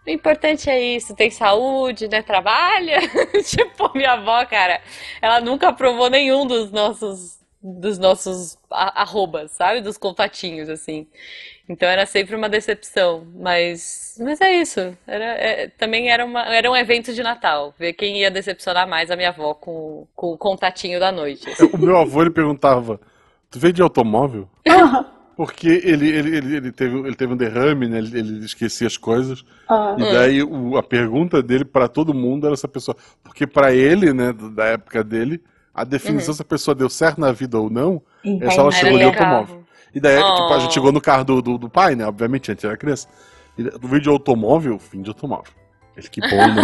O 0.07 0.11
importante 0.11 0.69
é 0.69 0.81
isso, 0.81 1.15
tem 1.15 1.31
saúde, 1.31 2.09
né? 2.09 2.23
Trabalha. 2.23 2.99
tipo, 3.45 3.91
minha 3.95 4.13
avó, 4.13 4.45
cara, 4.47 4.81
ela 5.21 5.41
nunca 5.41 5.69
aprovou 5.69 6.11
nenhum 6.11 6.47
dos 6.47 6.71
nossos 6.73 7.41
dos 7.63 7.97
nossos 7.97 8.59
arrobas, 8.69 9.53
sabe? 9.53 9.81
Dos 9.81 9.97
contatinhos, 9.97 10.69
assim. 10.69 11.07
Então 11.69 11.89
era 11.89 12.05
sempre 12.07 12.35
uma 12.35 12.49
decepção. 12.49 13.25
Mas, 13.37 14.19
mas 14.21 14.41
é 14.41 14.51
isso. 14.51 14.97
Era, 15.07 15.25
é, 15.25 15.69
também 15.69 16.11
era, 16.11 16.25
uma, 16.25 16.53
era 16.53 16.69
um 16.69 16.77
evento 16.77 17.15
de 17.15 17.23
Natal. 17.23 17.73
Ver 17.79 17.93
quem 17.93 18.19
ia 18.19 18.31
decepcionar 18.31 18.89
mais 18.89 19.11
a 19.11 19.17
minha 19.17 19.29
avó 19.29 19.55
com, 19.55 20.07
com 20.15 20.33
o 20.33 20.39
contatinho 20.39 20.99
da 20.99 21.13
noite. 21.13 21.49
Assim. 21.49 21.71
O 21.73 21.79
meu 21.79 21.97
avô, 21.97 22.23
ele 22.23 22.31
perguntava, 22.31 23.01
tu 23.49 23.61
veio 23.61 23.73
de 23.73 23.81
automóvel? 23.81 24.49
Porque 25.37 25.69
ele, 25.69 26.09
ele, 26.09 26.37
ele, 26.37 26.57
ele, 26.57 26.73
teve, 26.73 26.99
ele 26.99 27.15
teve 27.15 27.33
um 27.33 27.37
derrame, 27.37 27.89
né? 27.89 27.99
Ele, 27.99 28.19
ele 28.19 28.45
esquecia 28.45 28.87
as 28.87 28.97
coisas. 28.97 29.45
Ah. 29.69 29.97
E 29.99 30.03
daí 30.13 30.43
o, 30.43 30.77
a 30.77 30.83
pergunta 30.83 31.43
dele 31.43 31.65
para 31.65 31.89
todo 31.89 32.13
mundo 32.13 32.47
era 32.47 32.55
essa 32.55 32.69
pessoa. 32.69 32.97
Porque 33.23 33.47
para 33.47 33.73
ele, 33.73 34.13
né, 34.13 34.33
da 34.33 34.67
época 34.67 35.03
dele, 35.03 35.43
a 35.75 35.85
definição 35.85 36.33
uhum. 36.33 36.37
se 36.37 36.43
a 36.43 36.45
pessoa 36.45 36.75
deu 36.75 36.91
certo 36.91 37.21
na 37.21 37.33
vida 37.33 37.59
ou 37.59 37.71
não 37.71 38.03
Entendi. 38.23 38.45
é 38.45 38.51
só 38.51 38.63
ela 38.63 38.73
chegou 38.73 38.99
de 38.99 39.05
automóvel. 39.05 39.63
E 39.95 40.01
daí, 40.01 40.19
oh. 40.19 40.35
tipo, 40.35 40.53
a 40.53 40.59
gente 40.59 40.75
chegou 40.75 40.93
no 40.93 41.01
carro 41.01 41.25
do, 41.25 41.43
do, 41.43 41.59
do 41.59 41.69
pai, 41.69 41.95
né? 41.95 42.07
Obviamente, 42.07 42.53
antes 42.53 42.65
era 42.65 42.77
criança. 42.77 43.09
E 43.57 43.63
no 43.63 43.89
vídeo 43.89 44.03
de 44.03 44.09
automóvel, 44.11 44.79
fim 44.79 45.03
de 45.03 45.11
automóvel. 45.11 45.53
Ele 45.97 46.09
que 46.09 46.21
bom, 46.21 46.37
né? 46.37 46.63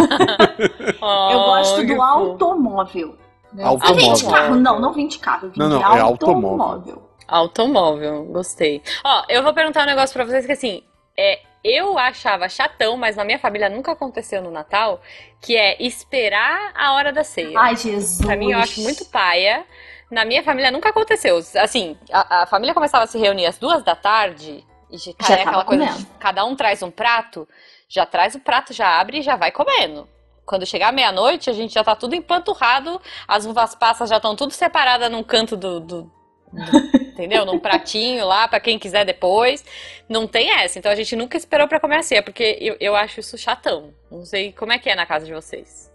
oh, 1.01 1.29
Eu 1.31 1.39
gosto 1.39 1.85
do 1.85 2.01
automóvel. 2.01 3.17
Automóvel. 3.59 3.87
Ah, 3.89 3.93
vim 3.93 4.13
de 4.13 4.25
carro, 4.25 4.55
não, 4.55 4.79
não 4.79 4.93
vim 4.93 5.07
de 5.07 5.19
carro, 5.19 5.49
vim 5.49 5.59
não, 5.59 5.69
não, 5.69 5.79
de 5.79 5.97
é 5.97 6.01
automóvel. 6.01 7.08
Automóvel, 7.29 8.25
gostei. 8.25 8.81
Ó, 9.03 9.23
eu 9.29 9.43
vou 9.43 9.53
perguntar 9.53 9.83
um 9.83 9.87
negócio 9.87 10.13
pra 10.13 10.25
vocês 10.25 10.45
que 10.45 10.51
assim, 10.51 10.83
é, 11.17 11.39
eu 11.63 11.97
achava 11.97 12.47
chatão, 12.47 12.95
mas 12.95 13.15
na 13.15 13.25
minha 13.25 13.39
família 13.39 13.69
nunca 13.69 13.91
aconteceu 13.91 14.41
no 14.41 14.51
Natal, 14.51 15.01
que 15.41 15.55
é 15.55 15.81
esperar 15.81 16.71
a 16.75 16.93
hora 16.93 17.11
da 17.11 17.23
ceia. 17.23 17.59
Ai, 17.59 17.75
Jesus. 17.75 18.25
Pra 18.25 18.35
mim, 18.35 18.51
eu 18.51 18.59
acho 18.59 18.81
muito 18.81 19.05
paia. 19.05 19.65
Na 20.09 20.23
minha 20.25 20.41
família 20.41 20.71
nunca 20.71 20.89
aconteceu. 20.89 21.37
Assim, 21.57 21.97
a, 22.11 22.43
a 22.43 22.45
família 22.45 22.73
começava 22.73 23.03
a 23.03 23.07
se 23.07 23.17
reunir 23.17 23.45
às 23.45 23.57
duas 23.57 23.83
da 23.83 23.95
tarde, 23.95 24.65
e 24.89 24.97
já 24.97 25.35
é 25.35 25.41
aquela 25.43 25.65
coisa 25.65 25.85
de, 25.85 26.05
cada 26.19 26.43
um 26.45 26.55
traz 26.55 26.81
um 26.81 26.89
prato, 26.89 27.47
já 27.87 28.05
traz 28.05 28.35
o 28.35 28.39
prato, 28.39 28.73
já 28.73 28.99
abre 28.99 29.19
e 29.19 29.21
já 29.21 29.35
vai 29.35 29.51
comendo. 29.51 30.07
Quando 30.45 30.65
chegar 30.65 30.91
meia-noite, 30.91 31.49
a 31.49 31.53
gente 31.53 31.73
já 31.73 31.83
tá 31.83 31.95
tudo 31.95 32.15
empanturrado, 32.15 32.99
as 33.27 33.45
uvas 33.45 33.75
passas 33.75 34.09
já 34.09 34.15
estão 34.17 34.35
tudo 34.35 34.51
separadas 34.51 35.11
num 35.11 35.21
canto 35.21 35.55
do, 35.55 35.79
do, 35.79 36.11
entendeu? 36.53 37.45
Num 37.45 37.59
pratinho 37.59 38.25
lá 38.25 38.47
para 38.47 38.59
quem 38.59 38.79
quiser 38.79 39.05
depois. 39.05 39.63
Não 40.07 40.27
tem 40.27 40.51
essa. 40.51 40.79
Então 40.79 40.91
a 40.91 40.95
gente 40.95 41.15
nunca 41.15 41.37
esperou 41.37 41.67
para 41.67 41.79
comer 41.79 41.97
a 41.97 42.03
ceia, 42.03 42.23
porque 42.23 42.57
eu, 42.59 42.75
eu 42.79 42.95
acho 42.95 43.19
isso 43.19 43.37
chatão. 43.37 43.93
Não 44.11 44.25
sei 44.25 44.51
como 44.51 44.71
é 44.71 44.79
que 44.79 44.89
é 44.89 44.95
na 44.95 45.05
casa 45.05 45.25
de 45.25 45.33
vocês. 45.33 45.89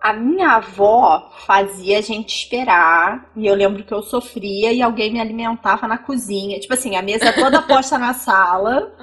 A 0.00 0.12
minha 0.12 0.50
avó 0.50 1.32
fazia 1.46 1.98
a 1.98 2.02
gente 2.02 2.36
esperar, 2.36 3.30
e 3.34 3.46
eu 3.46 3.54
lembro 3.54 3.82
que 3.82 3.92
eu 3.92 4.02
sofria 4.02 4.72
e 4.72 4.80
alguém 4.80 5.12
me 5.12 5.20
alimentava 5.20 5.88
na 5.88 5.98
cozinha. 5.98 6.60
Tipo 6.60 6.74
assim, 6.74 6.94
a 6.94 7.02
mesa 7.02 7.32
toda 7.32 7.62
posta 7.66 7.98
na 7.98 8.14
sala, 8.14 8.94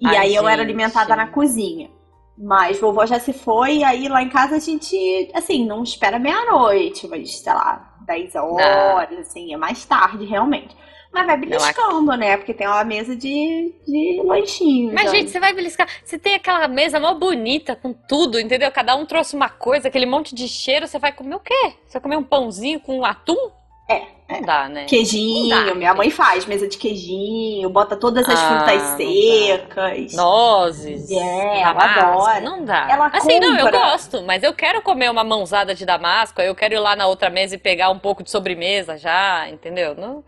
e 0.00 0.06
Ai, 0.06 0.16
aí 0.16 0.28
gente. 0.28 0.38
eu 0.38 0.48
era 0.48 0.62
alimentada 0.62 1.14
na 1.14 1.26
cozinha. 1.26 1.90
Mas 2.36 2.80
vovó 2.80 3.04
já 3.04 3.18
se 3.18 3.32
foi, 3.32 3.78
e 3.78 3.84
aí 3.84 4.08
lá 4.08 4.22
em 4.22 4.28
casa 4.28 4.56
a 4.56 4.60
gente, 4.60 4.96
assim, 5.34 5.66
não 5.66 5.82
espera 5.82 6.20
meia-noite, 6.20 7.06
mas 7.08 7.40
sei 7.40 7.52
lá, 7.52 7.87
10 8.08 8.34
horas, 8.34 9.10
não. 9.10 9.20
assim, 9.20 9.54
é 9.54 9.56
mais 9.56 9.84
tarde 9.84 10.24
realmente. 10.24 10.74
Mas 11.12 11.26
vai 11.26 11.36
beliscando, 11.38 12.16
né? 12.16 12.36
Porque 12.36 12.52
tem 12.52 12.66
uma 12.66 12.84
mesa 12.84 13.16
de, 13.16 13.74
de 13.86 14.22
lanchinho. 14.24 14.92
Mas, 14.92 15.04
então. 15.04 15.14
gente, 15.14 15.30
você 15.30 15.40
vai 15.40 15.54
beliscar. 15.54 15.88
Você 16.04 16.18
tem 16.18 16.34
aquela 16.34 16.68
mesa 16.68 17.00
mó 17.00 17.14
bonita, 17.14 17.74
com 17.74 17.92
tudo, 17.92 18.38
entendeu? 18.38 18.70
Cada 18.70 18.94
um 18.94 19.06
trouxe 19.06 19.34
uma 19.34 19.48
coisa, 19.48 19.88
aquele 19.88 20.04
monte 20.04 20.34
de 20.34 20.46
cheiro. 20.46 20.86
Você 20.86 20.98
vai 20.98 21.12
comer 21.12 21.36
o 21.36 21.40
quê? 21.40 21.74
Você 21.86 21.94
vai 21.94 22.02
comer 22.02 22.16
um 22.16 22.22
pãozinho 22.22 22.80
com 22.80 23.04
atum? 23.04 23.50
É. 23.88 24.17
Não 24.28 24.42
dá, 24.42 24.68
né? 24.68 24.84
Queijinho, 24.84 25.48
dá, 25.48 25.74
minha 25.74 25.94
mãe 25.94 26.10
faz 26.10 26.44
mesa 26.44 26.68
de 26.68 26.76
queijinho, 26.76 27.70
bota 27.70 27.96
todas 27.96 28.28
as 28.28 28.38
ah, 28.38 28.48
frutas 28.48 28.82
secas. 28.98 30.12
Nozes. 30.12 31.10
É, 31.10 31.62
ela 31.62 31.82
adora. 31.82 32.40
Não 32.40 32.62
dá. 32.62 32.86
Ela 32.90 33.06
assim, 33.06 33.40
compra. 33.40 33.48
não, 33.48 33.58
eu 33.58 33.70
gosto, 33.70 34.22
mas 34.24 34.42
eu 34.42 34.52
quero 34.52 34.82
comer 34.82 35.10
uma 35.10 35.24
mãozada 35.24 35.74
de 35.74 35.86
damasco, 35.86 36.42
eu 36.42 36.54
quero 36.54 36.74
ir 36.74 36.78
lá 36.78 36.94
na 36.94 37.06
outra 37.06 37.30
mesa 37.30 37.54
e 37.54 37.58
pegar 37.58 37.88
um 37.88 37.98
pouco 37.98 38.22
de 38.22 38.30
sobremesa 38.30 38.98
já, 38.98 39.48
entendeu? 39.48 39.94
Não... 39.94 40.22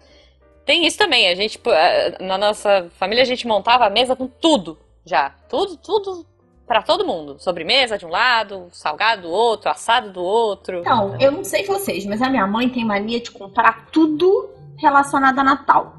Tem 0.65 0.87
isso 0.87 0.97
também, 0.97 1.29
a 1.29 1.35
gente, 1.35 1.61
na 2.21 2.39
nossa 2.39 2.89
família, 2.99 3.23
a 3.23 3.27
gente 3.27 3.47
montava 3.47 3.87
a 3.87 3.91
mesa 3.91 4.17
com 4.17 4.27
tudo 4.27 4.79
já. 5.05 5.35
Tudo, 5.49 5.77
tudo 5.77 6.30
para 6.71 6.83
todo 6.83 7.05
mundo. 7.05 7.37
Sobremesa 7.41 7.99
de 7.99 8.07
um 8.07 8.11
lado, 8.11 8.69
salgado 8.71 9.23
do 9.23 9.29
outro, 9.29 9.69
assado 9.69 10.13
do 10.13 10.23
outro. 10.23 10.79
Então, 10.79 11.17
eu 11.19 11.33
não 11.33 11.43
sei 11.43 11.65
vocês, 11.65 12.07
mas 12.07 12.23
a 12.23 12.31
minha 12.31 12.47
mãe 12.47 12.69
tem 12.69 12.85
mania 12.85 13.19
de 13.19 13.29
comprar 13.33 13.87
tudo 13.91 14.49
relacionado 14.79 15.37
a 15.41 15.43
Natal. 15.43 15.97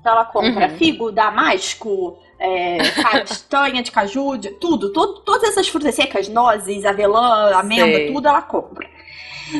Então 0.00 0.12
ela 0.12 0.24
compra 0.24 0.68
uhum. 0.68 0.78
figo, 0.78 1.12
damasco, 1.12 2.18
é, 2.38 2.78
castanha 3.02 3.82
de 3.82 3.92
caju, 3.92 4.38
de, 4.38 4.52
tudo, 4.52 4.90
todo, 4.90 5.20
todas 5.20 5.50
essas 5.50 5.68
frutas 5.68 5.94
secas, 5.94 6.28
nozes, 6.28 6.86
avelã, 6.86 7.52
amêndoa, 7.54 7.96
sei. 7.96 8.10
tudo 8.10 8.26
ela 8.26 8.40
compra. 8.40 8.88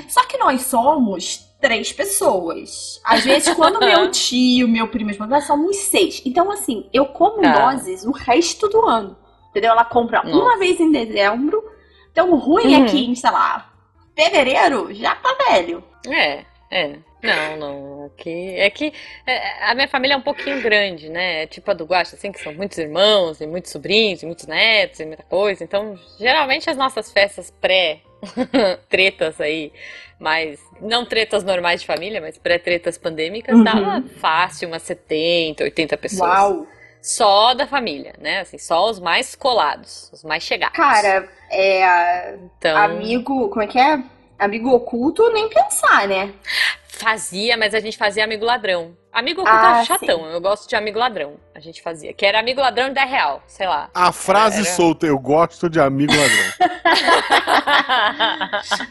Só 0.08 0.24
que 0.24 0.38
nós 0.38 0.62
somos 0.62 1.54
três 1.60 1.92
pessoas. 1.92 2.98
Às 3.04 3.24
vezes, 3.24 3.52
quando 3.52 3.78
meu 3.78 4.10
tio, 4.10 4.66
meu 4.66 4.88
primo, 4.88 5.12
nós 5.26 5.44
somos 5.44 5.76
seis. 5.76 6.22
Então, 6.24 6.50
assim, 6.50 6.88
eu 6.94 7.04
como 7.04 7.42
tá. 7.42 7.60
nozes 7.60 8.06
o 8.06 8.10
resto 8.10 8.70
do 8.70 8.86
ano. 8.86 9.25
Entendeu? 9.56 9.72
Ela 9.72 9.86
compra 9.86 10.22
Nossa. 10.22 10.36
uma 10.36 10.58
vez 10.58 10.78
em 10.78 10.92
dezembro. 10.92 11.64
Então, 12.12 12.30
o 12.30 12.36
ruim 12.36 12.74
uhum. 12.74 12.84
é 12.84 12.88
que, 12.90 13.06
em, 13.06 13.14
sei 13.14 13.30
lá, 13.30 13.72
fevereiro 14.14 14.92
já 14.92 15.14
tá 15.14 15.34
velho. 15.48 15.82
É, 16.06 16.44
é. 16.70 16.96
Não, 17.22 17.56
não. 17.56 18.10
Que, 18.18 18.54
é 18.56 18.68
que 18.68 18.92
é, 19.26 19.64
a 19.70 19.74
minha 19.74 19.88
família 19.88 20.12
é 20.12 20.16
um 20.18 20.22
pouquinho 20.22 20.60
grande, 20.60 21.08
né? 21.08 21.44
É 21.44 21.46
tipo 21.46 21.70
a 21.70 21.74
do 21.74 21.86
Guaxa, 21.86 22.16
assim, 22.16 22.30
que 22.30 22.38
são 22.38 22.52
muitos 22.52 22.76
irmãos, 22.76 23.40
e 23.40 23.46
muitos 23.46 23.72
sobrinhos, 23.72 24.22
e 24.22 24.26
muitos 24.26 24.46
netos, 24.46 25.00
e 25.00 25.06
muita 25.06 25.22
coisa. 25.22 25.64
Então, 25.64 25.98
geralmente 26.18 26.68
as 26.68 26.76
nossas 26.76 27.10
festas 27.10 27.50
pré-tretas 27.58 29.40
aí, 29.40 29.72
mas 30.20 30.60
não 30.82 31.06
tretas 31.06 31.42
normais 31.42 31.80
de 31.80 31.86
família, 31.86 32.20
mas 32.20 32.36
pré-tretas 32.36 32.98
pandêmicas, 32.98 33.56
uhum. 33.56 33.64
dava 33.64 34.02
fácil 34.18 34.68
umas 34.68 34.82
70, 34.82 35.64
80 35.64 35.96
pessoas. 35.96 36.30
Uau! 36.30 36.66
Só 37.06 37.54
da 37.54 37.68
família, 37.68 38.14
né? 38.18 38.40
Assim, 38.40 38.58
só 38.58 38.90
os 38.90 38.98
mais 38.98 39.36
colados, 39.36 40.10
os 40.12 40.24
mais 40.24 40.42
chegados. 40.42 40.76
Cara, 40.76 41.28
é. 41.50 42.34
Então... 42.34 42.76
Amigo. 42.76 43.48
Como 43.48 43.62
é 43.62 43.66
que 43.68 43.78
é? 43.78 44.02
Amigo 44.36 44.70
oculto, 44.70 45.30
nem 45.32 45.48
pensar, 45.48 46.08
né? 46.08 46.32
Fazia, 46.88 47.56
mas 47.56 47.74
a 47.74 47.80
gente 47.80 47.96
fazia 47.96 48.24
amigo 48.24 48.44
ladrão. 48.44 48.96
Amigo 49.12 49.42
oculto 49.42 49.58
ah, 49.58 49.80
é 49.80 49.84
chatão, 49.84 50.18
sim. 50.18 50.32
eu 50.32 50.40
gosto 50.40 50.68
de 50.68 50.74
amigo 50.74 50.98
ladrão. 50.98 51.36
A 51.54 51.60
gente 51.60 51.80
fazia. 51.80 52.12
Que 52.12 52.26
era 52.26 52.40
amigo 52.40 52.60
ladrão 52.60 52.92
da 52.92 53.04
real, 53.04 53.42
sei 53.46 53.68
lá. 53.68 53.88
A 53.94 54.10
frase 54.12 54.62
era... 54.62 54.74
solta, 54.74 55.06
eu 55.06 55.18
gosto 55.18 55.70
de 55.70 55.80
amigo 55.80 56.12
ladrão. 56.12 56.52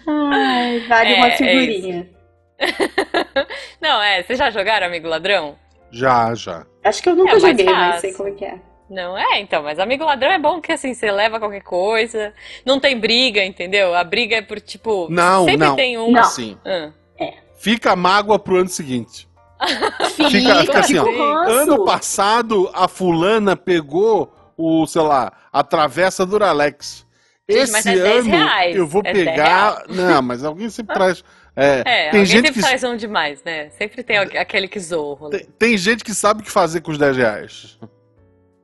Ai, 0.34 0.80
vale 0.88 1.13
é, 1.13 1.17
uma 1.17 1.28
é 1.28 1.38
figurinha. 1.38 2.10
É 2.58 2.67
Não, 3.82 4.01
é. 4.01 4.23
Vocês 4.23 4.39
já 4.39 4.49
jogaram 4.49 4.88
amigo 4.88 5.08
ladrão? 5.08 5.58
Já, 5.91 6.34
já. 6.36 6.65
Acho 6.84 7.02
que 7.02 7.10
eu 7.10 7.15
nunca 7.15 7.38
é 7.38 7.39
joguei, 7.39 7.65
mas 7.65 8.02
sei 8.02 8.13
como 8.13 8.30
é 8.30 8.32
que 8.32 8.45
é. 8.45 8.60
Não 8.89 9.17
é, 9.17 9.39
então, 9.39 9.63
mas 9.63 9.80
amigo 9.80 10.06
ladrão 10.06 10.32
é 10.32 10.38
bom 10.38 10.62
que 10.62 10.71
assim, 10.71 10.93
você 10.93 11.12
leva 11.12 11.39
qualquer 11.39 11.63
coisa, 11.63 12.34
não 12.63 12.80
tem 12.80 13.00
briga, 13.00 13.43
entendeu? 13.43 13.95
A 13.95 14.04
briga 14.04 14.36
é 14.36 14.41
por 14.41 14.60
tipo. 14.60 15.08
Não, 15.10 15.45
sempre 15.45 15.67
não. 15.67 15.76
tem 15.76 15.98
um. 15.98 16.12
Não. 16.12 16.21
Assim. 16.21 16.58
Ah. 16.63 16.91
É. 17.19 17.34
Fica 17.56 17.93
a 17.93 17.95
mágoa 17.95 18.38
pro 18.38 18.58
ano 18.58 18.69
seguinte. 18.69 19.28
fica, 20.15 20.30
fica, 20.30 20.56
fica 20.62 20.80
assim, 20.80 20.98
ó. 21.00 21.06
Ano 21.48 21.84
passado 21.84 22.69
a 22.74 22.88
fulana 22.88 23.56
pegou 23.56 24.32
o, 24.58 24.86
sei 24.86 25.02
lá, 25.02 25.32
a 25.52 25.63
travessa 25.63 26.26
do 26.26 26.41
Alex. 26.43 27.06
Esse 27.48 27.89
é 27.89 28.17
ano 28.19 28.36
eu 28.74 28.88
vou 28.88 29.02
é 29.06 29.13
pegar. 29.13 29.84
Não, 29.88 30.21
mas 30.21 30.43
alguém 30.43 30.69
sempre 30.69 30.93
traz. 30.95 31.24
É, 31.56 32.08
é 32.08 32.10
tem 32.12 32.26
gente 32.26 32.48
sempre 32.48 32.62
que... 32.62 32.68
faz 32.68 32.84
um 32.84 32.98
demais, 32.98 33.41
né? 33.44 33.70
Sempre 33.70 34.04
tem 34.04 34.18
aquele 34.18 34.68
que 34.68 34.80
zoa. 34.80 35.30
Tem, 35.30 35.46
tem, 35.58 35.78
gente 35.78 36.04
que 36.04 36.13
sabe 36.13 36.41
o 36.41 36.44
que 36.44 36.52
fazer 36.52 36.82
com 36.82 36.91
os 36.91 36.98
10 36.98 37.15
reais. 37.15 37.80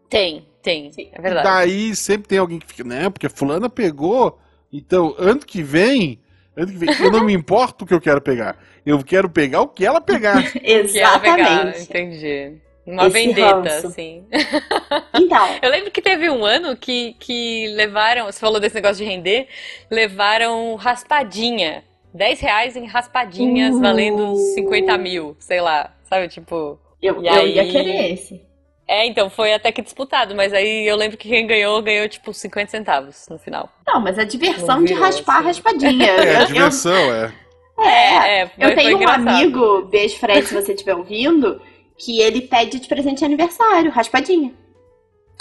Tem, 0.10 0.46
tem, 0.62 0.92
é 1.14 1.22
verdade. 1.22 1.48
Daí 1.48 1.96
sempre 1.96 2.28
tem 2.28 2.38
alguém 2.38 2.60
que 2.60 2.68
fica, 2.68 2.84
né? 2.84 3.10
Porque 3.10 3.30
fulana 3.30 3.70
pegou, 3.70 4.38
então 4.72 5.16
ano 5.18 5.40
que 5.40 5.64
vem, 5.64 6.20
ano 6.56 6.68
que 6.68 6.78
vem 6.78 6.90
eu 7.00 7.12
não 7.12 7.24
me 7.24 7.34
importo 7.34 7.86
o 7.86 7.88
que 7.88 7.94
eu 7.94 8.02
quero 8.02 8.20
pegar. 8.20 8.58
Eu 8.86 9.02
quero 9.04 9.30
pegar 9.30 9.62
o 9.62 9.70
que 9.70 9.86
ela 9.86 10.02
pegar. 10.02 10.44
Exatamente. 10.62 11.00
Ela 11.00 11.20
pegar, 11.20 11.80
entendi. 11.80 12.58
Uma 12.86 13.08
Esse 13.08 13.14
vendetta, 13.14 13.70
ranço. 13.70 13.88
assim. 13.88 14.26
Então. 15.14 15.60
Eu 15.62 15.70
lembro 15.70 15.92
que 15.92 16.02
teve 16.02 16.30
um 16.30 16.44
ano 16.44 16.76
que, 16.76 17.16
que 17.20 17.68
levaram, 17.76 18.26
você 18.26 18.40
falou 18.40 18.60
desse 18.60 18.76
negócio 18.76 18.98
de 18.98 19.10
render, 19.10 19.48
levaram 19.90 20.76
raspadinha 20.76 21.84
10 22.14 22.40
reais 22.40 22.76
em 22.76 22.86
raspadinhas 22.86 23.76
Uh. 23.76 23.80
valendo 23.80 24.36
50 24.56 24.98
mil, 24.98 25.36
sei 25.40 25.62
lá. 25.62 25.92
Sabe, 26.04 26.28
tipo. 26.28 26.78
Eu, 27.02 27.22
E 27.24 27.28
eu 27.28 27.48
ia 27.48 27.62
aí? 27.62 27.72
querer 27.72 28.14
esse. 28.14 28.42
É, 28.88 29.06
então 29.08 29.30
foi 29.30 29.54
até 29.54 29.72
que 29.72 29.82
disputado, 29.82 30.36
mas 30.36 30.52
aí 30.52 30.86
eu 30.86 30.98
lembro 30.98 31.16
que 31.18 31.30
quem 31.30 31.48
ganhou, 31.48 31.82
ganhou 31.82 32.10
tipo 32.10 32.34
50 32.34 32.70
centavos 32.72 33.26
no 33.30 33.40
final. 33.40 33.70
Não, 33.88 34.02
mas 34.02 34.20
a 34.20 34.26
diversão 34.26 34.80
Não 34.80 34.84
de 34.84 34.94
raspar 34.94 35.38
assim. 35.38 35.46
raspadinha. 35.46 36.08
É, 36.12 36.36
a 36.38 36.42
Eu- 36.42 36.46
diversão, 36.48 36.94
é. 37.14 37.32
eu, 37.78 37.84
é, 37.86 38.42
É, 38.42 38.48
foi, 38.48 38.64
eu 38.66 38.76
tenho 38.76 38.82
foi 38.82 38.94
um 38.94 38.98
engraçado. 38.98 39.28
amigo, 39.30 39.82
beijo 39.84 40.18
Fred, 40.18 40.46
se 40.46 40.54
você 40.54 40.74
estiver 40.74 40.94
ouvindo, 40.96 41.62
que 41.98 42.20
ele 42.20 42.42
pede 42.42 42.80
de 42.82 42.88
presente 42.90 43.20
de 43.20 43.26
aniversário, 43.26 43.90
raspadinha. 43.92 44.52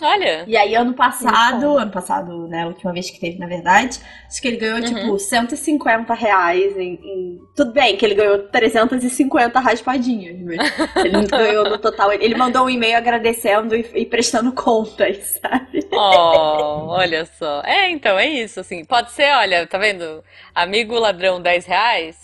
Olha. 0.02 0.44
E 0.46 0.56
aí, 0.56 0.74
ano 0.74 0.94
passado, 0.94 1.76
ano 1.78 1.90
passado, 1.90 2.48
né, 2.48 2.62
a 2.62 2.66
última 2.66 2.92
vez 2.92 3.10
que 3.10 3.20
teve, 3.20 3.38
na 3.38 3.46
verdade, 3.46 4.00
acho 4.26 4.40
que 4.40 4.48
ele 4.48 4.56
ganhou, 4.56 4.78
Uhum. 4.78 4.84
tipo, 4.84 5.18
150 5.18 6.14
reais 6.14 6.76
em, 6.76 6.94
em- 7.02 7.38
Tudo 7.54 7.72
bem 7.72 7.96
que 7.96 8.04
ele 8.06 8.14
ganhou 8.14 8.38
350 8.48 9.58
raspadinhas, 9.60 10.36
mas 10.40 10.58
ele 11.04 11.26
ganhou 11.28 11.68
no 11.68 11.78
total. 11.78 12.12
Ele 12.12 12.34
mandou 12.34 12.64
um 12.64 12.70
e-mail 12.70 12.96
agradecendo 12.96 13.74
e, 13.76 13.86
e 13.94 14.06
prestando 14.06 14.52
contas, 14.52 15.38
sabe? 15.40 15.86
Oh, 15.92 16.86
olha 16.88 17.24
só. 17.26 17.62
É, 17.64 17.90
então, 17.90 18.18
é 18.18 18.26
isso, 18.26 18.60
assim. 18.60 18.84
Pode 18.84 19.10
ser, 19.12 19.32
olha, 19.34 19.66
tá 19.66 19.78
vendo? 19.78 20.22
Amigo 20.54 20.98
ladrão 20.98 21.40
10 21.40 21.66
reais 21.66 22.16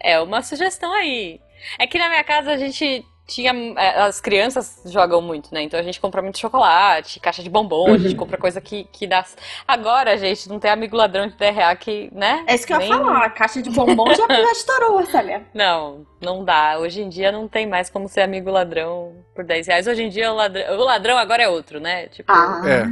é 0.00 0.18
uma 0.20 0.42
sugestão 0.42 0.92
aí. 0.92 1.40
É 1.78 1.86
que 1.86 1.98
na 1.98 2.08
minha 2.08 2.22
casa 2.24 2.52
a 2.52 2.56
gente 2.56 3.04
tinha. 3.28 3.52
é, 3.76 4.00
As 4.00 4.20
crianças 4.20 4.80
jogam 4.86 5.20
muito, 5.22 5.52
né? 5.54 5.62
Então 5.62 5.78
a 5.78 5.82
gente 5.82 6.00
compra 6.00 6.20
muito 6.22 6.38
chocolate, 6.38 7.20
caixa 7.20 7.42
de 7.42 7.50
bombom, 7.50 7.92
a 7.94 7.98
gente 7.98 8.12
Uhum. 8.12 8.16
compra 8.16 8.38
coisa 8.38 8.60
que, 8.60 8.84
que 8.90 9.06
dá. 9.06 9.24
Agora, 9.66 10.16
gente, 10.16 10.48
não 10.48 10.58
tem 10.58 10.70
amigo 10.70 10.96
ladrão 10.96 11.26
de 11.28 11.34
10 11.36 11.54
reais 11.54 11.78
que, 11.78 12.08
né? 12.12 12.42
É 12.46 12.54
isso 12.54 12.66
que 12.66 12.72
eu 12.72 12.78
Nem- 12.78 12.88
ia 12.90 12.96
falar, 12.96 13.24
a 13.26 13.30
caixa 13.30 13.60
de 13.62 13.70
bombom 13.70 14.06
já, 14.14 14.26
já 14.26 14.50
estourou 14.52 14.92
o 14.92 14.96
orçamento. 14.96 15.46
Não, 15.54 16.06
não 16.20 16.44
dá. 16.44 16.78
Hoje 16.78 17.02
em 17.02 17.08
dia 17.08 17.30
não 17.30 17.46
tem 17.46 17.66
mais 17.66 17.90
como 17.90 18.08
ser 18.08 18.22
amigo 18.22 18.50
ladrão 18.50 19.12
por 19.34 19.44
10 19.44 19.66
reais. 19.68 19.86
Hoje 19.86 20.02
em 20.02 20.08
dia 20.08 20.32
o 20.32 20.34
ladrão, 20.34 20.76
o 20.78 20.84
ladrão 20.84 21.18
agora 21.18 21.42
é 21.42 21.48
outro, 21.48 21.78
né? 21.78 22.06
Tipo, 22.08 22.32
É. 22.32 22.84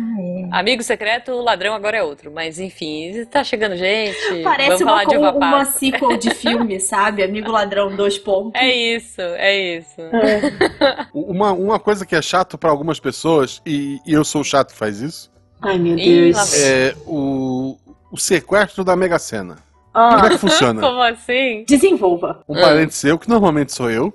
amigo 0.52 0.82
secreto, 0.82 1.32
o 1.32 1.42
ladrão 1.42 1.74
agora 1.74 1.96
é 1.96 2.02
outro. 2.02 2.30
Mas 2.30 2.58
enfim, 2.60 3.24
tá 3.30 3.42
chegando 3.42 3.74
gente. 3.76 4.42
Parece 4.44 4.68
vamos 4.68 4.80
uma, 4.82 4.90
falar 4.90 5.04
de 5.04 5.16
uma 5.16 5.32
passa. 5.32 5.78
sequel 5.78 6.16
de 6.16 6.30
filme, 6.34 6.78
sabe? 6.78 7.22
Amigo 7.22 7.50
Ladrão, 7.50 7.94
dois 7.96 8.18
pontos. 8.18 8.60
É 8.60 8.68
isso, 8.68 9.20
é 9.20 9.76
isso. 9.78 10.00
Uma, 11.14 11.52
uma 11.52 11.78
coisa 11.78 12.04
que 12.04 12.14
é 12.14 12.22
chato 12.22 12.58
pra 12.58 12.70
algumas 12.70 13.00
pessoas, 13.00 13.60
e, 13.64 14.00
e 14.06 14.12
eu 14.12 14.24
sou 14.24 14.40
o 14.42 14.44
chato 14.44 14.72
que 14.72 14.78
faz 14.78 15.00
isso, 15.00 15.30
Ai, 15.62 15.78
meu 15.78 15.96
Deus. 15.96 16.54
é 16.54 16.94
o, 17.06 17.76
o 18.12 18.16
sequestro 18.18 18.84
da 18.84 18.94
Mega 18.94 19.18
Sena. 19.18 19.56
Ah, 19.94 20.14
Como 20.14 20.26
é 20.26 20.30
que 20.30 20.38
funciona? 20.38 20.80
Como 20.86 21.00
assim? 21.02 21.64
desenvolva. 21.66 22.42
Um 22.48 22.54
parente 22.54 22.94
seu, 22.94 23.18
que 23.18 23.28
normalmente 23.28 23.72
sou 23.72 23.90
eu, 23.90 24.12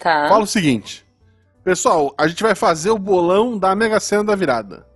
Tá. 0.00 0.28
fala 0.28 0.44
o 0.44 0.46
seguinte: 0.46 1.04
Pessoal, 1.64 2.14
a 2.18 2.26
gente 2.28 2.42
vai 2.42 2.54
fazer 2.54 2.90
o 2.90 2.98
bolão 2.98 3.58
da 3.58 3.74
Mega 3.74 3.98
Sena 4.00 4.22
da 4.24 4.34
virada. 4.36 4.86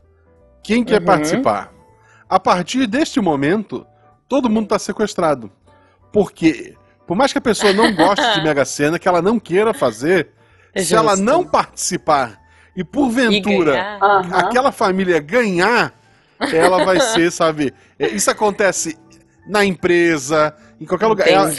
Quem 0.63 0.85
quer 0.85 1.01
Uhum. 1.01 1.07
participar? 1.07 1.73
A 2.29 2.39
partir 2.39 2.87
deste 2.87 3.21
momento, 3.21 3.87
todo 4.29 4.51
mundo 4.51 4.65
está 4.65 4.79
sequestrado. 4.79 5.51
Porque, 6.13 6.77
por 7.09 7.17
mais 7.17 7.33
que 7.33 7.39
a 7.39 7.41
pessoa 7.41 7.73
não 7.73 7.93
goste 7.95 8.35
de 8.35 8.43
Mega 8.43 8.65
Sena, 8.65 8.99
que 8.99 9.09
ela 9.09 9.21
não 9.23 9.41
queira 9.41 9.73
fazer, 9.75 10.29
se 10.77 10.95
ela 10.95 11.17
não 11.17 11.43
participar 11.43 12.39
e 12.77 12.81
E 12.83 12.85
porventura 12.85 13.73
ganhar. 13.73 13.99
Aham. 14.03 14.37
aquela 14.39 14.71
família 14.71 15.19
ganhar, 15.19 15.93
ela 16.53 16.85
vai 16.85 17.01
ser, 17.01 17.33
sabe? 17.33 17.75
é, 17.99 18.09
Isso 18.09 18.31
acontece 18.31 18.97
na 19.49 19.65
empresa, 19.65 20.55
em 20.81 20.85
qualquer 20.85 21.07
lugar. 21.07 21.27
Ela- 21.27 21.51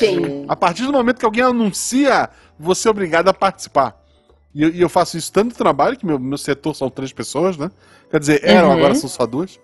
a 0.48 0.56
partir 0.56 0.84
do 0.84 0.92
momento 0.94 1.18
que 1.20 1.26
alguém 1.26 1.44
anuncia, 1.44 2.30
você 2.58 2.88
é 2.88 2.92
obrigado 2.92 3.28
a 3.28 3.34
participar. 3.34 3.98
E 4.54 4.62
eu, 4.64 4.70
e 4.70 4.80
eu 4.82 4.88
faço 4.90 5.18
isso 5.18 5.32
tanto 5.34 5.50
no 5.50 5.56
trabalho, 5.56 5.98
que 5.98 6.06
meu, 6.06 6.18
meu 6.20 6.38
setor 6.38 6.76
são 6.76 6.90
três 6.90 7.12
pessoas, 7.12 7.58
né? 7.58 7.70
Quer 8.12 8.20
dizer, 8.20 8.42
eram, 8.44 8.70
Uhum. 8.70 8.78
agora 8.78 8.96
são 8.96 9.10
só 9.10 9.26
duas. 9.26 9.60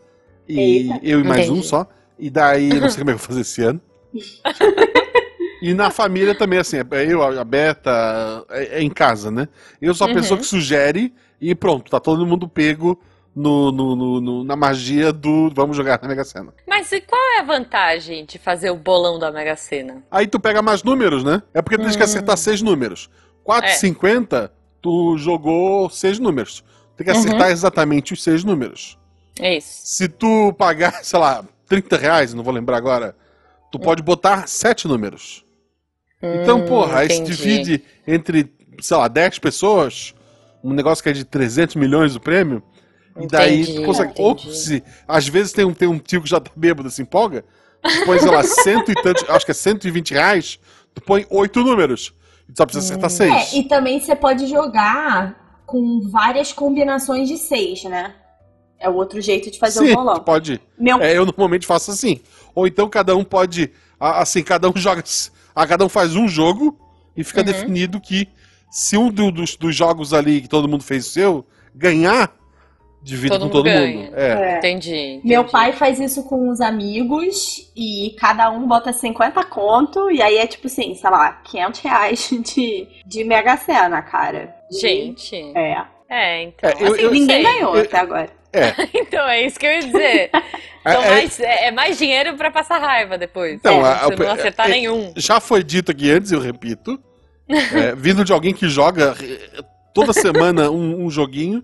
E 0.49 0.59
Eita. 0.59 0.99
eu 1.03 1.19
e 1.21 1.23
mais 1.23 1.47
um 1.49 1.53
Entendi. 1.53 1.67
só. 1.67 1.87
E 2.19 2.29
daí, 2.29 2.69
não 2.79 2.89
sei 2.89 2.99
como 2.99 3.11
é 3.11 3.13
que 3.13 3.17
eu 3.17 3.17
vou 3.17 3.27
fazer 3.27 3.41
esse 3.41 3.61
ano. 3.63 3.79
E 5.61 5.73
na 5.73 5.89
família 5.89 6.35
também, 6.35 6.59
assim, 6.59 6.77
é 6.77 6.85
eu, 7.07 7.23
a 7.23 7.43
Beta, 7.43 8.45
é, 8.49 8.79
é 8.79 8.83
em 8.83 8.89
casa, 8.89 9.31
né? 9.31 9.47
Eu 9.81 9.93
sou 9.93 10.05
a 10.05 10.09
Uhum. 10.09 10.15
pessoa 10.15 10.39
que 10.39 10.45
sugere 10.45 11.13
e 11.39 11.55
pronto, 11.55 11.89
tá 11.89 11.99
todo 11.99 12.25
mundo 12.25 12.47
pego 12.47 12.99
no, 13.35 13.71
no- 13.71 13.95
no- 13.95 14.21
no- 14.21 14.43
na 14.43 14.55
magia 14.55 15.11
do 15.11 15.49
vamos 15.53 15.75
jogar 15.75 15.99
na 16.01 16.07
Mega 16.07 16.23
Sena. 16.23 16.53
Mas 16.67 16.91
e 16.91 17.01
qual 17.01 17.21
é 17.37 17.39
a 17.39 17.43
vantagem 17.43 18.25
de 18.25 18.37
fazer 18.37 18.69
o 18.69 18.75
bolão 18.75 19.17
da 19.19 19.31
Mega 19.31 19.55
Sena? 19.55 20.03
Aí 20.11 20.27
tu 20.27 20.39
pega 20.39 20.61
mais 20.61 20.83
números, 20.83 21.23
né? 21.23 21.41
É 21.53 21.61
porque 21.61 21.77
tu 21.77 21.83
tem 21.83 21.91
que 21.91 21.99
Hum. 21.99 22.03
acertar 22.03 22.37
seis 22.37 22.61
números. 22.61 23.09
4,50, 23.43 24.45
É. 24.45 24.49
tu 24.81 25.17
jogou 25.17 25.89
seis 25.89 26.19
números. 26.19 26.63
Tem 26.97 27.05
que 27.05 27.11
Uhum. 27.11 27.19
acertar 27.19 27.49
exatamente 27.51 28.13
os 28.13 28.23
seis 28.23 28.43
números. 28.43 28.97
É 29.39 29.57
isso. 29.57 29.81
Se 29.83 30.07
tu 30.07 30.53
pagar, 30.53 30.93
sei 31.03 31.19
lá, 31.19 31.43
30 31.67 31.97
reais, 31.97 32.33
não 32.33 32.43
vou 32.43 32.53
lembrar 32.53 32.77
agora, 32.77 33.15
tu 33.71 33.77
pode 33.79 34.01
botar 34.01 34.47
sete 34.47 34.87
números. 34.87 35.44
Então, 36.33 36.59
Hum, 36.59 36.65
porra, 36.65 36.99
aí 36.99 37.09
se 37.09 37.15
entendi. 37.21 37.35
divide 37.35 37.83
entre, 38.07 38.51
sei 38.81 38.97
lá, 38.97 39.07
10 39.07 39.39
pessoas, 39.39 40.13
um 40.63 40.73
negócio 40.73 41.03
que 41.03 41.09
é 41.09 41.13
de 41.13 41.23
300 41.25 41.75
milhões 41.75 42.15
o 42.15 42.19
prêmio, 42.19 42.63
e 43.19 43.27
daí 43.27 43.61
Entendi, 43.61 43.75
tu 43.75 43.85
consegue. 43.85 44.13
Ou 44.17 44.31
entendi. 44.31 44.55
se, 44.57 44.83
às 45.07 45.27
vezes 45.27 45.53
tem 45.53 45.65
um, 45.65 45.73
tem 45.73 45.87
um 45.87 45.97
tio 45.99 46.21
que 46.21 46.29
já 46.29 46.39
tá 46.39 46.51
bêbado, 46.55 46.89
se 46.89 47.01
empolga, 47.01 47.43
tu 47.81 48.05
põe, 48.05 48.19
sei 48.19 48.31
lá, 48.31 48.43
cento 48.43 48.91
e 48.91 48.95
tantos, 48.95 49.23
acho 49.29 49.45
que 49.45 49.51
é 49.51 49.53
120 49.53 50.11
reais, 50.13 50.59
tu 50.93 51.01
põe 51.01 51.25
oito 51.29 51.63
números. 51.63 52.13
E 52.49 52.51
tu 52.53 52.57
só 52.57 52.65
precisa 52.65 52.85
acertar 52.85 53.09
seis. 53.09 53.53
É, 53.53 53.57
e 53.57 53.63
também 53.67 53.99
você 53.99 54.15
pode 54.15 54.47
jogar 54.47 55.61
com 55.65 56.01
várias 56.09 56.51
combinações 56.53 57.27
de 57.27 57.37
seis, 57.37 57.83
né? 57.85 58.13
É 58.77 58.89
o 58.89 58.93
outro 58.95 59.19
jeito 59.21 59.49
de 59.49 59.57
fazer 59.57 59.79
Sim, 59.79 59.91
o 59.93 59.95
bolão. 59.95 60.19
pode. 60.19 60.61
Meu, 60.77 61.01
É, 61.01 61.17
eu 61.17 61.25
normalmente 61.25 61.65
faço 61.65 61.89
assim. 61.91 62.19
Ou 62.53 62.67
então 62.67 62.87
cada 62.89 63.15
um 63.15 63.23
pode. 63.23 63.71
a- 63.99 64.21
Assim, 64.21 64.43
cada 64.43 64.69
um 64.69 64.73
joga. 64.77 65.01
Ah, 65.55 65.65
Cada 65.67 65.85
um 65.85 65.89
faz 65.89 66.15
um 66.15 66.27
jogo 66.27 66.77
e 67.15 67.23
fica 67.23 67.39
Uhum. 67.39 67.45
definido 67.45 67.99
que 68.01 68.27
se 68.69 68.97
um 68.97 69.09
do- 69.09 69.31
dos, 69.31 69.55
dos 69.55 69.75
jogos 69.75 70.13
ali 70.13 70.41
que 70.41 70.49
todo 70.49 70.67
mundo 70.67 70.83
fez 70.83 71.07
o 71.07 71.09
seu 71.09 71.45
ganhar, 71.73 72.33
divide 73.01 73.29
Todo 73.29 73.39
com 73.39 73.45
mundo 73.45 73.53
todo 73.53 73.63
ganha. 73.65 73.97
mundo. 74.05 74.15
É. 74.15 74.53
é. 74.53 74.57
Entendi, 74.57 74.95
entendi. 74.95 75.27
Meu 75.27 75.43
pai 75.45 75.71
faz 75.73 75.99
isso 75.99 76.23
com 76.23 76.49
os 76.49 76.59
amigos 76.59 77.71
e 77.75 78.15
cada 78.19 78.49
um 78.49 78.67
bota 78.67 78.91
50 78.91 79.43
conto 79.45 80.09
e 80.11 80.21
aí 80.21 80.37
é 80.37 80.47
tipo 80.47 80.67
assim, 80.67 80.93
sei 80.95 81.09
lá, 81.09 81.33
500 81.43 81.79
reais 81.81 82.29
de, 82.43 82.87
de 83.05 83.23
Mega 83.23 83.55
Sena, 83.57 84.01
cara. 84.01 84.55
E- 84.71 84.79
Gente. 84.79 85.35
É. 85.55 85.85
É, 86.09 86.43
então. 86.43 86.69
É, 86.69 86.73
eu- 86.83 86.93
assim, 86.93 87.01
eu- 87.03 87.11
Ninguém 87.11 87.43
sei. 87.43 87.53
ganhou 87.53 87.75
eu- 87.75 87.83
até 87.83 87.97
agora. 87.99 88.29
É. 88.51 88.73
Então, 88.99 89.27
é 89.27 89.45
isso 89.45 89.59
que 89.59 89.65
eu 89.65 89.71
ia 89.71 89.79
dizer. 89.79 90.29
É, 90.85 90.91
São 90.93 91.03
é, 91.03 91.09
mais- 91.09 91.39
é, 91.39 91.67
é 91.67 91.71
mais 91.71 91.97
dinheiro 91.97 92.35
pra 92.37 92.51
passar 92.51 92.77
raiva 92.79 93.17
depois. 93.17 93.55
Então, 93.55 93.85
É, 93.85 93.91
a- 93.93 94.09
não 94.09 94.27
a- 94.29 94.33
acertar 94.33 94.67
é- 94.67 94.69
nenhum. 94.69 95.13
já 95.17 95.39
foi 95.39 95.63
dito 95.63 95.91
aqui 95.91 96.11
antes, 96.11 96.31
eu 96.31 96.39
repito. 96.39 96.99
é, 97.49 97.93
vindo 97.95 98.23
de 98.25 98.31
alguém 98.33 98.53
que 98.53 98.67
joga 98.69 99.15
toda 99.93 100.11
semana 100.13 100.69
um, 100.71 101.05
um 101.05 101.09
joguinho. 101.09 101.63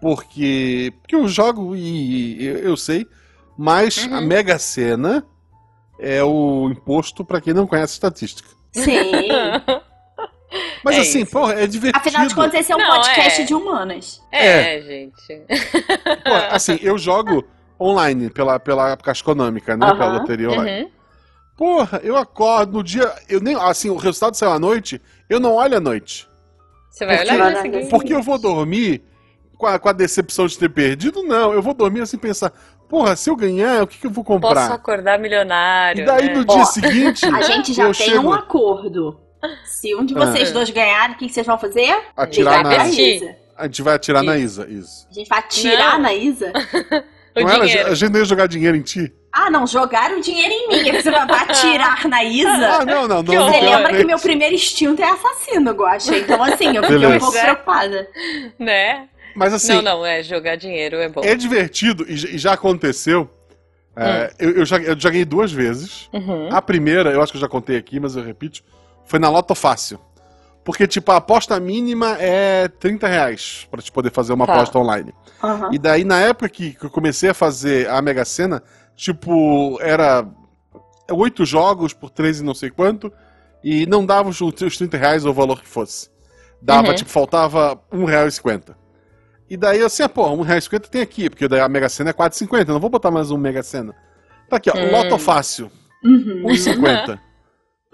Porque, 0.00 0.92
porque 1.00 1.14
eu 1.16 1.26
jogo 1.26 1.74
e 1.74 2.44
eu, 2.44 2.56
eu 2.58 2.76
sei. 2.76 3.06
Mas 3.58 4.06
a 4.10 4.16
Uhum. 4.18 4.26
Mega 4.26 4.58
Sena 4.58 5.24
é 5.98 6.22
o 6.22 6.68
imposto 6.70 7.24
pra 7.24 7.40
quem 7.40 7.54
não 7.54 7.66
conhece 7.66 7.94
estatística. 7.94 8.48
Sim. 8.72 9.12
Mas 10.84 10.96
É 10.96 11.00
assim, 11.00 11.22
isso. 11.22 11.32
porra, 11.32 11.54
é 11.54 11.66
divertido. 11.66 11.98
Afinal 11.98 12.26
de 12.26 12.34
contas, 12.34 12.60
esse 12.60 12.70
é 12.72 12.76
um 12.76 12.78
Não, 12.78 12.86
podcast 12.96 13.40
é. 13.42 13.44
de 13.44 13.54
humanas. 13.54 14.22
É, 14.30 14.80
gente. 14.82 15.42
Pô, 16.24 16.34
assim, 16.50 16.78
eu 16.82 16.96
jogo 16.98 17.44
online 17.80 18.30
pela, 18.30 18.58
pela 18.58 18.96
Caixa 18.96 19.22
Econômica, 19.22 19.76
né? 19.76 19.86
Aham. 19.86 19.96
Pela 19.98 20.12
loteria 20.18 20.50
online. 20.50 20.84
Uhum. 20.84 20.90
Porra, 21.56 22.00
eu 22.04 22.16
acordo 22.16 22.74
no 22.78 22.82
dia. 22.84 23.10
Eu 23.28 23.40
nem. 23.40 23.54
Assim, 23.56 23.88
o 23.90 23.96
resultado 23.96 24.34
saiu 24.36 24.52
à 24.52 24.58
noite, 24.58 25.00
eu 25.28 25.40
não 25.40 25.54
olho 25.54 25.76
à 25.76 25.80
noite. 25.80 26.28
Você 26.90 27.06
vai 27.06 27.16
Porque- 27.18 27.32
olhar 27.32 27.44
no 27.46 27.52
dia 27.52 27.62
seguinte. 27.62 27.90
Porque 27.90 28.14
eu 28.14 28.22
vou 28.22 28.38
dormir 28.38 29.02
com 29.56 29.66
a, 29.66 29.78
com 29.78 29.88
a 29.88 29.92
decepção 29.92 30.46
de 30.46 30.58
ter 30.58 30.68
perdido? 30.68 31.22
Não, 31.22 31.52
eu 31.52 31.62
vou 31.62 31.72
dormir 31.74 32.02
assim 32.02 32.18
pensar, 32.18 32.52
porra, 32.88 33.16
se 33.16 33.30
eu 33.30 33.36
ganhar, 33.36 33.82
o 33.82 33.86
que, 33.86 33.98
que 33.98 34.06
eu 34.06 34.10
vou 34.10 34.22
Posso 34.24 34.40
comprar? 34.42 34.72
acordar 34.72 35.18
milionário. 35.18 36.02
E 36.02 36.06
daí 36.06 36.26
né? 36.28 36.34
no 36.34 36.44
dia 36.44 36.56
Ó, 36.60 36.64
seguinte, 36.66 37.24
A 37.26 37.40
gente 37.42 37.72
já 37.72 37.84
eu 37.84 37.92
tem 37.94 38.06
chego 38.10 38.28
um 38.28 38.32
acordo. 38.32 39.18
Se 39.64 39.94
um 39.94 40.04
de 40.04 40.14
Ah. 40.14 40.26
vocês 40.26 40.50
dois 40.52 40.68
ganharem, 40.70 41.14
o 41.16 41.18
que 41.18 41.26
que 41.28 41.32
vocês 41.32 41.46
vão 41.46 41.58
fazer? 41.58 41.94
atirar 42.16 42.58
Ligar 42.58 42.78
na. 42.78 42.88
Isa. 42.88 43.36
A 43.56 43.64
gente 43.64 43.82
vai 43.82 43.94
atirar 43.94 44.22
na. 44.22 44.36
Isa, 44.36 44.66
isso. 44.68 45.06
A 45.10 45.14
gente 45.14 45.28
vai 45.28 45.38
atirar 45.38 45.92
Não. 45.94 46.00
na 46.02 46.14
Isa? 46.14 46.52
Não 47.44 47.50
era, 47.50 47.66
dinheiro. 47.66 47.90
a 47.90 47.94
gente 47.94 48.10
não 48.12 48.18
ia 48.20 48.24
jogar 48.24 48.46
dinheiro 48.46 48.76
em 48.76 48.82
ti? 48.82 49.12
Ah, 49.32 49.50
não, 49.50 49.66
jogaram 49.66 50.20
dinheiro 50.20 50.50
em 50.52 50.68
mim. 50.68 50.92
Você 50.92 51.10
vai 51.10 51.20
atirar 51.22 52.08
na 52.08 52.16
Ah, 52.18 52.24
Isa? 52.24 52.84
não, 52.84 53.06
não, 53.06 53.08
não. 53.08 53.22
Não 53.22 53.44
Você 53.44 53.60
lembra 53.60 53.60
que 53.60 53.66
realmente. 53.68 54.04
meu 54.06 54.18
primeiro 54.18 54.54
instinto 54.54 55.02
é 55.02 55.10
assassino, 55.10 55.72
Guaxa. 55.72 56.16
Então, 56.16 56.42
assim, 56.42 56.74
eu 56.76 56.82
fiquei 56.82 56.96
um 56.96 57.00
Beleza. 57.00 57.18
pouco 57.18 57.38
preocupada. 57.38 58.08
Né? 58.58 59.08
Mas 59.34 59.52
assim, 59.52 59.74
não, 59.74 59.82
não, 59.82 60.06
é 60.06 60.22
jogar 60.22 60.56
dinheiro 60.56 60.96
é 60.96 61.08
bom. 61.10 61.20
é 61.22 61.34
divertido 61.34 62.06
e, 62.08 62.14
e 62.14 62.38
já 62.38 62.54
aconteceu 62.54 63.28
É, 63.94 64.30
eu, 64.38 64.50
eu, 64.58 64.64
já, 64.64 64.78
eu 64.78 64.98
já 64.98 65.10
ganhei 65.10 65.24
duas 65.26 65.52
vezes. 65.52 66.08
Uhum. 66.12 66.48
A 66.50 66.62
primeira, 66.62 67.10
eu 67.10 67.20
acho 67.22 67.32
que 67.32 67.36
eu 67.36 67.40
já 67.42 67.48
contei 67.48 67.76
aqui, 67.76 68.00
mas 68.00 68.16
eu 68.16 68.22
repito, 68.22 68.62
foi 69.04 69.18
na 69.18 69.28
Loto 69.28 69.54
Fácil. 69.54 69.98
Porque, 70.66 70.84
tipo, 70.88 71.12
a 71.12 71.16
aposta 71.18 71.58
mínima 71.60 72.16
é 72.18 72.66
30 72.66 73.06
reais 73.06 73.68
pra 73.70 73.80
te 73.80 73.92
poder 73.92 74.10
fazer 74.10 74.32
uma 74.32 74.46
Tá. 74.48 74.52
aposta 74.54 74.76
online. 74.80 75.14
Aham. 75.42 75.70
E 75.72 75.78
daí, 75.78 76.02
na 76.04 76.18
época 76.20 76.48
que, 76.48 76.72
que 76.72 76.84
eu 76.84 76.90
comecei 76.90 77.30
a 77.30 77.34
fazer 77.34 77.88
a 77.88 78.02
Mega 78.02 78.24
Sena, 78.24 78.60
tipo, 78.96 79.78
era 79.80 80.26
oito 81.12 81.44
jogos 81.46 81.92
por 81.92 82.10
13 82.10 82.42
não 82.42 82.52
sei 82.52 82.68
quanto, 82.68 83.12
e 83.62 83.86
não 83.86 84.04
dava 84.04 84.28
os, 84.28 84.40
os 84.40 84.76
30 84.76 84.96
reais 84.96 85.24
ou 85.24 85.30
o 85.30 85.34
valor 85.34 85.60
que 85.62 85.68
fosse. 85.68 86.10
Dava, 86.60 86.88
Uhum. 86.88 86.94
tipo, 86.94 87.10
faltava 87.10 87.80
um 87.92 88.04
real 88.04 88.26
e 88.26 88.32
cinquenta. 88.32 88.76
E 89.48 89.56
daí 89.56 89.78
eu 89.78 89.86
assim, 89.86 90.02
ah, 90.02 90.08
pô, 90.08 90.28
um 90.30 90.40
real 90.42 90.58
e 90.58 90.62
cinquenta 90.62 90.88
tem 90.88 91.00
aqui, 91.00 91.30
porque 91.30 91.46
daí 91.46 91.60
a 91.60 91.68
Mega 91.68 91.88
Sena 91.88 92.10
é 92.10 92.12
4,50, 92.12 92.66
eu 92.70 92.74
não 92.74 92.80
vou 92.80 92.90
botar 92.90 93.12
mais 93.12 93.30
um 93.30 93.38
Mega 93.38 93.62
Sena. 93.62 93.94
Tá 94.50 94.56
aqui, 94.56 94.68
ó, 94.68 94.74
Hum. 94.76 94.90
Loto 94.90 95.16
Fácil, 95.16 95.70
Uhum. 96.02 96.42
1,50. 96.46 97.20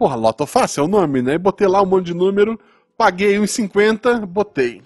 Porra, 0.02 0.16
Loto 0.16 0.44
Fácil 0.48 0.80
é 0.80 0.84
o 0.84 0.88
nome, 0.88 1.22
né? 1.22 1.34
E 1.34 1.38
botei 1.38 1.68
lá 1.68 1.80
um 1.80 1.86
monte 1.86 2.06
de 2.06 2.14
número, 2.14 2.58
paguei 2.98 3.38
1,50, 3.38 4.26
botei. 4.26 4.82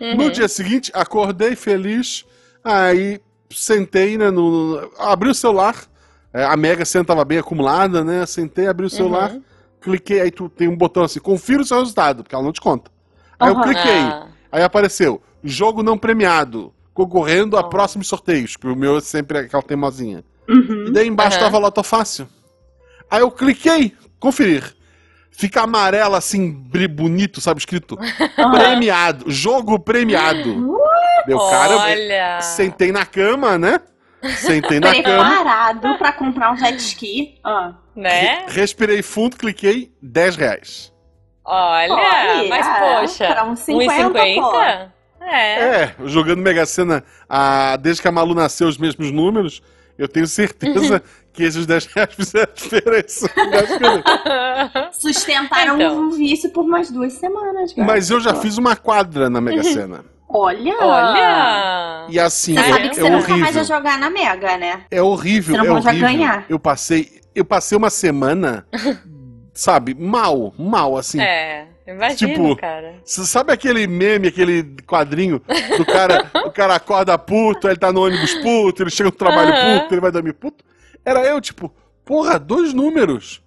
Uhum. 0.00 0.14
No 0.14 0.30
dia 0.30 0.46
seguinte, 0.46 0.92
acordei 0.94 1.56
feliz, 1.56 2.24
aí 2.62 3.20
sentei, 3.50 4.16
né, 4.16 4.30
no, 4.30 4.80
no- 4.80 4.90
abri 5.00 5.28
o 5.30 5.34
celular, 5.34 5.74
é, 6.32 6.44
a 6.44 6.56
Mega 6.56 6.84
Sena 6.84 7.04
tava 7.04 7.24
bem 7.24 7.38
acumulada, 7.38 8.04
né, 8.04 8.24
sentei, 8.24 8.68
abri 8.68 8.86
o 8.86 8.90
celular, 8.90 9.32
Uhum. 9.32 9.42
cliquei, 9.80 10.20
aí 10.20 10.30
tu 10.30 10.48
tem 10.48 10.68
um 10.68 10.76
botão 10.76 11.02
assim, 11.02 11.18
confira 11.18 11.62
o 11.62 11.64
seu 11.64 11.80
resultado, 11.80 12.22
porque 12.22 12.36
ela 12.36 12.44
não 12.44 12.52
te 12.52 12.60
conta. 12.60 12.92
Aí 13.40 13.48
eu 13.48 13.54
Aham. 13.56 13.64
cliquei, 13.64 14.00
Ah, 14.10 14.28
aí 14.52 14.62
apareceu, 14.62 15.20
jogo 15.42 15.82
não 15.82 15.98
premiado, 15.98 16.72
concorrendo 16.92 17.56
a 17.56 17.64
próximos 17.64 18.06
sorteios, 18.06 18.54
que 18.54 18.68
o 18.68 18.76
meu 18.76 18.96
é 18.98 19.00
sempre 19.00 19.38
aquela 19.38 19.62
teimosinha. 19.64 20.22
Uhum. 20.48 20.84
E 20.86 20.92
daí 20.92 21.08
embaixo 21.08 21.36
Aham. 21.36 21.46
tava 21.46 21.58
Loto 21.58 21.82
Fácil. 21.82 22.28
Aí 23.10 23.20
eu 23.20 23.30
cliquei, 23.30 23.92
conferir. 24.24 24.74
Fica 25.30 25.62
amarelo 25.62 26.14
assim, 26.14 26.50
bonito, 26.88 27.40
sabe, 27.40 27.58
escrito 27.58 27.98
premiado, 28.52 29.30
jogo 29.30 29.78
premiado. 29.78 30.78
Meu 31.26 31.38
cara, 31.38 31.76
Olha! 31.76 32.40
sentei 32.40 32.92
na 32.92 33.04
cama, 33.04 33.58
né? 33.58 33.80
Sentei 34.36 34.80
na 34.80 35.02
cama, 35.02 35.02
Preparado 35.02 35.98
pra 35.98 36.12
comprar 36.12 36.52
um 36.52 36.56
jet 36.56 36.78
ski. 36.78 37.38
Ah. 37.44 37.74
Né? 37.94 38.46
respirei 38.48 39.02
fundo, 39.02 39.36
cliquei, 39.36 39.92
10 40.00 40.36
reais. 40.36 40.92
Olha, 41.44 41.92
Olha, 41.92 42.48
mas 42.48 42.66
poxa, 42.78 43.26
pra 43.26 43.44
uns 43.44 43.58
50, 43.60 44.18
1,50? 44.18 44.90
É. 45.20 45.82
É, 45.82 45.94
jogando 46.04 46.42
Mega 46.42 46.64
Sena 46.66 47.04
ah, 47.28 47.76
desde 47.76 48.00
que 48.02 48.08
a 48.08 48.12
Malu 48.12 48.34
nasceu 48.34 48.68
os 48.68 48.78
mesmos 48.78 49.10
números, 49.10 49.62
eu 49.98 50.08
tenho 50.08 50.26
certeza 50.26 51.02
que 51.34 51.42
esses 51.42 51.66
10 51.66 51.86
reais 51.86 52.14
fizeram 52.14 52.52
diferença. 52.54 53.28
Sustentaram 54.92 55.74
Então. 55.76 55.98
um 56.00 56.10
vício 56.10 56.50
por 56.50 56.64
mais 56.66 56.90
duas 56.90 57.12
semanas, 57.14 57.72
cara. 57.72 57.86
Mas 57.86 58.10
eu 58.10 58.20
já 58.20 58.34
fiz 58.34 58.56
uma 58.56 58.76
quadra 58.76 59.28
na 59.28 59.40
Mega 59.40 59.62
Sena. 59.64 60.04
Olha! 60.28 60.74
Olha! 60.80 62.06
E 62.08 62.18
assim, 62.18 62.54
Você 62.54 62.60
é, 62.60 62.68
sabe 62.68 62.88
que 62.90 62.98
é 63.00 63.02
você 63.02 63.10
nunca 63.10 63.28
mais 63.28 63.28
vai 63.28 63.40
horrível. 63.40 63.64
jogar 63.64 63.98
na 63.98 64.10
Mega, 64.10 64.56
né? 64.56 64.80
É 64.90 65.02
horrível, 65.02 65.54
Você 65.56 65.60
é 65.60 65.64
não 65.64 65.74
pode 65.74 65.88
horrível. 65.88 66.08
ganhar. 66.08 66.44
Eu 66.48 66.58
passei, 66.58 67.20
eu 67.34 67.44
passei 67.44 67.76
uma 67.76 67.90
semana, 67.90 68.66
sabe, 69.52 69.94
mal, 69.94 70.52
mal, 70.58 70.96
assim. 70.96 71.20
É, 71.20 71.66
imagina, 71.86 72.32
Tipo, 72.32 72.56
cara. 72.56 72.94
Você 73.04 73.24
sabe 73.26 73.52
aquele 73.52 73.86
meme, 73.86 74.28
aquele 74.28 74.64
quadrinho 74.86 75.40
do 75.76 75.84
cara, 75.84 76.28
o 76.46 76.50
cara 76.50 76.74
acorda 76.76 77.16
puto, 77.18 77.66
aí 77.68 77.72
ele 77.74 77.80
tá 77.80 77.92
no 77.92 78.04
ônibus 78.04 78.34
puto, 78.36 78.82
ele 78.82 78.90
chega 78.90 79.10
no 79.10 79.16
trabalho 79.16 79.52
Aham. 79.52 79.80
puto, 79.80 79.94
ele 79.94 80.00
vai 80.00 80.10
dormir 80.10 80.32
puto? 80.32 80.64
Era 81.04 81.20
eu, 81.26 81.40
tipo, 81.40 81.72
porra, 82.04 82.38
dois 82.38 82.72
números. 82.72 83.42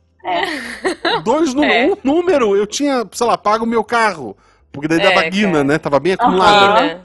Dois 1.23 1.53
números. 1.53 1.67
É. 1.77 1.85
Um 1.85 1.97
número, 2.03 2.55
eu 2.55 2.65
tinha, 2.67 3.05
sei 3.11 3.27
lá, 3.27 3.37
pago 3.37 3.63
o 3.63 3.67
meu 3.67 3.83
carro. 3.83 4.37
Porque 4.71 4.87
daí 4.87 4.99
É, 4.99 5.03
dava 5.03 5.27
guina, 5.29 5.51
cara. 5.53 5.63
né? 5.63 5.77
Tava 5.77 5.99
bem 5.99 6.13
acumulada. 6.13 6.81
Né? 6.83 7.01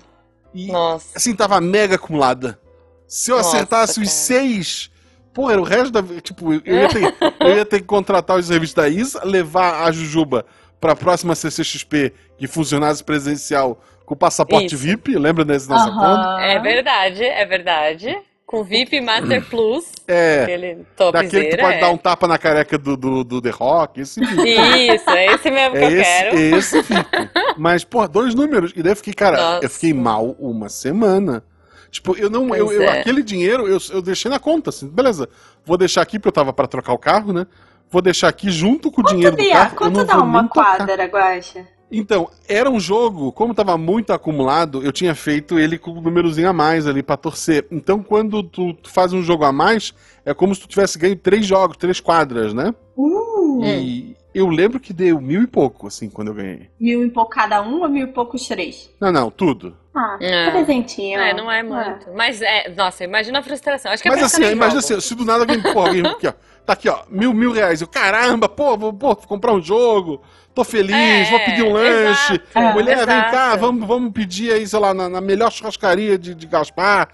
E, 0.54 0.70
Nossa. 0.70 1.16
assim, 1.16 1.34
tava 1.34 1.60
mega 1.60 1.94
acumulada. 1.94 2.58
Se 3.06 3.30
eu 3.30 3.36
Nossa, 3.36 3.48
acertasse 3.56 3.92
os 4.00 4.06
cara. 4.08 4.08
seis, 4.08 4.90
pô, 5.32 5.50
era 5.50 5.60
o 5.60 5.64
resto 5.64 5.90
da. 5.90 6.02
Tipo, 6.20 6.52
eu 6.52 6.60
ia, 6.64 6.88
ter, 6.88 7.14
eu 7.40 7.56
ia 7.56 7.64
ter 7.64 7.80
que 7.80 7.86
contratar 7.86 8.36
os 8.38 8.46
serviços 8.46 8.74
da 8.74 8.88
Isa, 8.88 9.22
levar 9.24 9.84
a 9.84 9.92
Jujuba 9.92 10.44
pra 10.80 10.94
próxima 10.96 11.34
CCXP 11.34 12.12
que 12.36 12.46
funcionasse 12.46 13.02
presencial 13.04 13.80
com 14.04 14.16
passaporte 14.16 14.74
Isso. 14.74 14.76
VIP, 14.78 15.16
lembra 15.16 15.44
desse 15.44 15.68
nosso 15.68 15.88
acordo? 15.88 16.04
Aham. 16.24 16.40
É 16.42 16.58
verdade, 16.58 17.22
é 17.24 17.44
verdade. 17.46 18.18
Com 18.52 18.62
VIP 18.62 19.00
Master 19.00 19.42
Plus, 19.48 19.86
É. 20.06 20.42
aquele 20.42 20.74
Daquele 20.74 20.84
topzera. 20.94 21.48
que 21.48 21.56
pode 21.56 21.76
é. 21.76 21.80
dar 21.80 21.90
um 21.90 21.96
tapa 21.96 22.28
na 22.28 22.36
careca 22.36 22.76
do, 22.76 22.98
do, 22.98 23.24
do 23.24 23.40
The 23.40 23.48
Rock, 23.48 24.02
esse 24.02 24.20
VIP. 24.20 24.50
Isso, 24.94 25.08
é 25.10 25.26
esse 25.26 25.50
mesmo 25.50 25.72
que 25.72 25.78
É 25.78 25.86
eu 25.86 26.02
quero. 26.02 26.38
esse, 26.38 26.78
esse 26.78 26.82
VIP. 26.94 27.30
Mas, 27.56 27.82
pô, 27.82 28.06
dois 28.06 28.34
números. 28.34 28.72
E 28.76 28.82
daí 28.82 28.92
eu 28.92 28.96
fiquei, 28.96 29.14
cara, 29.14 29.38
Nossa. 29.38 29.64
eu 29.64 29.70
fiquei 29.70 29.94
mal 29.94 30.36
uma 30.38 30.68
semana. 30.68 31.42
Tipo, 31.90 32.14
eu 32.16 32.28
não. 32.28 32.54
Eu, 32.54 32.70
eu- 32.70 32.82
é. 32.82 33.00
aquele 33.00 33.22
dinheiro 33.22 33.66
eu, 33.66 33.78
eu 33.90 34.02
deixei 34.02 34.30
na 34.30 34.38
conta, 34.38 34.68
assim, 34.68 34.86
beleza. 34.86 35.28
Vou 35.64 35.78
deixar 35.78 36.02
aqui, 36.02 36.18
porque 36.18 36.28
eu 36.28 36.32
tava 36.32 36.52
pra 36.52 36.66
trocar 36.66 36.92
o 36.92 36.98
carro, 36.98 37.32
né? 37.32 37.46
Vou 37.90 38.02
deixar 38.02 38.28
aqui 38.28 38.50
junto 38.50 38.90
com 38.92 39.00
o 39.00 39.04
dinheiro 39.04 39.34
Quanto, 39.34 39.42
do 39.42 39.44
Bia? 39.48 39.52
carro. 39.54 39.70
eu 39.72 39.76
Quanto 39.78 39.96
não 39.96 40.04
dá 40.04 40.14
vou 40.16 40.24
uma 40.24 40.42
tocar. 40.48 40.76
quadra, 40.78 41.04
Guaxa? 41.06 41.66
Então, 41.92 42.30
era 42.48 42.70
um 42.70 42.80
jogo, 42.80 43.30
como 43.32 43.54
tava 43.54 43.76
muito 43.76 44.12
acumulado, 44.12 44.82
eu 44.82 44.90
tinha 44.90 45.14
feito 45.14 45.58
ele 45.58 45.76
com 45.78 45.90
um 45.90 46.00
númerozinho 46.00 46.48
a 46.48 46.52
mais 46.52 46.86
ali 46.86 47.02
pra 47.02 47.16
torcer. 47.16 47.66
Então, 47.70 48.02
quando 48.02 48.42
tu, 48.42 48.72
tu 48.74 48.90
faz 48.90 49.12
um 49.12 49.22
jogo 49.22 49.44
a 49.44 49.52
mais, 49.52 49.92
é 50.24 50.32
como 50.32 50.54
se 50.54 50.62
tu 50.62 50.68
tivesse 50.68 50.98
ganho 50.98 51.16
três 51.16 51.44
jogos, 51.46 51.76
três 51.76 52.00
quadras, 52.00 52.54
né? 52.54 52.74
Uh, 52.96 53.62
E 53.64 54.16
eu 54.34 54.48
lembro 54.48 54.80
que 54.80 54.92
deu 54.94 55.20
mil 55.20 55.42
e 55.42 55.46
pouco, 55.46 55.86
assim, 55.86 56.08
quando 56.08 56.28
eu 56.28 56.34
ganhei. 56.34 56.70
mil 56.80 57.04
e 57.04 57.10
pouco 57.10 57.30
cada 57.30 57.60
um 57.62 57.82
ou 57.82 57.88
mil 57.88 58.04
e 58.06 58.10
pouco 58.10 58.36
os 58.36 58.48
três? 58.48 58.90
Não, 58.98 59.12
não, 59.12 59.30
tudo. 59.30 59.76
Ah, 59.94 60.16
É. 60.20 60.50
presentinho. 60.50 61.20
É, 61.20 61.34
não 61.34 61.50
é 61.52 61.62
muito. 61.62 62.10
Mas 62.16 62.40
é, 62.40 62.70
nossa, 62.74 63.04
imagina 63.04 63.40
a 63.40 63.42
frustração. 63.42 63.92
Acho 63.92 64.02
que 64.02 64.08
é 64.08 64.12
Mas 64.12 64.22
assim, 64.22 64.40
imagina 64.42 64.80
jogo. 64.80 64.94
assim, 64.94 65.00
se 65.00 65.14
do 65.14 65.24
nada 65.26 65.42
alguém, 65.42 65.60
pô, 65.60 65.80
alguém 65.80 66.06
aqui, 66.06 66.26
ó, 66.26 66.32
tá 66.64 66.72
aqui, 66.72 66.88
ó, 66.88 67.00
mil, 67.10 67.34
mil 67.34 67.52
reais. 67.52 67.82
Eu, 67.82 67.88
caramba, 67.88 68.48
pô, 68.48 68.74
vou, 68.78 68.90
pô, 68.94 69.14
comprar 69.14 69.52
um 69.52 69.60
jogo, 69.60 70.22
tô 70.54 70.64
feliz, 70.64 70.94
É, 70.94 71.24
vou 71.30 71.40
pedir 71.40 71.62
um 71.62 71.72
lanche. 71.72 72.34
exato, 72.34 72.74
Mulher, 72.74 73.06
vem 73.06 73.16
exato. 73.16 73.30
cá, 73.30 73.56
vamos, 73.56 73.86
vamos 73.86 74.12
pedir 74.12 74.52
aí, 74.52 74.66
sei 74.66 74.78
lá, 74.78 74.92
na, 74.94 75.08
na 75.08 75.20
melhor 75.20 75.50
churrascaria 75.50 76.18
de, 76.18 76.34
de 76.34 76.46
Gaspar. 76.46 77.08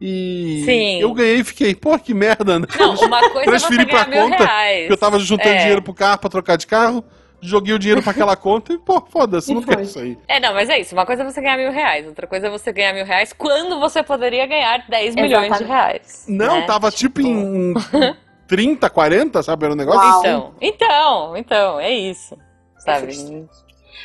E 0.00 0.62
Sim. 0.66 1.00
eu 1.00 1.12
ganhei 1.14 1.36
e 1.36 1.44
fiquei, 1.44 1.74
pô, 1.74 1.98
que 1.98 2.12
merda, 2.12 2.58
né? 2.58 2.66
Não, 2.78 2.94
uma 2.94 3.20
coisa 3.30 3.38
é 3.38 3.58
você 3.58 3.66
Transferi 3.68 3.86
pra 3.86 4.04
conta, 4.04 4.44
reais. 4.44 4.80
Porque 4.80 4.92
eu 4.92 4.96
tava 4.98 5.18
juntando 5.18 5.48
É. 5.54 5.58
dinheiro 5.58 5.80
pro 5.82 5.94
carro 5.94 6.18
pra 6.18 6.28
trocar 6.28 6.56
de 6.56 6.66
carro, 6.66 7.02
joguei 7.40 7.72
o 7.74 7.78
dinheiro 7.78 8.02
pra 8.02 8.10
aquela 8.10 8.36
conta 8.36 8.72
e, 8.72 8.78
pô, 8.78 9.02
foda-se, 9.08 9.54
não 9.54 9.62
foi. 9.62 9.74
quero 9.76 9.86
isso 9.86 9.98
aí. 9.98 10.18
É, 10.28 10.40
não, 10.40 10.52
mas 10.52 10.68
é 10.68 10.78
isso. 10.80 10.94
Uma 10.94 11.06
coisa 11.06 11.22
é 11.22 11.24
você 11.24 11.40
ganhar 11.40 11.56
mil 11.56 11.70
reais, 11.70 12.06
outra 12.06 12.26
coisa 12.26 12.48
é 12.48 12.50
você 12.50 12.70
ganhar 12.72 12.92
mil 12.92 13.04
reais 13.06 13.32
quando 13.32 13.78
você 13.80 14.02
poderia 14.02 14.46
ganhar 14.46 14.84
10 14.88 15.14
milhões 15.14 15.30
de 15.30 15.46
Exatamente. 15.46 15.68
reais. 15.70 16.26
Não, 16.28 16.60
né? 16.60 16.66
tava 16.66 16.90
tipo 16.90 17.20
em 17.22 17.72
30, 18.46 18.90
40, 18.90 19.42
sabe? 19.42 19.64
Era 19.64 19.72
um 19.74 19.76
negócio 19.76 20.00
Uau. 20.00 20.20
Então, 20.20 20.54
então, 20.60 21.36
então, 21.36 21.80
é 21.80 21.90
isso. 21.92 22.36
Sabe? 22.84 23.48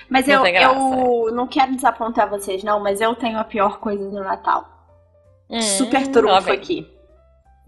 Mas 0.10 0.28
Não 0.28 0.46
eu, 0.46 1.28
eu 1.28 1.34
não 1.34 1.48
quero 1.48 1.76
desapontar 1.76 2.30
vocês, 2.30 2.64
não, 2.64 2.80
mas 2.80 3.02
eu 3.02 3.16
tenho 3.16 3.38
a 3.38 3.44
pior 3.44 3.80
coisa 3.80 4.10
do 4.10 4.24
Natal. 4.24 4.66
Hum, 5.50 5.62
Super 5.62 6.08
trunfo 6.08 6.52
aqui. 6.52 6.88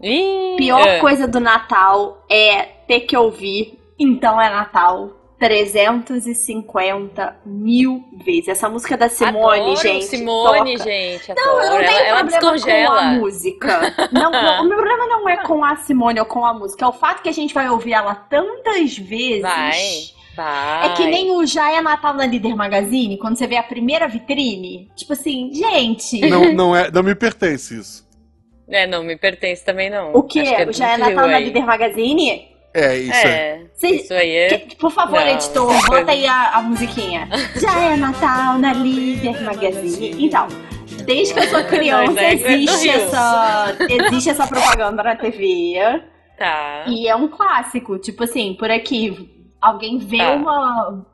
Ih, 0.00 0.56
Pior 0.56 0.86
é. 0.86 0.98
coisa 0.98 1.28
do 1.28 1.38
Natal 1.38 2.24
é 2.28 2.62
ter 2.88 3.00
que 3.00 3.16
ouvir 3.16 3.78
Então 3.98 4.40
é 4.40 4.50
Natal 4.50 5.10
350 5.38 7.36
mil 7.44 8.04
vezes. 8.24 8.48
Essa 8.48 8.68
música 8.68 8.96
da 8.96 9.08
Simone, 9.08 9.60
Adoro 9.60 9.76
gente. 9.76 10.04
Simone, 10.04 10.76
toca. 10.78 10.84
gente. 10.88 11.34
Não, 11.34 11.44
eu 11.44 11.56
não 11.56 11.66
adoro. 11.66 11.84
tenho 11.84 11.98
ela, 11.98 12.20
ela 12.20 12.38
problema 12.38 12.86
com 12.86 12.92
a 12.92 13.02
música. 13.14 13.80
Não, 14.12 14.30
não, 14.30 14.62
o 14.62 14.68
meu 14.68 14.76
problema 14.76 15.06
não 15.06 15.28
é 15.28 15.36
com 15.38 15.64
a 15.64 15.74
Simone 15.76 16.20
ou 16.20 16.26
com 16.26 16.44
a 16.44 16.54
música. 16.54 16.84
É 16.84 16.88
o 16.88 16.92
fato 16.92 17.22
que 17.22 17.28
a 17.28 17.32
gente 17.32 17.52
vai 17.52 17.68
ouvir 17.68 17.92
ela 17.92 18.14
tantas 18.14 18.96
vezes. 18.96 19.42
Vai, 19.42 19.80
vai. 20.36 20.86
É 20.90 20.94
que 20.94 21.06
nem 21.06 21.30
o 21.36 21.46
Já 21.46 21.72
é 21.72 21.80
Natal 21.80 22.14
na 22.14 22.26
Líder 22.26 22.54
Magazine, 22.54 23.18
quando 23.18 23.36
você 23.36 23.46
vê 23.46 23.56
a 23.56 23.62
primeira 23.62 24.06
vitrine. 24.08 24.90
Tipo 24.96 25.12
assim, 25.12 25.50
gente. 25.52 26.20
Não, 26.28 26.52
não, 26.52 26.76
é, 26.76 26.90
não 26.90 27.02
me 27.02 27.14
pertence 27.14 27.78
isso. 27.78 28.08
É, 28.68 28.86
não, 28.86 29.02
me 29.02 29.16
pertence 29.16 29.64
também 29.64 29.90
não. 29.90 30.12
O 30.14 30.22
quê? 30.22 30.40
Acho 30.40 30.66
que 30.66 30.72
Já 30.72 30.92
é 30.94 30.96
Natal 30.96 31.28
na. 31.28 31.38
Líder 31.38 31.64
Magazine? 31.66 32.48
É, 32.74 32.96
isso 32.96 33.12
é. 33.12 33.28
É, 33.28 33.66
Vocês- 33.74 34.02
isso 34.04 34.14
aí 34.14 34.30
é... 34.34 34.58
Que- 34.58 34.76
por 34.76 34.90
favor, 34.90 35.20
Não, 35.20 35.28
editor, 35.28 35.66
bota 35.88 36.10
aí 36.10 36.26
a, 36.26 36.52
a 36.56 36.62
musiquinha. 36.62 37.28
Já 37.60 37.78
é 37.78 37.96
Natal 37.96 38.58
na 38.58 38.72
Líder 38.72 39.42
Magazine. 39.42 40.24
Então, 40.24 40.48
desde 41.04 41.34
que 41.34 41.40
eu 41.40 41.48
sou 41.48 41.64
criança, 41.64 42.12
Mas 42.12 42.42
é 42.42 42.52
existe 42.54 42.88
essa, 42.88 43.76
existe 43.90 44.30
essa 44.30 44.46
propaganda 44.46 45.02
na 45.02 45.16
TV. 45.16 45.74
Tá. 46.38 46.84
E 46.86 47.06
é 47.06 47.14
um 47.14 47.28
clássico. 47.28 47.98
Tipo 47.98 48.24
assim, 48.24 48.54
por 48.54 48.70
aqui, 48.70 49.31
alguém 49.62 49.98
vê 49.98 50.18
Tá. 50.18 50.32
uma. 50.32 51.06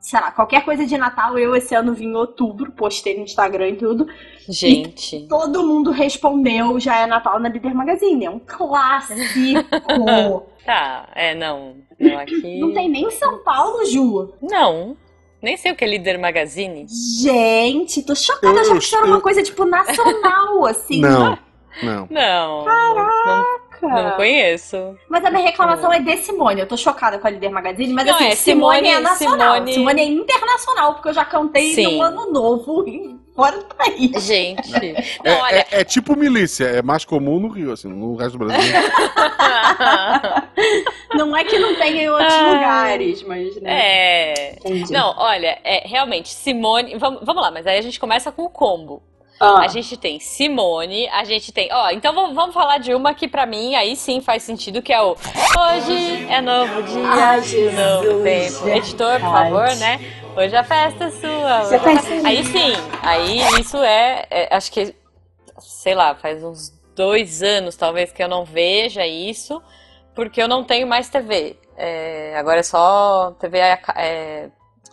sei 0.00 0.20
lá, 0.20 0.32
qualquer 0.32 0.64
coisa 0.64 0.84
de 0.84 0.98
Natal, 0.98 1.38
eu 1.38 1.54
esse 1.54 1.74
ano 1.74 1.94
vim 1.94 2.06
em 2.06 2.16
outubro, 2.16 2.72
postei 2.72 3.16
no 3.16 3.22
Instagram 3.22 3.68
e 3.68 3.76
tudo. 3.76 4.08
Gente. 4.48 5.16
E 5.16 5.28
todo 5.28 5.64
mundo 5.64 5.92
respondeu, 5.92 6.80
já 6.80 6.96
é 6.98 7.06
Natal 7.06 7.38
na 7.38 7.48
Líder 7.48 7.72
Magazine. 7.74 8.24
É 8.24 8.30
um 8.30 8.40
clássico. 8.40 9.20
tá, 10.66 11.08
é, 11.14 11.34
não. 11.34 11.76
Não, 12.00 12.18
aqui... 12.18 12.58
não 12.58 12.72
tem 12.72 12.88
nem 12.88 13.04
em 13.04 13.10
São 13.12 13.38
Paulo, 13.44 13.84
Ju. 13.86 14.32
Não. 14.42 14.96
Nem 15.40 15.56
sei 15.56 15.72
o 15.72 15.76
que 15.76 15.84
é 15.84 15.88
Líder 15.88 16.18
Magazine. 16.18 16.86
Gente, 16.88 18.02
tô 18.02 18.14
chocada, 18.14 18.60
eu, 18.60 18.64
já 18.64 18.78
que 18.78 18.94
era 18.94 19.06
uma 19.06 19.20
coisa, 19.20 19.42
tipo, 19.42 19.64
nacional, 19.64 20.64
assim. 20.66 21.00
Não, 21.00 21.36
não. 21.82 22.06
Não. 22.08 22.64
Caraca. 22.64 23.26
Não, 23.26 23.51
não 23.88 24.12
conheço. 24.12 24.96
Mas 25.08 25.24
a 25.24 25.30
minha 25.30 25.44
reclamação 25.44 25.92
é 25.92 26.00
de 26.00 26.16
Simone. 26.18 26.60
Eu 26.60 26.68
tô 26.68 26.76
chocada 26.76 27.18
com 27.18 27.26
a 27.26 27.30
Líder 27.30 27.50
Magazine, 27.50 27.92
mas 27.92 28.06
não, 28.06 28.14
assim, 28.14 28.26
é, 28.26 28.34
Simone, 28.34 28.76
Simone, 28.76 28.88
é 28.88 29.00
nacional. 29.00 29.54
Simone... 29.54 29.72
Simone... 29.72 30.00
é 30.00 30.04
internacional, 30.04 30.94
porque 30.94 31.08
eu 31.08 31.14
já 31.14 31.24
cantei 31.24 31.74
Sim. 31.74 31.96
no 31.96 32.02
ano 32.02 32.30
novo 32.30 32.84
fora 33.34 33.58
do 33.58 33.74
país. 33.74 34.24
Gente. 34.24 34.70
Não, 35.24 35.32
é, 35.32 35.42
olha... 35.42 35.66
é, 35.70 35.80
é, 35.80 35.84
tipo 35.84 36.16
milícia, 36.16 36.64
é 36.64 36.82
mais 36.82 37.04
comum 37.04 37.40
no 37.40 37.48
Rio, 37.48 37.72
assim, 37.72 37.88
no 37.88 38.14
resto 38.16 38.38
do 38.38 38.46
Brasil. 38.46 38.72
não 41.14 41.36
é 41.36 41.44
que 41.44 41.58
não 41.58 41.74
tenha 41.76 42.04
em 42.04 42.08
outros 42.08 42.32
ah, 42.32 42.52
lugares, 42.52 43.22
mas. 43.22 43.60
Né? 43.60 43.70
É. 43.70 44.56
Entendi. 44.58 44.92
Não, 44.92 45.14
olha, 45.16 45.58
é, 45.64 45.86
realmente, 45.86 46.28
Simone. 46.28 46.96
Vamos, 46.96 47.20
vamos 47.22 47.42
lá, 47.42 47.50
mas 47.50 47.66
aí 47.66 47.78
a 47.78 47.82
gente 47.82 47.98
começa 47.98 48.30
com 48.30 48.44
o 48.44 48.50
combo. 48.50 49.02
Ah. 49.42 49.62
A 49.62 49.66
gente 49.66 49.96
tem 49.96 50.20
Simone, 50.20 51.08
a 51.08 51.24
gente 51.24 51.50
tem. 51.50 51.68
Ó, 51.72 51.90
então 51.90 52.14
vamos, 52.14 52.32
vamos 52.32 52.54
falar 52.54 52.78
de 52.78 52.94
uma 52.94 53.12
que 53.12 53.26
pra 53.26 53.44
mim 53.44 53.74
aí 53.74 53.96
sim 53.96 54.20
faz 54.20 54.44
sentido, 54.44 54.80
que 54.80 54.92
é 54.92 55.02
o 55.02 55.16
Hoje 55.58 56.26
é 56.30 56.40
novo 56.40 56.80
dia, 56.84 57.08
Ai, 57.08 57.40
novo 57.40 58.22
tempo. 58.22 58.68
Editor, 58.68 59.20
por 59.20 59.30
favor, 59.32 59.76
né? 59.76 60.00
Hoje 60.36 60.54
a 60.54 60.62
festa 60.62 61.06
é 61.06 61.10
sua. 61.10 61.62
Hoje 61.62 61.78
tá 61.80 62.28
Aí 62.28 62.44
sim, 62.44 62.72
aí 63.02 63.60
isso 63.60 63.76
é, 63.78 64.26
é, 64.30 64.54
Acho 64.54 64.70
que, 64.70 64.94
sei 65.58 65.96
lá, 65.96 66.14
faz 66.14 66.44
uns 66.44 66.72
dois 66.94 67.42
anos 67.42 67.74
talvez 67.74 68.12
que 68.12 68.22
eu 68.22 68.28
não 68.28 68.44
veja 68.44 69.04
isso, 69.04 69.60
porque 70.14 70.40
eu 70.40 70.46
não 70.46 70.62
tenho 70.62 70.86
mais 70.86 71.08
TV. 71.08 71.56
É, 71.76 72.36
agora 72.36 72.60
é 72.60 72.62
só 72.62 73.32
TV 73.40 73.58
é, 73.58 74.50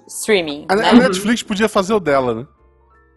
streaming. 0.08 0.66
A, 0.70 0.76
né? 0.76 0.90
a 0.90 0.94
Netflix 0.94 1.44
podia 1.44 1.70
fazer 1.70 1.94
o 1.94 2.00
dela, 2.00 2.34
né? 2.34 2.48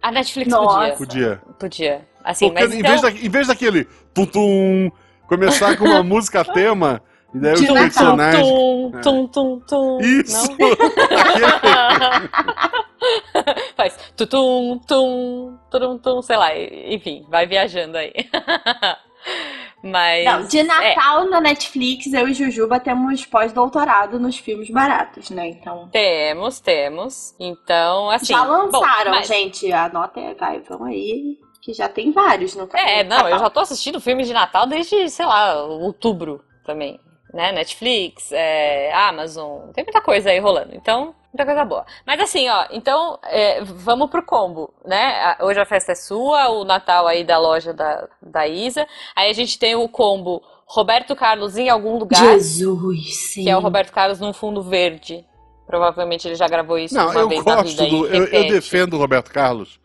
A 0.02 0.10
Netflix 0.10 0.50
Nossa. 0.50 0.96
podia. 0.96 0.96
Podia. 0.96 1.40
Podia. 1.58 2.08
Assim, 2.24 2.48
Porque 2.48 2.64
mas 2.64 2.74
em, 2.74 2.78
então... 2.80 2.90
vez 2.90 3.02
da, 3.02 3.10
em 3.10 3.28
vez 3.28 3.46
daquele 3.46 3.84
tum, 4.12 4.26
tum 4.26 4.90
começar 5.28 5.76
com 5.76 5.84
uma 5.84 6.02
música 6.04 6.44
tema, 6.44 7.00
e 7.34 7.38
daí 7.38 7.54
De 7.54 7.62
os 7.62 7.72
personagens. 7.72 8.46
Tum, 8.46 8.90
tum, 9.02 9.26
tum, 9.26 9.60
tum. 9.60 9.98
Isso! 10.00 10.48
Faz 13.76 13.96
tum, 14.16 14.78
tum, 14.86 15.58
tum, 15.70 15.98
tum, 15.98 16.22
sei 16.22 16.36
lá, 16.36 16.50
enfim, 16.58 17.24
vai 17.28 17.46
viajando 17.46 17.96
aí. 17.96 18.12
Mas. 19.82 20.24
Não, 20.24 20.46
de 20.46 20.58
é. 20.60 20.62
Natal 20.62 21.22
é. 21.22 21.28
na 21.28 21.40
Netflix, 21.40 22.12
eu 22.12 22.28
e 22.28 22.34
Jujuba 22.34 22.78
temos 22.78 23.26
pós-doutorado 23.26 24.18
nos 24.18 24.38
filmes 24.38 24.70
baratos, 24.70 25.30
né? 25.30 25.48
Então. 25.48 25.88
Temos, 25.90 26.60
temos. 26.60 27.34
Então, 27.38 28.08
assim. 28.10 28.26
Já 28.26 28.44
lançaram, 28.44 29.10
bom, 29.10 29.18
mas... 29.18 29.26
gente. 29.26 29.72
Anota 29.72 30.20
aí, 30.20 30.34
vai, 30.34 30.60
vão 30.60 30.84
aí. 30.84 31.38
Que 31.60 31.72
já 31.72 31.88
tem 31.88 32.12
vários 32.12 32.54
no 32.56 32.66
canal. 32.66 32.86
É, 32.86 33.04
não, 33.04 33.28
eu 33.28 33.38
já 33.38 33.48
tô 33.48 33.60
assistindo 33.60 34.00
filmes 34.00 34.26
de 34.26 34.32
Natal 34.32 34.66
desde, 34.66 35.08
sei 35.08 35.26
lá, 35.26 35.62
outubro 35.62 36.44
também. 36.64 37.00
Né? 37.32 37.52
Netflix, 37.52 38.30
é, 38.32 38.92
Amazon, 38.92 39.70
tem 39.72 39.84
muita 39.84 40.00
coisa 40.00 40.30
aí 40.30 40.38
rolando. 40.38 40.74
Então, 40.74 41.14
muita 41.32 41.44
coisa 41.46 41.64
boa. 41.64 41.84
Mas 42.06 42.20
assim, 42.20 42.48
ó, 42.48 42.66
então 42.70 43.18
é, 43.24 43.62
vamos 43.64 44.10
pro 44.10 44.22
combo, 44.22 44.72
né? 44.84 45.36
Hoje 45.40 45.58
a 45.58 45.64
festa 45.64 45.92
é 45.92 45.94
sua, 45.94 46.50
o 46.50 46.64
Natal 46.64 47.06
aí 47.06 47.24
da 47.24 47.38
loja 47.38 47.72
da, 47.72 48.08
da 48.20 48.46
Isa. 48.46 48.86
Aí 49.16 49.30
a 49.30 49.32
gente 49.32 49.58
tem 49.58 49.74
o 49.74 49.88
combo 49.88 50.42
Roberto 50.66 51.16
Carlos 51.16 51.56
em 51.56 51.68
algum 51.68 51.98
lugar. 51.98 52.18
Jesus, 52.18 53.16
sim. 53.16 53.44
Que 53.44 53.50
é 53.50 53.56
o 53.56 53.60
Roberto 53.60 53.92
Carlos 53.92 54.20
num 54.20 54.32
fundo 54.32 54.62
verde. 54.62 55.24
Provavelmente 55.66 56.28
ele 56.28 56.34
já 56.34 56.46
gravou 56.46 56.78
isso 56.78 56.94
Não, 56.94 57.10
uma 57.10 57.20
eu 57.20 57.28
vez 57.28 57.42
gosto 57.42 57.56
na 57.56 57.62
vida. 57.62 57.86
Do, 57.86 58.06
eu, 58.06 58.24
eu 58.26 58.48
defendo 58.48 58.94
o 58.94 58.98
Roberto 58.98 59.30
Carlos. 59.30 59.80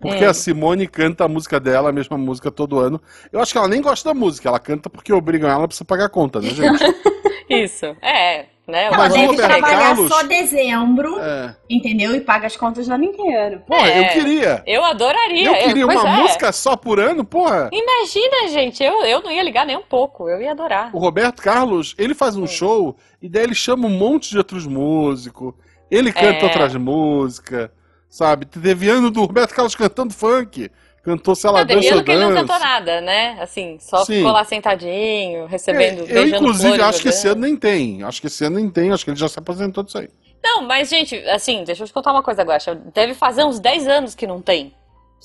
Porque 0.00 0.24
hum. 0.24 0.30
a 0.30 0.34
Simone 0.34 0.88
canta 0.88 1.24
a 1.24 1.28
música 1.28 1.60
dela, 1.60 1.90
a 1.90 1.92
mesma 1.92 2.18
música 2.18 2.50
todo 2.50 2.80
ano. 2.80 3.00
Eu 3.32 3.40
acho 3.40 3.52
que 3.52 3.58
ela 3.58 3.68
nem 3.68 3.80
gosta 3.80 4.08
da 4.08 4.14
música, 4.14 4.48
ela 4.48 4.58
canta 4.58 4.90
porque 4.90 5.12
obrigam 5.12 5.48
ela 5.48 5.68
pra 5.68 5.76
pagar 5.86 6.06
a 6.06 6.08
conta, 6.08 6.40
né, 6.40 6.50
gente? 6.50 6.84
Isso, 7.48 7.86
é. 8.02 8.46
Né? 8.66 8.84
Ela 8.84 8.96
Mas 8.96 9.12
deve 9.12 9.36
trabalhar 9.36 9.78
Carlos, 9.78 10.08
só 10.08 10.22
dezembro, 10.22 11.18
é. 11.18 11.56
entendeu? 11.68 12.14
E 12.14 12.20
paga 12.20 12.46
as 12.46 12.56
contas 12.56 12.86
do 12.86 12.94
ano 12.94 13.04
inteiro. 13.04 13.60
Pô, 13.66 13.74
é, 13.74 13.98
eu 13.98 14.12
queria. 14.12 14.62
Eu 14.64 14.84
adoraria. 14.84 15.48
Eu 15.48 15.66
queria 15.66 15.84
uma 15.84 16.08
é. 16.08 16.22
música 16.22 16.52
só 16.52 16.76
por 16.76 17.00
ano, 17.00 17.24
porra. 17.24 17.68
Imagina, 17.72 18.48
gente, 18.48 18.82
eu, 18.82 19.04
eu 19.04 19.20
não 19.20 19.32
ia 19.32 19.42
ligar 19.42 19.66
nem 19.66 19.76
um 19.76 19.82
pouco, 19.82 20.28
eu 20.28 20.40
ia 20.40 20.52
adorar. 20.52 20.94
O 20.94 20.98
Roberto 21.00 21.42
Carlos, 21.42 21.94
ele 21.98 22.14
faz 22.14 22.36
um 22.36 22.46
show 22.46 22.96
e 23.20 23.28
daí 23.28 23.42
ele 23.42 23.54
chama 23.54 23.88
um 23.88 23.98
monte 23.98 24.30
de 24.30 24.38
outros 24.38 24.64
músicos, 24.64 25.54
ele 25.90 26.12
canta 26.12 26.38
é. 26.38 26.44
outras 26.44 26.76
músicas, 26.76 27.68
sabe? 28.08 28.46
Teve 28.46 28.88
ano 28.88 29.10
do 29.10 29.22
Roberto 29.22 29.54
Carlos 29.54 29.74
cantando 29.74 30.14
funk. 30.14 30.70
Cantou, 31.02 31.34
sei 31.34 31.50
lá, 31.50 31.64
não, 31.64 31.66
dança 31.66 31.96
ou 31.96 32.04
que 32.04 32.12
ele 32.12 32.24
não 32.24 32.32
cantou 32.32 32.58
nada, 32.60 33.00
né? 33.00 33.36
Assim, 33.40 33.76
só 33.80 34.04
Sim. 34.04 34.18
ficou 34.18 34.30
lá 34.30 34.44
sentadinho, 34.44 35.46
recebendo, 35.46 36.08
é, 36.08 36.18
Eu, 36.18 36.28
inclusive, 36.28 36.80
acho 36.80 37.02
que 37.02 37.08
esse 37.08 37.26
ano 37.26 37.40
nem 37.40 37.56
tem. 37.56 38.04
Acho 38.04 38.20
que 38.20 38.28
esse 38.28 38.44
ano 38.44 38.56
nem 38.56 38.70
tem, 38.70 38.92
acho 38.92 39.04
que 39.04 39.10
ele 39.10 39.18
já 39.18 39.28
se 39.28 39.36
apresentou 39.36 39.82
disso 39.82 39.98
aí. 39.98 40.08
Não, 40.42 40.62
mas, 40.62 40.88
gente, 40.88 41.16
assim, 41.28 41.64
deixa 41.64 41.82
eu 41.82 41.86
te 41.88 41.92
contar 41.92 42.12
uma 42.12 42.22
coisa 42.22 42.42
agora. 42.42 42.58
Deve 42.94 43.14
fazer 43.14 43.44
uns 43.44 43.58
10 43.58 43.88
anos 43.88 44.14
que 44.14 44.28
não 44.28 44.40
tem. 44.40 44.72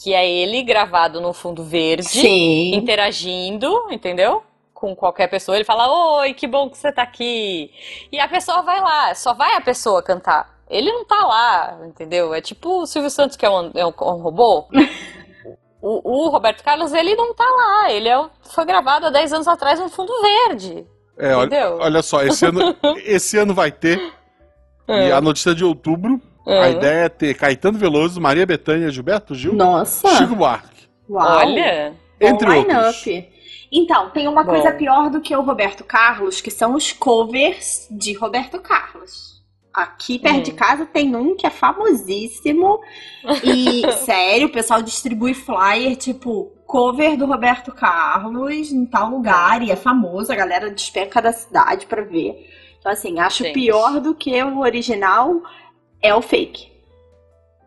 Que 0.03 0.13
é 0.13 0.27
ele 0.27 0.63
gravado 0.63 1.21
no 1.21 1.31
fundo 1.31 1.63
verde, 1.63 2.07
Sim. 2.07 2.75
interagindo, 2.75 3.87
entendeu? 3.91 4.43
Com 4.73 4.95
qualquer 4.95 5.27
pessoa. 5.27 5.55
Ele 5.55 5.63
fala, 5.63 6.19
oi, 6.21 6.33
que 6.33 6.47
bom 6.47 6.69
que 6.69 6.77
você 6.77 6.91
tá 6.91 7.03
aqui. 7.03 7.71
E 8.11 8.19
a 8.19 8.27
pessoa 8.27 8.63
vai 8.63 8.79
lá, 8.79 9.13
só 9.13 9.33
vai 9.33 9.55
a 9.55 9.61
pessoa 9.61 10.01
cantar. 10.01 10.55
Ele 10.69 10.91
não 10.91 11.05
tá 11.05 11.25
lá, 11.25 11.79
entendeu? 11.87 12.33
É 12.33 12.41
tipo 12.41 12.81
o 12.81 12.85
Silvio 12.85 13.09
Santos, 13.09 13.37
que 13.37 13.45
é 13.45 13.49
um, 13.49 13.71
é 13.73 13.85
um, 13.85 13.89
um 13.89 14.21
robô. 14.21 14.67
O, 15.81 16.25
o, 16.25 16.29
Roberto 16.29 16.63
Carlos, 16.63 16.93
ele 16.93 17.15
não 17.15 17.33
tá 17.33 17.45
lá. 17.45 17.91
Ele 17.91 18.09
é, 18.09 18.25
foi 18.41 18.65
gravado 18.65 19.05
há 19.05 19.09
10 19.09 19.33
anos 19.33 19.47
atrás 19.47 19.79
no 19.79 19.89
fundo 19.89 20.11
verde. 20.21 20.85
É, 21.17 21.35
olha, 21.35 21.71
olha, 21.75 22.01
só, 22.01 22.23
esse 22.23 22.45
ano, 22.45 22.75
esse 23.05 23.37
ano 23.37 23.53
vai 23.53 23.71
ter. 23.71 24.13
É. 24.87 25.09
E 25.09 25.11
a 25.11 25.19
notícia 25.19 25.53
de 25.53 25.63
outubro, 25.63 26.21
é. 26.45 26.59
a 26.59 26.69
ideia 26.69 27.05
é 27.05 27.09
ter 27.09 27.35
Caetano 27.35 27.77
Veloso, 27.77 28.21
Maria 28.21 28.45
Bethânia, 28.45 28.89
Gilberto 28.89 29.35
Gil, 29.35 29.53
Nossa. 29.53 30.07
Chico 30.15 30.35
Buarque. 30.35 30.87
Uau. 31.09 31.37
Olha! 31.39 31.93
Entre 32.19 32.49
outros. 32.49 33.05
Então, 33.71 34.09
tem 34.11 34.27
uma 34.27 34.43
Bom. 34.43 34.51
coisa 34.51 34.71
pior 34.71 35.09
do 35.09 35.21
que 35.21 35.35
o 35.35 35.41
Roberto 35.41 35.83
Carlos, 35.83 36.41
que 36.41 36.49
são 36.49 36.73
os 36.73 36.91
covers 36.93 37.87
de 37.91 38.13
Roberto 38.13 38.59
Carlos. 38.59 39.36
Aqui 39.77 40.17
perto 40.17 40.39
hum. 40.39 40.41
de 40.41 40.53
casa 40.53 40.87
tem 40.87 41.15
um 41.15 41.35
que 41.35 41.45
é 41.45 41.51
famosíssimo. 41.51 42.81
E, 43.43 43.83
sério, 44.03 44.47
o 44.47 44.51
pessoal 44.51 44.81
distribui 44.81 45.35
flyer, 45.35 45.95
tipo, 45.95 46.51
cover 46.65 47.15
do 47.15 47.27
Roberto 47.27 47.71
Carlos 47.71 48.71
em 48.71 48.87
tal 48.87 49.11
lugar. 49.11 49.61
E 49.61 49.69
é 49.69 49.75
famoso, 49.75 50.33
a 50.33 50.35
galera 50.35 50.71
despeca 50.71 51.21
da 51.21 51.31
cidade 51.31 51.85
pra 51.85 52.01
ver. 52.01 52.49
Então, 52.79 52.91
assim, 52.91 53.19
acho 53.19 53.43
Gente. 53.43 53.53
pior 53.53 54.01
do 54.01 54.15
que 54.15 54.41
o 54.41 54.61
original 54.61 55.43
é 56.01 56.15
o 56.15 56.23
fake. 56.23 56.71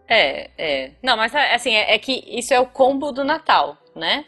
É, 0.09 0.51
é. 0.59 0.91
Não, 1.01 1.17
mas 1.17 1.33
assim, 1.33 1.73
é, 1.73 1.95
é 1.95 1.99
que 2.01 2.25
isso 2.27 2.53
é 2.53 2.59
o 2.59 2.67
combo 2.67 3.13
do 3.13 3.23
Natal, 3.23 3.79
né? 3.95 4.25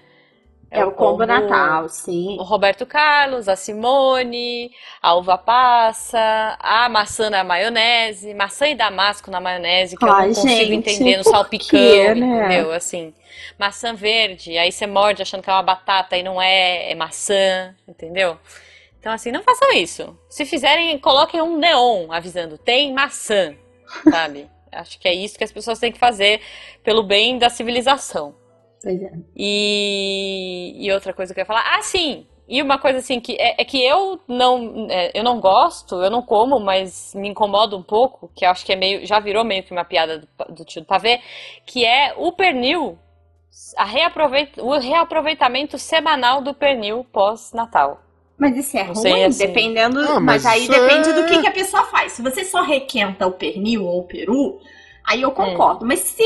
É, 0.72 0.80
é 0.80 0.84
o 0.86 0.90
combo, 0.90 1.10
combo 1.10 1.26
Natal, 1.26 1.86
sim. 1.90 2.38
O 2.40 2.42
Roberto 2.42 2.86
Carlos, 2.86 3.46
a 3.46 3.54
Simone, 3.54 4.72
a 5.02 5.14
uva 5.14 5.36
passa, 5.36 6.56
a 6.58 6.88
maçã 6.88 7.28
na 7.28 7.44
maionese, 7.44 8.32
maçã 8.32 8.66
e 8.66 8.74
damasco 8.74 9.30
na 9.30 9.38
maionese, 9.38 9.98
que 9.98 10.04
Ai, 10.06 10.10
eu 10.10 10.28
não 10.28 10.34
consigo 10.34 10.48
gente, 10.48 10.90
entender 10.90 11.18
no 11.18 11.24
salpicão, 11.24 11.78
quê, 11.78 12.14
né? 12.14 12.46
entendeu? 12.46 12.72
Assim, 12.72 13.12
maçã 13.58 13.94
verde, 13.94 14.56
aí 14.56 14.72
você 14.72 14.86
morde 14.86 15.20
achando 15.20 15.42
que 15.42 15.50
é 15.50 15.52
uma 15.52 15.62
batata 15.62 16.16
e 16.16 16.22
não 16.22 16.40
é, 16.40 16.90
é 16.90 16.94
maçã, 16.94 17.76
entendeu? 17.86 18.38
Então, 18.98 19.12
assim, 19.12 19.30
não 19.30 19.42
façam 19.42 19.72
isso. 19.72 20.18
Se 20.26 20.46
fizerem, 20.46 20.98
coloquem 20.98 21.42
um 21.42 21.58
neon 21.58 22.10
avisando, 22.10 22.56
tem 22.56 22.94
maçã, 22.94 23.54
sabe? 24.10 24.48
Acho 24.72 24.98
que 24.98 25.06
é 25.06 25.12
isso 25.12 25.36
que 25.36 25.44
as 25.44 25.52
pessoas 25.52 25.78
têm 25.78 25.92
que 25.92 25.98
fazer 25.98 26.40
pelo 26.82 27.02
bem 27.02 27.36
da 27.36 27.50
civilização. 27.50 28.34
Pois 28.82 29.00
é. 29.02 29.12
E, 29.36 30.74
e 30.78 30.92
outra 30.92 31.12
coisa 31.14 31.32
que 31.32 31.40
eu 31.40 31.42
ia 31.42 31.46
falar. 31.46 31.64
Ah, 31.74 31.82
sim! 31.82 32.26
E 32.48 32.60
uma 32.60 32.78
coisa 32.78 32.98
assim 32.98 33.20
que 33.20 33.34
é, 33.40 33.62
é 33.62 33.64
que 33.64 33.82
eu 33.82 34.20
não 34.28 34.86
é, 34.90 35.10
eu 35.14 35.24
não 35.24 35.40
gosto, 35.40 36.02
eu 36.02 36.10
não 36.10 36.20
como, 36.22 36.60
mas 36.60 37.14
me 37.14 37.28
incomoda 37.28 37.76
um 37.76 37.82
pouco, 37.82 38.30
que 38.34 38.44
acho 38.44 38.66
que 38.66 38.72
é 38.72 38.76
meio 38.76 39.06
já 39.06 39.20
virou 39.20 39.44
meio 39.44 39.62
que 39.62 39.72
uma 39.72 39.84
piada 39.84 40.18
do, 40.18 40.54
do 40.54 40.64
tio 40.64 40.82
do 40.82 40.86
pavê, 40.86 41.20
que 41.64 41.84
é 41.84 42.14
o 42.16 42.32
pernil, 42.32 42.98
a 43.76 43.84
reaproveita, 43.84 44.62
o 44.62 44.78
reaproveitamento 44.78 45.78
semanal 45.78 46.42
do 46.42 46.52
pernil 46.52 47.04
pós-natal. 47.12 48.02
Mas 48.38 48.56
isso 48.56 48.76
é 48.76 48.82
Não 48.82 48.94
ruim, 48.94 49.02
sei, 49.02 49.24
assim. 49.24 49.46
dependendo. 49.46 50.00
Ah, 50.00 50.20
mas, 50.20 50.42
mas 50.42 50.46
aí 50.46 50.62
isso 50.62 50.72
depende 50.72 51.08
é- 51.08 51.12
do 51.12 51.24
que, 51.24 51.38
que 51.38 51.46
a 51.46 51.52
pessoa 51.52 51.84
faz. 51.84 52.12
Se 52.12 52.22
você 52.22 52.44
só 52.44 52.62
requenta 52.62 53.26
o 53.26 53.32
pernil 53.32 53.84
ou 53.86 54.00
o 54.00 54.04
peru, 54.06 54.60
aí 55.05 55.22
eu 55.22 55.28
Hum. 55.30 55.34
concordo. 55.34 55.84
Mas 55.84 56.00
se 56.00 56.24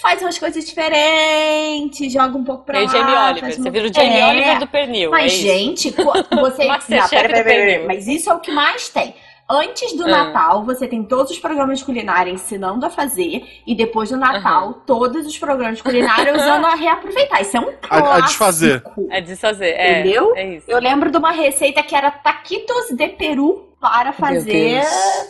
faz 0.00 0.20
umas 0.22 0.38
coisas 0.38 0.64
diferentes, 0.64 2.12
joga 2.12 2.36
um 2.36 2.44
pouco 2.44 2.64
pra 2.64 2.78
Meio 2.78 2.90
lá. 2.90 2.98
Jamie 2.98 3.14
Oliver. 3.32 3.52
Você 3.52 3.60
uma- 3.60 3.70
vira 3.70 3.88
o 3.88 3.94
Jamie 3.94 4.18
É. 4.18 4.26
Oliver 4.28 4.58
do 4.60 4.66
pernil. 4.66 5.10
Mas, 5.10 5.32
é 5.32 5.36
gente, 5.36 5.90
você. 5.90 6.64
Não, 6.88 7.08
pera, 7.08 7.28
pera, 7.28 7.44
pera. 7.44 7.84
Mas 7.86 8.06
isso 8.06 8.30
é 8.30 8.34
o 8.34 8.40
que 8.40 8.50
mais 8.50 8.88
tem. 8.88 9.14
Antes 9.48 9.94
do 9.94 10.04
Ah. 10.04 10.08
Natal, 10.08 10.64
você 10.64 10.88
tem 10.88 11.02
todos 11.04 11.30
os 11.30 11.38
programas 11.38 11.82
culinários 11.82 12.40
ensinando 12.40 12.86
a 12.86 12.90
fazer. 12.90 13.42
E 13.66 13.74
depois 13.74 14.08
do 14.08 14.16
Natal, 14.16 14.82
todos 14.86 15.26
os 15.26 15.36
programas 15.38 15.82
culinários 15.82 16.40
usando 16.40 16.64
a 16.64 16.74
reaproveitar. 16.76 17.42
Isso 17.42 17.56
é 17.56 17.60
um 17.60 17.68
A- 17.68 17.96
a 17.98 18.00
clássico. 18.02 18.26
desfazer. 18.26 18.82
É 19.10 19.20
desfazer. 19.20 19.74
É, 19.76 20.00
Entendeu? 20.00 20.32
É 20.34 20.56
isso. 20.56 20.70
Eu 20.70 20.78
lembro 20.80 21.10
de 21.10 21.18
uma 21.18 21.30
receita 21.30 21.82
que 21.82 21.94
era 21.94 22.10
taquitos 22.10 22.88
de 22.96 23.08
peru 23.08 23.68
para 23.78 24.12
fazer, 24.14 24.82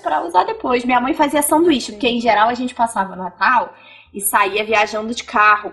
para 0.03 0.23
usar 0.23 0.45
depois. 0.45 0.85
Minha 0.85 1.01
mãe 1.01 1.13
fazia 1.13 1.43
sanduíche, 1.43 1.91
porque 1.91 2.07
em 2.07 2.21
geral 2.21 2.49
a 2.49 2.55
gente 2.55 2.73
passava 2.73 3.15
o 3.15 3.17
Natal 3.17 3.75
e 4.13 4.21
saía 4.21 4.65
viajando 4.65 5.13
de 5.13 5.25
carro. 5.25 5.73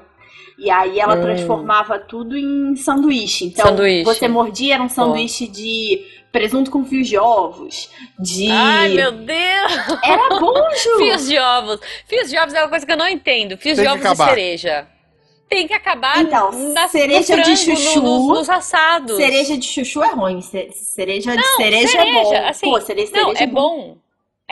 E 0.57 0.69
aí 0.69 0.99
ela 0.99 1.15
Hum. 1.15 1.21
transformava 1.21 1.99
tudo 1.99 2.35
em 2.35 2.75
sanduíche. 2.75 3.45
Então, 3.45 3.67
Sanduíche. 3.67 4.03
você 4.03 4.27
mordia, 4.27 4.73
era 4.75 4.83
um 4.83 4.89
sanduíche 4.89 5.47
de 5.47 6.03
presunto 6.31 6.71
com 6.71 6.85
fios 6.85 7.07
de 7.07 7.17
ovos, 7.17 7.89
de... 8.19 8.49
Ai, 8.51 8.89
meu 8.89 9.11
Deus! 9.11 9.71
Era 10.03 10.39
bom, 10.39 10.53
Ju! 10.75 10.97
Fios 10.99 11.27
de 11.27 11.37
ovos. 11.37 11.79
Fios 12.07 12.29
de 12.29 12.37
ovos 12.37 12.53
é 12.53 12.61
uma 12.63 12.69
coisa 12.69 12.85
que 12.85 12.91
eu 12.91 12.97
não 12.97 13.07
entendo. 13.07 13.57
Fios 13.57 13.75
Tem 13.77 13.85
de 13.85 13.91
ovos 13.91 14.05
acabar. 14.05 14.23
de 14.25 14.29
cereja. 14.31 14.87
Tem 15.49 15.67
que 15.67 15.73
acabar 15.73 16.21
Então, 16.21 16.49
na, 16.73 16.87
cereja 16.87 17.35
no 17.35 17.43
de 17.43 17.57
frango, 17.57 17.77
chuchu. 17.81 18.01
no- 18.01 18.27
nos, 18.29 18.37
nos 18.39 18.49
assados. 18.49 19.17
Cereja 19.17 19.57
de 19.57 19.65
chuchu 19.67 20.01
é 20.01 20.11
ruim, 20.13 20.41
ce- 20.41 20.71
cereja 20.71 21.35
de 21.35 21.45
cereja, 21.57 21.97
é 21.97 22.01
cereja, 22.05 22.23
bom. 22.41 22.47
assim, 22.47 22.69
Pô, 22.69 22.79
cereja, 22.81 23.11
Não, 23.11 23.23
cereja 23.25 23.43
é 23.43 23.47
bom. 23.47 23.97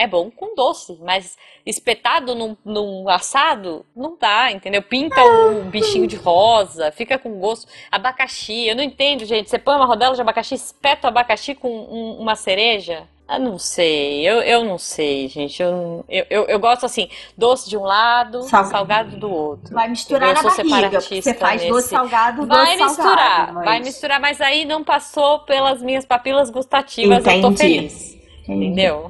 É 0.02 0.08
bom 0.08 0.32
com 0.32 0.56
doce, 0.56 0.98
mas 1.02 1.38
espetado 1.66 2.34
num, 2.34 2.56
num 2.64 3.10
assado, 3.10 3.86
não 3.94 4.16
dá, 4.18 4.50
entendeu? 4.50 4.82
Pinta 4.82 5.22
o 5.22 5.64
bichinho 5.66 6.08
de 6.08 6.16
rosa, 6.16 6.90
fica 6.92 7.18
com 7.20 7.32
gosto. 7.40 7.68
Abacaxi, 7.92 8.66
eu 8.68 8.76
não 8.78 8.84
entendo, 8.84 9.26
gente. 9.26 9.50
Você 9.50 9.60
põe 9.60 9.76
uma 9.76 9.86
rodela 9.86 10.16
de 10.16 10.22
abacaxi, 10.22 10.56
espeta 10.56 11.08
o 11.08 11.10
abacaxi 11.10 11.54
com 11.54 11.70
um- 11.70 12.18
uma 12.18 12.36
cereja. 12.36 13.04
Eu 13.32 13.40
não 13.40 13.60
sei, 13.60 14.28
eu, 14.28 14.38
eu 14.42 14.64
não 14.64 14.78
sei, 14.80 15.28
gente. 15.28 15.62
Eu, 15.62 16.04
eu, 16.10 16.46
eu, 16.48 16.60
gosto 16.60 16.86
assim, 16.86 17.10
doce 17.38 17.70
de 17.70 17.78
um 17.78 17.84
lado, 17.84 18.42
Sal- 18.44 18.66
salgado 18.66 19.18
do 19.18 19.30
outro. 19.32 19.72
Vai 19.76 19.88
misturar 19.90 20.30
Eu 20.30 20.36
na 20.36 20.42
barriga, 20.42 21.00
você 21.02 21.34
faz 21.36 21.62
doce 21.62 21.74
nesse- 21.74 21.90
salgado, 21.90 22.48
Vai 22.48 22.78
doce 22.78 22.84
misturar, 22.86 23.18
salgado. 23.18 23.54
mas- 23.54 23.66
vai 23.66 23.80
misturar, 23.82 24.20
mas 24.20 24.42
aí 24.42 24.66
não 24.66 24.84
passou 24.84 25.40
pelas 25.40 25.80
minhas 25.84 26.06
papilas 26.06 26.50
gustativas, 26.50 27.18
eu 27.24 27.42
tô 27.42 27.50
Entendi. 27.52 27.58
feliz. 27.58 28.19
Entendeu? 28.54 29.10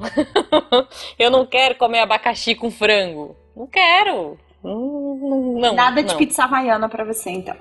eu 1.18 1.30
não 1.30 1.46
quero 1.46 1.74
comer 1.76 2.00
abacaxi 2.00 2.54
com 2.54 2.70
frango. 2.70 3.36
Não 3.56 3.66
quero. 3.66 4.38
Não, 4.62 4.78
não, 5.16 5.40
não, 5.60 5.74
Nada 5.74 6.02
de 6.02 6.10
não. 6.10 6.18
pizza 6.18 6.44
havaiana 6.44 6.88
pra 6.88 7.04
você, 7.04 7.30
então. 7.30 7.56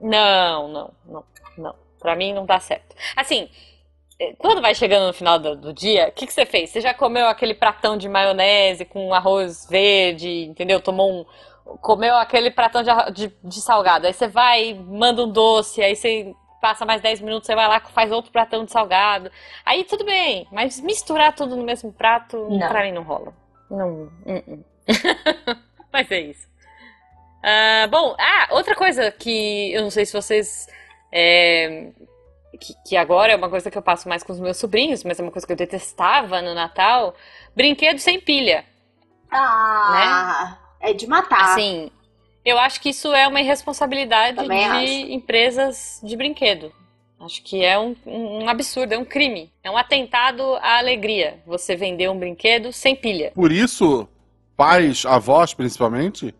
Não, 0.00 0.68
não, 0.68 0.90
não, 1.06 1.24
não. 1.56 1.74
Pra 2.00 2.16
mim 2.16 2.32
não 2.32 2.44
dá 2.44 2.58
certo. 2.58 2.96
Assim, 3.14 3.48
eh, 4.18 4.34
quando 4.38 4.60
vai 4.60 4.74
chegando 4.74 5.06
no 5.06 5.12
final 5.12 5.38
do, 5.38 5.54
do 5.54 5.72
dia, 5.72 6.08
o 6.08 6.12
que, 6.12 6.26
que 6.26 6.32
você 6.32 6.44
fez? 6.46 6.70
Você 6.70 6.80
já 6.80 6.92
comeu 6.92 7.26
aquele 7.26 7.54
pratão 7.54 7.96
de 7.96 8.08
maionese 8.08 8.84
com 8.84 9.14
arroz 9.14 9.68
verde, 9.68 10.44
entendeu? 10.44 10.80
Tomou 10.80 11.12
um. 11.12 11.24
Comeu 11.80 12.16
aquele 12.16 12.50
pratão 12.50 12.82
de, 12.82 12.90
de, 13.12 13.34
de 13.44 13.60
salgado. 13.60 14.06
Aí 14.06 14.12
você 14.12 14.26
vai, 14.26 14.74
manda 14.74 15.22
um 15.22 15.30
doce, 15.30 15.82
aí 15.82 15.94
você 15.94 16.34
passa 16.60 16.84
mais 16.84 17.00
10 17.00 17.20
minutos, 17.20 17.46
você 17.46 17.54
vai 17.54 17.66
lá 17.66 17.80
faz 17.80 18.12
outro 18.12 18.30
pratão 18.30 18.64
de 18.64 18.70
salgado. 18.72 19.30
Aí 19.64 19.84
tudo 19.84 20.04
bem, 20.04 20.46
mas 20.52 20.80
misturar 20.80 21.34
tudo 21.34 21.56
no 21.56 21.64
mesmo 21.64 21.92
prato, 21.92 22.48
Não. 22.50 22.68
pra 22.68 22.82
mim 22.82 22.92
não 22.92 23.02
rola. 23.02 23.32
Não. 23.70 24.10
uh-uh. 24.26 24.64
mas 25.92 26.10
é 26.10 26.20
isso. 26.20 26.48
Ah, 27.42 27.86
bom, 27.90 28.14
ah, 28.18 28.48
outra 28.50 28.74
coisa 28.74 29.10
que 29.10 29.72
eu 29.72 29.82
não 29.82 29.90
sei 29.90 30.04
se 30.04 30.12
vocês. 30.12 30.66
é, 31.10 31.90
que, 32.60 32.74
que 32.86 32.96
agora 32.96 33.32
é 33.32 33.36
uma 33.36 33.48
coisa 33.48 33.70
que 33.70 33.78
eu 33.78 33.82
passo 33.82 34.08
mais 34.08 34.22
com 34.22 34.32
os 34.32 34.40
meus 34.40 34.56
sobrinhos, 34.58 35.02
mas 35.04 35.18
é 35.18 35.22
uma 35.22 35.32
coisa 35.32 35.46
que 35.46 35.52
eu 35.52 35.56
detestava 35.56 36.42
no 36.42 36.54
Natal: 36.54 37.14
brinquedo 37.54 37.98
sem 37.98 38.20
pilha. 38.20 38.64
Ah, 39.30 40.58
é 40.80 40.92
de 40.92 41.06
matar. 41.06 41.52
Assim, 41.52 41.90
eu 42.44 42.58
acho 42.58 42.80
que 42.80 42.88
isso 42.90 43.12
é 43.12 43.26
uma 43.28 43.40
irresponsabilidade 43.40 44.36
Também 44.36 44.58
de 44.60 44.64
acho. 44.66 45.12
empresas 45.12 46.00
de 46.02 46.16
brinquedo. 46.16 46.72
Acho 47.20 47.42
que 47.42 47.62
é 47.62 47.78
um, 47.78 47.94
um 48.06 48.48
absurdo, 48.48 48.94
é 48.94 48.98
um 48.98 49.04
crime. 49.04 49.50
É 49.62 49.70
um 49.70 49.76
atentado 49.76 50.42
à 50.56 50.78
alegria 50.78 51.38
você 51.46 51.76
vender 51.76 52.08
um 52.08 52.18
brinquedo 52.18 52.72
sem 52.72 52.96
pilha. 52.96 53.30
Por 53.34 53.52
isso, 53.52 54.08
pais, 54.56 55.04
avós 55.04 55.52
principalmente, 55.52 56.34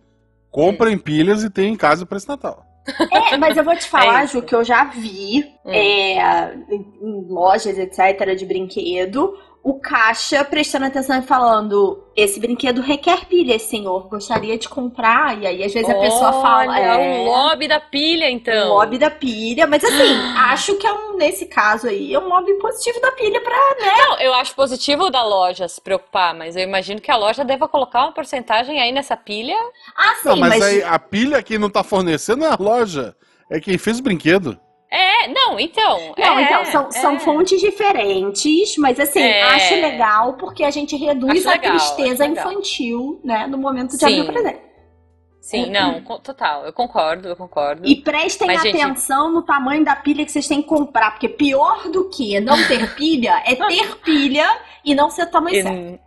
comprem 0.50 0.96
pilhas 0.96 1.44
e 1.44 1.50
têm 1.50 1.74
em 1.74 1.76
casa 1.76 2.06
para 2.06 2.16
esse 2.16 2.26
Natal. 2.28 2.64
É, 3.12 3.36
mas 3.36 3.56
eu 3.58 3.62
vou 3.62 3.76
te 3.76 3.84
falar, 3.90 4.24
É. 4.24 4.26
Ju, 4.26 4.40
que 4.42 4.54
eu 4.54 4.64
já 4.64 4.84
vi 4.84 5.44
Hum. 5.66 5.70
é, 5.70 6.54
em 6.70 6.86
em 7.02 7.26
lojas, 7.28 7.78
etc., 7.78 8.34
de 8.34 8.46
brinquedo, 8.46 9.38
o 9.62 9.74
caixa 9.78 10.42
prestando 10.42 10.86
atenção 10.86 11.18
e 11.18 11.22
falando: 11.22 12.02
esse 12.16 12.40
brinquedo 12.40 12.80
requer 12.80 13.26
pilha, 13.26 13.58
senhor. 13.58 14.08
Gostaria 14.08 14.56
de 14.56 14.68
comprar. 14.68 15.40
E 15.40 15.46
aí, 15.46 15.62
às 15.62 15.72
vezes, 15.72 15.88
a 15.88 15.94
pessoa 15.94 16.32
fala. 16.40 16.78
É, 16.78 16.96
o 16.96 17.24
lobby 17.24 17.68
da 17.68 17.78
pilha, 17.78 18.30
então. 18.30 18.70
o 18.70 18.74
lobby 18.74 18.98
da 18.98 19.10
pilha. 19.10 19.66
Mas 19.66 19.84
assim, 19.84 20.14
acho 20.48 20.76
que 20.76 20.86
é 20.86 20.92
um, 20.92 21.16
nesse 21.16 21.46
caso 21.46 21.88
aí, 21.88 22.14
é 22.14 22.18
um 22.18 22.28
lobby 22.28 22.54
positivo 22.54 23.00
da 23.00 23.12
pilha 23.12 23.40
pra. 23.42 23.56
Não, 23.80 24.20
eu 24.20 24.32
acho 24.34 24.54
positivo 24.54 25.10
da 25.10 25.22
loja 25.22 25.68
se 25.68 25.80
preocupar, 25.80 26.34
mas 26.34 26.56
eu 26.56 26.62
imagino 26.62 27.00
que 27.00 27.10
a 27.10 27.16
loja 27.16 27.44
deva 27.44 27.68
colocar 27.68 28.04
uma 28.04 28.12
porcentagem 28.12 28.80
aí 28.80 28.92
nessa 28.92 29.16
pilha. 29.16 29.56
Ah, 29.94 30.14
sim, 30.22 30.28
Não, 30.28 30.36
mas, 30.36 30.50
mas. 30.50 30.62
aí 30.62 30.82
a 30.82 30.98
pilha 30.98 31.42
quem 31.42 31.58
não 31.58 31.68
tá 31.68 31.82
fornecendo 31.82 32.44
é 32.44 32.48
a 32.48 32.56
loja. 32.58 33.14
É 33.50 33.60
quem 33.60 33.76
fez 33.76 33.98
o 33.98 34.02
brinquedo. 34.02 34.58
É, 34.92 35.28
não, 35.28 35.58
então. 35.60 36.14
Não, 36.18 36.38
é, 36.38 36.42
então, 36.42 36.64
são, 36.64 36.90
são 36.90 37.14
é. 37.14 37.18
fontes 37.20 37.60
diferentes, 37.60 38.76
mas 38.76 38.98
assim, 38.98 39.20
É. 39.20 39.42
acho 39.42 39.74
legal 39.74 40.32
porque 40.34 40.64
a 40.64 40.70
gente 40.70 40.96
reduz 40.96 41.46
Acho 41.46 41.48
a 41.48 41.52
legal, 41.52 41.70
tristeza 41.76 42.26
infantil, 42.26 43.20
né, 43.22 43.46
no 43.46 43.56
momento 43.56 43.90
de 43.90 43.98
Sim. 43.98 44.06
abrir 44.06 44.20
o 44.22 44.32
presente. 44.32 44.60
Sim, 45.40 45.70
não, 45.70 46.02
co- 46.02 46.18
total, 46.18 46.66
eu 46.66 46.72
concordo, 46.72 47.28
eu 47.28 47.34
concordo. 47.36 47.82
E 47.84 47.96
prestem 47.96 48.46
Mas, 48.48 48.62
gente- 48.62 48.80
atenção 48.80 49.32
no 49.32 49.42
tamanho 49.42 49.84
da 49.84 49.96
pilha 49.96 50.24
que 50.24 50.30
vocês 50.30 50.46
têm 50.46 50.60
que 50.60 50.68
comprar, 50.68 51.12
porque 51.12 51.28
pior 51.28 51.88
do 51.88 52.08
que 52.10 52.38
não 52.40 52.56
ter 52.68 52.94
pilha 52.94 53.42
é 53.46 53.54
ter 53.68 53.96
pilha 54.00 54.46
e 54.84 54.94
não 54.94 55.08
ser 55.08 55.22
o 55.22 55.30
tamanho 55.30 55.56
E- 55.56 55.62
certo. 55.62 56.00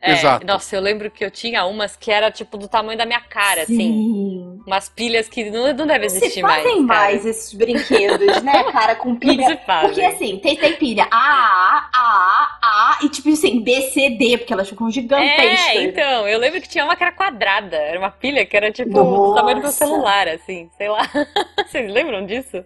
É, 0.00 0.12
Exato. 0.12 0.46
Nossa, 0.46 0.76
eu 0.76 0.80
lembro 0.80 1.10
que 1.10 1.24
eu 1.24 1.30
tinha 1.30 1.64
umas 1.66 1.96
que 1.96 2.10
era 2.10 2.30
tipo 2.30 2.56
do 2.56 2.68
tamanho 2.68 2.96
da 2.96 3.04
minha 3.04 3.20
cara, 3.20 3.62
assim. 3.62 3.76
Sim. 3.76 4.60
Umas 4.64 4.88
pilhas 4.88 5.28
que 5.28 5.50
não, 5.50 5.72
não 5.74 5.86
devem 5.86 6.08
Se 6.08 6.18
existir 6.18 6.42
mais. 6.42 6.62
fazem 6.62 6.86
cara. 6.86 7.00
mais 7.00 7.26
esses 7.26 7.52
brinquedos, 7.52 8.42
né, 8.42 8.64
cara, 8.70 8.94
com 8.94 9.08
Não 9.10 9.16
pilha. 9.16 9.46
se 9.46 9.56
fazem. 9.66 9.88
Porque 9.88 10.04
assim, 10.04 10.38
tem, 10.38 10.56
tem 10.56 10.76
pilha 10.76 11.08
A, 11.10 11.88
A, 11.92 12.58
A, 12.62 12.92
A 12.92 12.98
e 13.04 13.08
tipo 13.08 13.28
assim, 13.30 13.60
B, 13.60 13.80
C, 13.90 14.10
D, 14.10 14.38
porque 14.38 14.52
elas 14.52 14.68
ficam 14.68 14.88
gigantescas. 14.90 15.76
É, 15.76 15.82
então, 15.82 16.28
eu 16.28 16.38
lembro 16.38 16.60
que 16.60 16.68
tinha 16.68 16.84
uma 16.84 16.94
que 16.94 17.02
era 17.02 17.12
quadrada. 17.12 17.76
Era 17.76 17.98
uma 17.98 18.10
pilha 18.10 18.46
que 18.46 18.56
era 18.56 18.70
tipo 18.70 18.90
do 18.90 19.34
tamanho 19.34 19.56
do 19.56 19.62
meu 19.62 19.68
Nossa. 19.68 19.84
celular, 19.84 20.28
assim, 20.28 20.70
sei 20.78 20.88
lá. 20.88 21.10
Vocês 21.66 21.90
lembram 21.92 22.24
disso? 22.24 22.64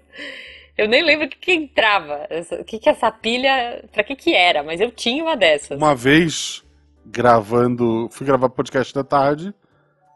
Eu 0.76 0.89
nem 0.89 1.03
lembro 1.03 1.26
o 1.26 1.28
que, 1.28 1.39
que 1.39 1.53
entrava. 1.53 2.26
O 2.61 2.64
que, 2.64 2.78
que 2.78 2.89
essa 2.89 3.11
pilha. 3.11 3.85
Pra 3.93 4.03
que 4.05 4.16
que 4.16 4.35
era, 4.35 4.62
mas 4.62 4.80
eu 4.80 4.91
tinha 4.91 5.22
uma 5.22 5.37
dessas. 5.37 5.78
Uma 5.78 5.95
vez, 5.95 6.62
gravando. 7.05 8.09
Fui 8.11 8.26
gravar 8.26 8.48
podcast 8.48 8.92
da 8.94 9.05
tarde. 9.05 9.55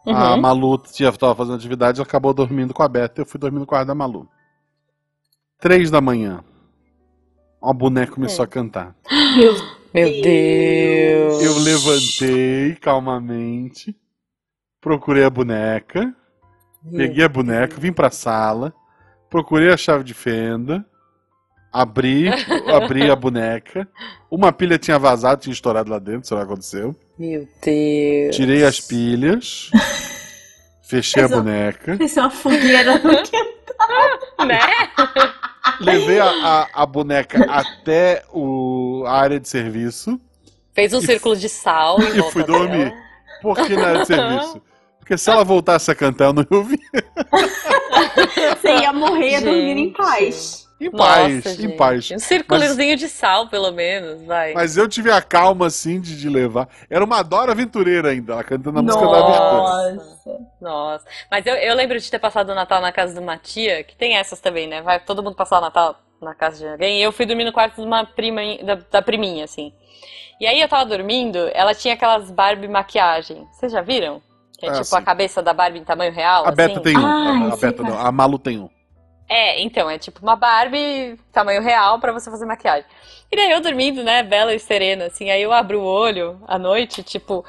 A 0.06 0.34
Uhum. 0.34 0.40
Malu 0.40 0.78
tinha, 0.78 1.10
tava 1.12 1.34
fazendo 1.34 1.56
atividade 1.56 2.00
e 2.00 2.02
acabou 2.02 2.32
dormindo 2.32 2.72
com 2.72 2.82
a 2.82 2.88
Beta. 2.88 3.22
Eu 3.22 3.26
fui 3.26 3.40
dormir 3.40 3.58
no 3.58 3.66
quarto 3.66 3.88
da 3.88 3.94
Malu. 3.94 4.28
Três 5.58 5.90
da 5.90 6.00
manhã. 6.00 6.44
Uma 7.60 7.74
boneca 7.74 8.12
começou 8.12 8.44
a 8.44 8.46
cantar. 8.46 8.94
Meu 9.92 10.22
Deus. 10.22 11.42
Eu 11.42 11.58
levantei 11.58 12.76
calmamente, 12.76 13.96
procurei 14.80 15.24
a 15.24 15.30
boneca, 15.30 16.14
peguei 16.94 17.24
a 17.24 17.28
boneca, 17.28 17.80
vim 17.80 17.92
pra 17.92 18.10
sala, 18.10 18.72
procurei 19.28 19.72
a 19.72 19.76
chave 19.76 20.04
de 20.04 20.14
fenda, 20.14 20.86
abri, 21.72 22.28
abri 22.72 23.10
a 23.10 23.16
boneca. 23.16 23.86
Uma 24.30 24.52
pilha 24.52 24.78
tinha 24.78 24.98
vazado, 24.98 25.40
tinha 25.42 25.52
estourado 25.52 25.90
lá 25.90 25.98
dentro, 25.98 26.26
sei 26.26 26.36
lá 26.36 26.42
o 26.42 26.46
que 26.46 26.52
aconteceu. 26.52 26.94
Meu 27.18 27.46
Deus. 27.62 28.36
Tirei 28.36 28.64
as 28.64 28.80
pilhas, 28.80 29.70
fechei 30.82 31.22
a 31.22 31.28
Mas 31.28 31.32
eu- 31.32 31.38
boneca, 31.42 31.98
Isso 32.04 32.18
é 32.18 32.22
uma 32.22 32.30
fogueira 32.30 32.98
no 32.98 33.10
que 33.22 33.36
Né? 34.46 34.60
levei 35.80 36.20
a, 36.20 36.26
a, 36.28 36.82
a 36.82 36.86
boneca 36.86 37.44
até 37.50 38.22
o, 38.32 39.04
a 39.06 39.12
área 39.18 39.40
de 39.40 39.48
serviço. 39.48 40.20
Fez 40.74 40.92
um 40.92 40.98
E- 40.98 41.06
círculo 41.06 41.36
de 41.36 41.48
sal 41.48 42.00
em 42.02 42.18
e 42.18 42.22
fui 42.30 42.44
dormir. 42.44 42.90
dela. 42.90 43.06
Por 43.42 43.56
que 43.56 43.74
na 43.76 43.86
área 43.88 44.00
de 44.02 44.06
serviço? 44.06 44.62
Porque 44.98 45.16
se 45.16 45.30
ela 45.30 45.44
voltasse 45.44 45.90
a 45.90 45.94
cantar, 45.94 46.26
eu 46.26 46.32
não 46.32 46.42
ia 46.42 46.56
ouvir. 46.58 46.80
você 48.60 48.74
ia 48.82 48.92
morrer 48.92 49.40
dormindo 49.40 49.78
em 49.80 49.84
Gente. 49.84 49.96
paz. 49.96 50.65
Em 50.78 50.90
paz, 50.90 51.36
Nossa, 51.36 51.50
em 51.50 51.56
gente. 51.56 51.76
paz. 51.76 52.10
Um 52.10 52.18
círculozinho 52.18 52.96
de 52.96 53.08
sal, 53.08 53.48
pelo 53.48 53.72
menos, 53.72 54.22
vai. 54.26 54.52
Mas 54.52 54.76
eu 54.76 54.86
tive 54.86 55.10
a 55.10 55.22
calma, 55.22 55.68
assim, 55.68 55.98
de, 55.98 56.18
de 56.18 56.28
levar. 56.28 56.68
Era 56.90 57.02
uma 57.02 57.22
Dora 57.22 57.52
Aventureira 57.52 58.10
ainda, 58.10 58.34
ela 58.34 58.44
cantando 58.44 58.78
a 58.78 58.82
música 58.82 59.06
da 59.06 59.18
abertura. 59.18 59.94
Nossa. 59.94 60.38
Nossa. 60.60 61.04
Mas 61.30 61.46
eu, 61.46 61.54
eu 61.54 61.74
lembro 61.74 61.98
de 61.98 62.10
ter 62.10 62.18
passado 62.18 62.50
o 62.50 62.54
Natal 62.54 62.82
na 62.82 62.92
casa 62.92 63.14
de 63.14 63.20
uma 63.20 63.38
tia, 63.38 63.82
que 63.84 63.96
tem 63.96 64.16
essas 64.16 64.38
também, 64.38 64.66
né? 64.66 64.82
Vai 64.82 65.00
todo 65.00 65.22
mundo 65.22 65.34
passar 65.34 65.58
o 65.58 65.62
Natal 65.62 65.96
na 66.20 66.34
casa 66.34 66.58
de 66.58 66.68
alguém. 66.68 66.98
E 66.98 67.02
eu 67.02 67.10
fui 67.12 67.24
dormir 67.24 67.44
no 67.44 67.52
quarto 67.52 67.76
de 67.76 67.86
uma 67.86 68.04
prima, 68.04 68.42
da, 68.62 68.74
da 68.90 69.00
priminha, 69.02 69.44
assim. 69.44 69.72
E 70.38 70.46
aí 70.46 70.60
eu 70.60 70.68
tava 70.68 70.84
dormindo, 70.84 71.38
ela 71.54 71.74
tinha 71.74 71.94
aquelas 71.94 72.30
Barbie 72.30 72.68
maquiagem. 72.68 73.46
Vocês 73.52 73.72
já 73.72 73.80
viram? 73.80 74.20
Que 74.58 74.66
é 74.66 74.68
Ah, 74.68 74.72
tipo 74.72 74.84
sim. 74.84 74.96
a 74.96 75.02
cabeça 75.02 75.42
da 75.42 75.54
Barbie 75.54 75.78
em 75.78 75.84
tamanho 75.84 76.12
real, 76.12 76.46
A 76.46 76.50
Beta 76.50 76.74
assim. 76.74 76.82
tem 76.82 76.98
um. 76.98 77.06
Ah, 77.06 77.48
a, 77.50 77.52
a 77.54 77.56
Beta 77.56 77.82
não, 77.82 77.98
a 77.98 78.12
Malu 78.12 78.38
tem 78.38 78.58
um. 78.58 78.68
É, 79.28 79.60
então, 79.60 79.90
é 79.90 79.98
tipo 79.98 80.20
uma 80.22 80.36
Barbie 80.36 81.18
tamanho 81.32 81.60
real 81.60 81.98
pra 81.98 82.12
você 82.12 82.30
fazer 82.30 82.46
maquiagem. 82.46 82.84
E 83.30 83.36
daí 83.36 83.50
eu 83.50 83.60
dormindo, 83.60 84.04
né, 84.04 84.22
bela 84.22 84.54
e 84.54 84.58
serena, 84.58 85.06
assim, 85.06 85.30
aí 85.30 85.42
eu 85.42 85.52
abro 85.52 85.80
o 85.80 85.84
olho 85.84 86.40
à 86.46 86.56
noite, 86.58 87.02
tipo, 87.02 87.44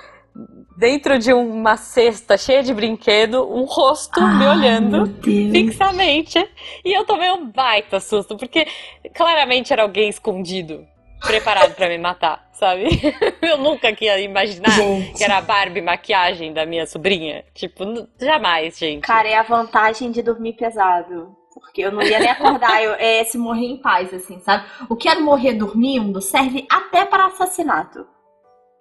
dentro 0.75 1.19
de 1.19 1.31
uma 1.33 1.77
cesta 1.77 2.35
cheia 2.35 2.63
de 2.63 2.73
brinquedo, 2.73 3.47
um 3.47 3.63
rosto 3.63 4.19
me 4.19 4.45
Ai, 4.45 4.57
olhando 4.57 4.97
Meu 4.97 5.07
Deus. 5.07 5.51
fixamente. 5.51 6.37
E 6.83 6.93
eu 6.97 7.05
tomei 7.05 7.29
um 7.31 7.45
baita 7.51 7.99
susto, 7.99 8.35
porque 8.35 8.67
claramente 9.13 9.71
era 9.71 9.83
alguém 9.83 10.09
escondido, 10.09 10.83
preparado 11.21 11.75
pra 11.75 11.87
me 11.87 11.97
matar, 11.99 12.47
sabe? 12.53 12.85
Eu 13.41 13.57
nunca 13.59 13.89
ia 14.01 14.19
imaginar 14.19 14.71
Gente. 14.71 15.17
que 15.17 15.23
era 15.23 15.37
a 15.37 15.41
Barbie 15.41 15.81
maquiagem 15.81 16.53
da 16.53 16.65
minha 16.65 16.87
sobrinha. 16.87 17.43
Tipo, 17.53 17.83
jamais, 18.19 18.77
gente. 18.77 19.01
Cara, 19.01 19.27
é 19.27 19.35
a 19.35 19.43
vantagem 19.43 20.11
de 20.11 20.21
dormir 20.23 20.53
pesado. 20.53 21.35
Porque 21.59 21.81
eu 21.81 21.91
não 21.91 22.01
ia 22.01 22.19
nem 22.19 22.29
acordar, 22.29 22.83
eu, 22.83 22.93
é 22.93 23.23
se 23.23 23.37
morrer 23.37 23.65
em 23.65 23.77
paz, 23.77 24.13
assim, 24.13 24.39
sabe? 24.39 24.65
O 24.89 24.95
quero 24.95 25.21
morrer 25.21 25.53
dormindo 25.53 26.21
serve 26.21 26.65
até 26.69 27.05
para 27.05 27.25
assassinato. 27.27 28.05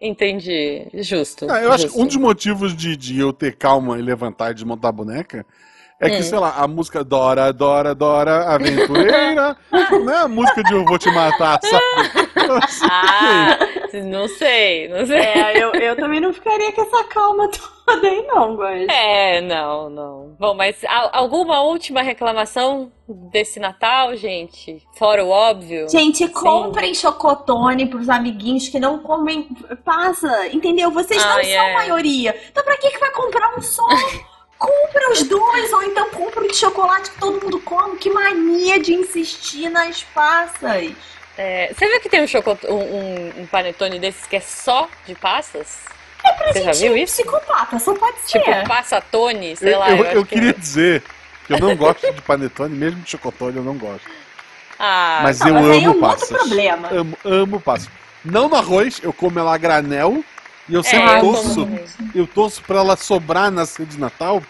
Entendi. 0.00 0.88
Justo. 0.94 1.50
Ah, 1.50 1.60
eu 1.60 1.72
acho 1.72 1.84
que 1.84 1.90
justo. 1.90 2.02
um 2.02 2.06
dos 2.06 2.16
motivos 2.16 2.76
de, 2.76 2.96
de 2.96 3.18
eu 3.18 3.32
ter 3.32 3.56
calma 3.56 3.98
e 3.98 4.02
levantar 4.02 4.50
e 4.50 4.54
desmontar 4.54 4.90
a 4.90 4.92
boneca 4.92 5.46
é 6.00 6.10
que, 6.10 6.16
Hum. 6.18 6.22
sei 6.22 6.38
lá, 6.38 6.54
a 6.58 6.66
música 6.68 7.02
Dora, 7.04 7.52
Dora, 7.52 7.94
Dora, 7.94 8.54
Aventureira, 8.54 9.56
não 9.90 10.12
é 10.12 10.18
a 10.22 10.28
música 10.28 10.62
de 10.62 10.72
Eu 10.74 10.84
Vou 10.84 10.98
Te 10.98 11.10
Matar, 11.10 11.58
sabe? 11.62 12.26
Ah, 12.90 13.58
não 14.04 14.28
sei, 14.28 14.88
não 14.88 15.06
sei. 15.06 15.18
É, 15.18 15.62
eu, 15.62 15.72
eu 15.74 15.96
também 15.96 16.20
não 16.20 16.32
ficaria 16.32 16.70
com 16.72 16.82
essa 16.82 17.04
calma 17.04 17.48
toda 17.86 18.06
aí, 18.06 18.22
não, 18.26 18.56
mas. 18.56 18.86
É, 18.88 19.40
não, 19.40 19.88
não. 19.90 20.36
Bom, 20.38 20.54
mas 20.54 20.76
a- 20.84 21.18
alguma 21.18 21.62
última 21.62 22.02
reclamação 22.02 22.92
desse 23.08 23.58
Natal, 23.58 24.14
gente? 24.16 24.82
Fora 24.98 25.24
o 25.24 25.30
óbvio? 25.30 25.88
Gente, 25.88 26.28
comprem 26.28 26.94
chocotone 26.94 27.86
pros 27.86 28.08
amiguinhos 28.08 28.68
que 28.68 28.78
não 28.78 28.98
comem 28.98 29.48
passa, 29.84 30.48
entendeu? 30.48 30.90
Vocês 30.90 31.22
não 31.24 31.30
Ah, 31.38 31.42
são 31.42 31.50
é. 31.50 31.74
maioria. 31.74 32.34
Então 32.50 32.62
pra 32.64 32.76
que 32.76 32.90
que 32.90 32.98
vai 32.98 33.10
comprar 33.12 33.56
um 33.56 33.62
só? 33.62 33.82
Compra 34.58 35.10
os 35.12 35.22
dois, 35.24 35.72
ou 35.72 35.82
então 35.82 36.08
compra 36.10 36.42
o 36.44 36.48
de 36.48 36.56
chocolate 36.56 37.10
que 37.10 37.18
todo 37.20 37.42
mundo 37.42 37.60
come. 37.60 37.98
Que 37.98 38.10
mania 38.10 38.78
de 38.80 38.94
insistir 38.94 39.68
nas 39.68 40.02
passas. 40.02 40.92
É, 41.38 41.70
você 41.76 41.86
viu 41.86 42.00
que 42.00 42.08
tem 42.08 42.22
um, 42.22 42.26
chocot... 42.26 42.66
um, 42.66 42.74
um, 42.74 43.32
um 43.42 43.46
panetone 43.46 43.98
desses 43.98 44.26
que 44.26 44.36
é 44.36 44.40
só 44.40 44.88
de 45.06 45.14
passas? 45.14 45.78
Você 46.52 46.62
já 46.62 46.72
Gente, 46.72 46.88
viu 46.88 46.96
isso? 46.96 47.14
psicopata, 47.22 47.78
só 47.78 47.94
pode 47.94 48.16
ser. 48.24 48.40
Tipo, 48.40 48.66
passatone, 48.68 49.54
sei 49.56 49.74
Eu, 49.74 49.78
lá. 49.78 49.90
eu, 49.90 49.96
eu 49.98 50.04
eu 50.04 50.10
acho 50.12 50.24
que- 50.26 50.34
queria 50.34 50.52
dizer 50.54 51.02
que 51.46 51.52
eu 51.52 51.58
não 51.60 51.76
gosto 51.76 52.10
de 52.12 52.22
panetone, 52.22 52.74
mesmo 52.74 53.00
de 53.02 53.10
chocotone 53.10 53.56
eu 53.58 53.62
não 53.62 53.76
gosto. 53.76 54.08
Ah, 54.78 55.20
Mas 55.22 55.40
Não, 55.40 55.48
eu 55.48 55.54
mas 55.54 55.70
aí 55.70 55.84
é 55.84 55.86
amo 55.86 55.96
um 55.96 56.00
passas. 56.02 56.30
outro 56.30 56.36
problema. 56.38 56.88
Amo, 56.92 57.18
amo 57.24 57.60
passas. 57.62 57.88
Não 58.22 58.46
no 58.46 58.56
arroz, 58.56 59.00
eu 59.02 59.10
como 59.10 59.38
ela 59.38 59.54
a 59.54 59.56
granel 59.56 60.22
e 60.68 60.74
eu 60.74 60.80
é, 60.80 60.82
sempre 60.82 61.12
eu 61.14 61.20
torço. 61.20 61.68
Eu 62.14 62.26
torço 62.26 62.62
pra 62.62 62.78
ela 62.78 62.96
sobrar 62.96 63.50
na 63.50 63.64
ceia 63.66 63.86
de 63.86 63.98
Natal, 63.98 64.42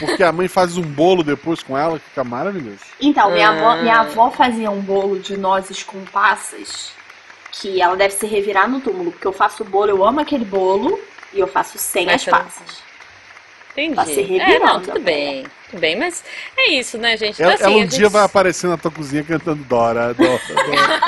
porque 0.00 0.22
a 0.22 0.32
mãe 0.32 0.48
faz 0.48 0.76
um 0.76 0.82
bolo 0.82 1.22
depois 1.22 1.62
com 1.62 1.76
ela, 1.76 1.98
que 1.98 2.06
fica 2.08 2.24
maravilhoso. 2.24 2.80
Então, 3.00 3.30
minha, 3.30 3.50
avó, 3.50 3.70
Ah. 3.70 3.76
minha 3.76 4.00
avó 4.00 4.30
fazia 4.30 4.70
um 4.70 4.80
bolo 4.80 5.18
de 5.18 5.36
nozes 5.36 5.82
com 5.82 6.02
passas 6.06 6.92
que 7.52 7.80
ela 7.80 7.96
deve 7.96 8.14
se 8.14 8.26
revirar 8.26 8.68
no 8.68 8.80
túmulo, 8.80 9.12
porque 9.12 9.26
eu 9.26 9.32
faço 9.32 9.62
o 9.62 9.66
bolo, 9.66 9.90
eu 9.90 10.04
amo 10.04 10.20
aquele 10.20 10.44
bolo 10.44 10.98
e 11.32 11.38
eu 11.38 11.46
faço 11.46 11.78
sem 11.78 12.06
Mas 12.06 12.16
as 12.16 12.24
passas. 12.24 12.82
Entendi. 13.76 13.96
Tá 13.96 14.04
se 14.06 14.20
é, 14.20 14.22
revirando, 14.22 14.64
não, 14.64 14.80
tudo 14.80 14.98
né? 15.00 15.04
bem. 15.04 15.46
Tudo 15.70 15.80
bem, 15.80 15.96
mas 15.96 16.22
é 16.56 16.70
isso, 16.70 16.96
né, 16.96 17.16
gente? 17.16 17.42
Ela, 17.42 17.54
Então, 17.54 17.66
assim, 17.66 17.74
ela 17.74 17.82
um 17.82 17.84
a 17.84 17.88
dia 17.88 17.98
gente- 18.04 18.12
vai 18.12 18.22
aparecer 18.22 18.66
na 18.68 18.76
tua 18.76 18.90
cozinha 18.92 19.24
cantando 19.24 19.64
Dora, 19.64 20.14
Dora, 20.14 20.40
Dora. 20.48 21.00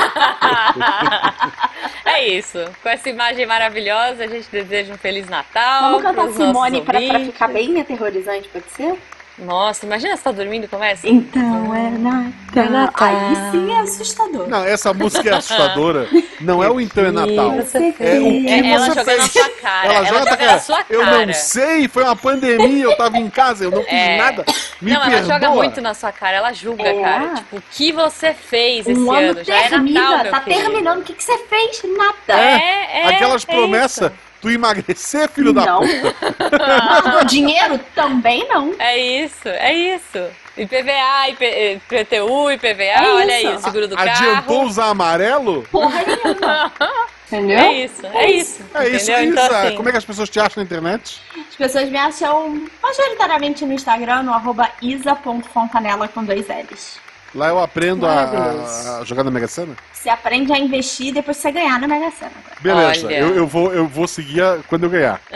é 2.05 2.27
isso. 2.29 2.59
Com 2.83 2.89
essa 2.89 3.09
imagem 3.09 3.47
maravilhosa, 3.47 4.25
a 4.25 4.27
gente 4.27 4.49
deseja 4.51 4.93
um 4.93 4.99
Feliz 4.99 5.29
Natal. 5.29 5.83
Vamos 5.83 6.03
cantar 6.03 6.29
Simone 6.33 6.83
pra, 6.83 7.01
pra 7.01 7.21
ficar 7.21 7.49
bem 7.49 7.81
aterrorizante, 7.81 8.49
pode 8.49 8.69
ser? 8.71 8.97
Nossa, 9.39 9.85
imagina 9.85 10.17
você 10.17 10.23
tá 10.23 10.33
dormindo 10.33 10.65
e 10.65 10.69
começa. 10.69 11.07
Então 11.07 11.75
é 11.75 11.91
Natal. 11.91 12.33
É 12.65 12.69
Natal. 12.71 13.09
Aí 13.09 13.51
sim 13.51 13.71
é 13.71 13.81
assustador. 13.81 14.49
Não, 14.49 14.65
essa 14.65 14.95
música 14.95 15.29
é 15.29 15.35
assustadora. 15.35 16.09
Não 16.41 16.65
é 16.65 16.71
o 16.71 16.81
Então 16.81 17.05
é 17.05 17.11
Natal. 17.11 17.53
É 17.53 17.61
o 17.61 17.93
que 17.93 18.49
É, 18.49 18.71
ela 18.73 18.87
você 18.87 18.95
joga 18.95 19.05
na 19.05 19.05
fez. 19.05 19.33
sua 19.33 19.49
cara. 19.61 19.87
Ela, 19.93 20.05
joga 20.07 20.19
joga 20.31 20.37
na 20.47 20.53
na 20.53 20.59
sua 20.59 20.85
Eu 20.89 21.01
cara. 21.03 21.27
não 21.27 21.35
sei, 21.35 21.87
foi 21.89 22.05
uma 22.05 22.17
pandemia, 22.17 22.85
eu 22.85 22.97
tava 22.97 23.19
em 23.19 23.29
casa, 23.29 23.65
eu 23.65 23.71
não 23.71 23.83
fiz 23.83 23.93
É. 23.93 24.17
nada. 24.17 24.45
Me 24.81 24.91
não, 24.93 25.03
ela 25.03 25.11
perdoa. 25.11 25.35
joga 25.35 25.51
muito 25.51 25.81
na 25.83 25.93
sua 25.93 26.13
cara, 26.13 26.37
ela 26.39 26.53
julga, 26.55 26.83
É. 26.89 27.03
cara. 27.03 27.35
Tipo, 27.35 27.57
o 27.59 27.63
que 27.73 27.93
você 27.93 28.33
fez 28.33 28.87
esse 28.89 28.99
Um 28.99 29.13
ano 29.13 29.31
ano? 29.33 29.45
Já 29.45 29.55
é 29.57 29.69
termina, 29.69 30.01
Natal, 30.01 30.23
meu 30.23 30.33
tá 30.33 30.41
filho. 30.41 30.57
terminando. 30.57 30.99
O 31.01 31.03
que, 31.03 31.13
que 31.13 31.23
você 31.23 31.37
fez? 31.47 31.83
Nada. 31.97 32.41
É, 32.41 33.01
é. 33.03 33.07
Aquelas 33.09 33.45
é 33.47 33.53
promessas, 33.53 34.13
tu 34.41 34.51
emagrecer, 34.51 35.29
filho 35.29 35.53
da 35.53 35.65
não. 35.67 35.81
puta. 35.81 36.59
Guardou 36.59 37.25
dinheiro? 37.25 37.79
Também 37.95 38.47
não. 38.49 38.75
É 38.79 38.99
isso, 38.99 39.49
é 39.49 39.73
isso. 39.73 40.19
IPVA, 40.57 41.29
IP, 41.31 41.45
eh, 41.45 41.73
IPTU, 41.75 42.51
IPVA, 42.53 42.83
É 42.83 43.13
olha 43.13 43.35
aí, 43.35 43.45
isso. 43.47 43.57
o 43.57 43.59
seguro 43.63 43.89
do 43.89 43.99
Adiantou 43.99 44.57
carro. 44.57 44.67
usar 44.67 44.87
amarelo? 44.89 45.63
Porra 45.71 46.03
nenhuma. 46.05 46.73
Entendeu? 47.27 47.59
É 47.59 47.73
isso, 47.73 48.07
é 48.07 48.31
isso. 48.31 48.63
É 48.73 48.89
isso, 48.89 49.11
é 49.11 49.25
isso. 49.25 49.33
Então, 49.33 49.45
assim, 49.57 49.77
Como 49.77 49.89
é 49.89 49.93
que 49.93 49.99
as 49.99 50.05
pessoas 50.05 50.31
te 50.31 50.39
acham 50.39 50.63
na 50.63 50.65
internet? 50.65 51.21
As 51.51 51.57
pessoas 51.57 51.91
me 51.91 51.99
acham 51.99 52.63
majoritariamente 52.81 53.67
no 53.67 53.73
Instagram, 53.73 54.23
no 54.23 54.33
arroba 54.33 54.71
isa.fontanela 54.81 56.07
com 56.09 56.25
dois 56.25 56.47
L's. 56.49 56.99
Lá 57.37 57.49
eu 57.49 57.61
aprendo 57.61 58.07
a, 58.07 58.99
a 59.01 59.05
jogar 59.05 59.23
na 59.23 59.31
Mega 59.31 59.47
Sena? 59.47 59.77
Você 59.93 60.09
aprende 60.09 60.53
a 60.53 60.59
investir 60.59 61.13
depois 61.13 61.37
você 61.37 61.53
ganhar 61.53 61.79
na 61.79 61.87
Mega 61.87 62.11
Sena. 62.11 62.33
Beleza, 62.61 63.13
eu, 63.13 63.35
eu, 63.35 63.47
vou, 63.47 63.73
eu 63.75 63.87
vou 63.87 64.09
seguir 64.09 64.43
a- 64.43 64.59
quando 64.67 64.85
eu 64.85 64.91
ganhar. 64.91 65.21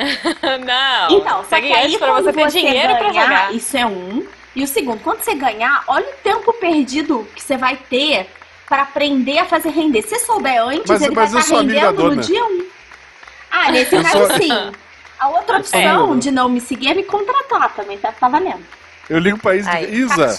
Não, 0.64 1.18
Então, 1.18 1.42
só 1.42 1.50
segue 1.50 1.68
que 1.68 1.74
aí 1.74 1.98
pra 1.98 2.12
você 2.12 2.32
ter 2.32 2.50
você 2.50 2.58
dinheiro 2.58 2.96
pra 2.96 3.08
ganhar, 3.10 3.22
jogar. 3.24 3.54
isso 3.54 3.76
é 3.76 3.84
um. 3.84 4.24
E 4.56 4.64
o 4.64 4.66
segundo, 4.66 5.00
quando 5.02 5.20
você 5.22 5.34
ganhar, 5.34 5.84
olha 5.86 6.06
o 6.08 6.12
tempo 6.22 6.52
perdido 6.54 7.28
que 7.36 7.42
você 7.42 7.56
vai 7.58 7.76
ter 7.76 8.28
pra 8.66 8.82
aprender 8.82 9.38
a 9.38 9.44
fazer 9.44 9.68
render. 9.70 10.02
Se 10.02 10.18
souber 10.20 10.62
antes, 10.62 10.86
Mas- 10.88 11.02
ele 11.02 11.14
mas 11.14 11.32
vai 11.32 11.42
estar 11.42 11.54
da 11.56 11.60
rendendo 11.60 12.02
no 12.02 12.08
dona. 12.10 12.22
dia 12.22 12.44
1. 12.44 12.64
Ah, 13.50 13.70
nesse 13.72 13.94
Eu 13.94 14.02
caso 14.02 14.26
sou- 14.26 14.36
sim. 14.38 14.50
A 15.20 15.28
outra 15.28 15.58
opção 15.58 16.04
amigo. 16.04 16.18
de 16.18 16.30
não 16.30 16.48
me 16.48 16.62
seguir 16.62 16.92
é 16.92 16.94
me 16.94 17.02
contratar, 17.02 17.74
também 17.74 17.98
tá, 17.98 18.10
tá 18.10 18.26
valendo. 18.26 18.64
Eu 19.10 19.18
ligo 19.18 19.38
pra 19.38 19.56
Isa 19.56 19.80
e 19.80 19.86
digo, 19.86 19.96
Isa, 20.12 20.34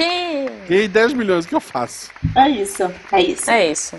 ganhei 0.67 0.87
10 0.87 1.13
milhões, 1.13 1.45
o 1.45 1.47
que 1.49 1.55
eu 1.55 1.59
faço? 1.59 2.09
É 2.35 2.47
isso. 2.49 2.91
É 3.11 3.21
isso. 3.21 3.51
É 3.51 3.67
isso. 3.71 3.95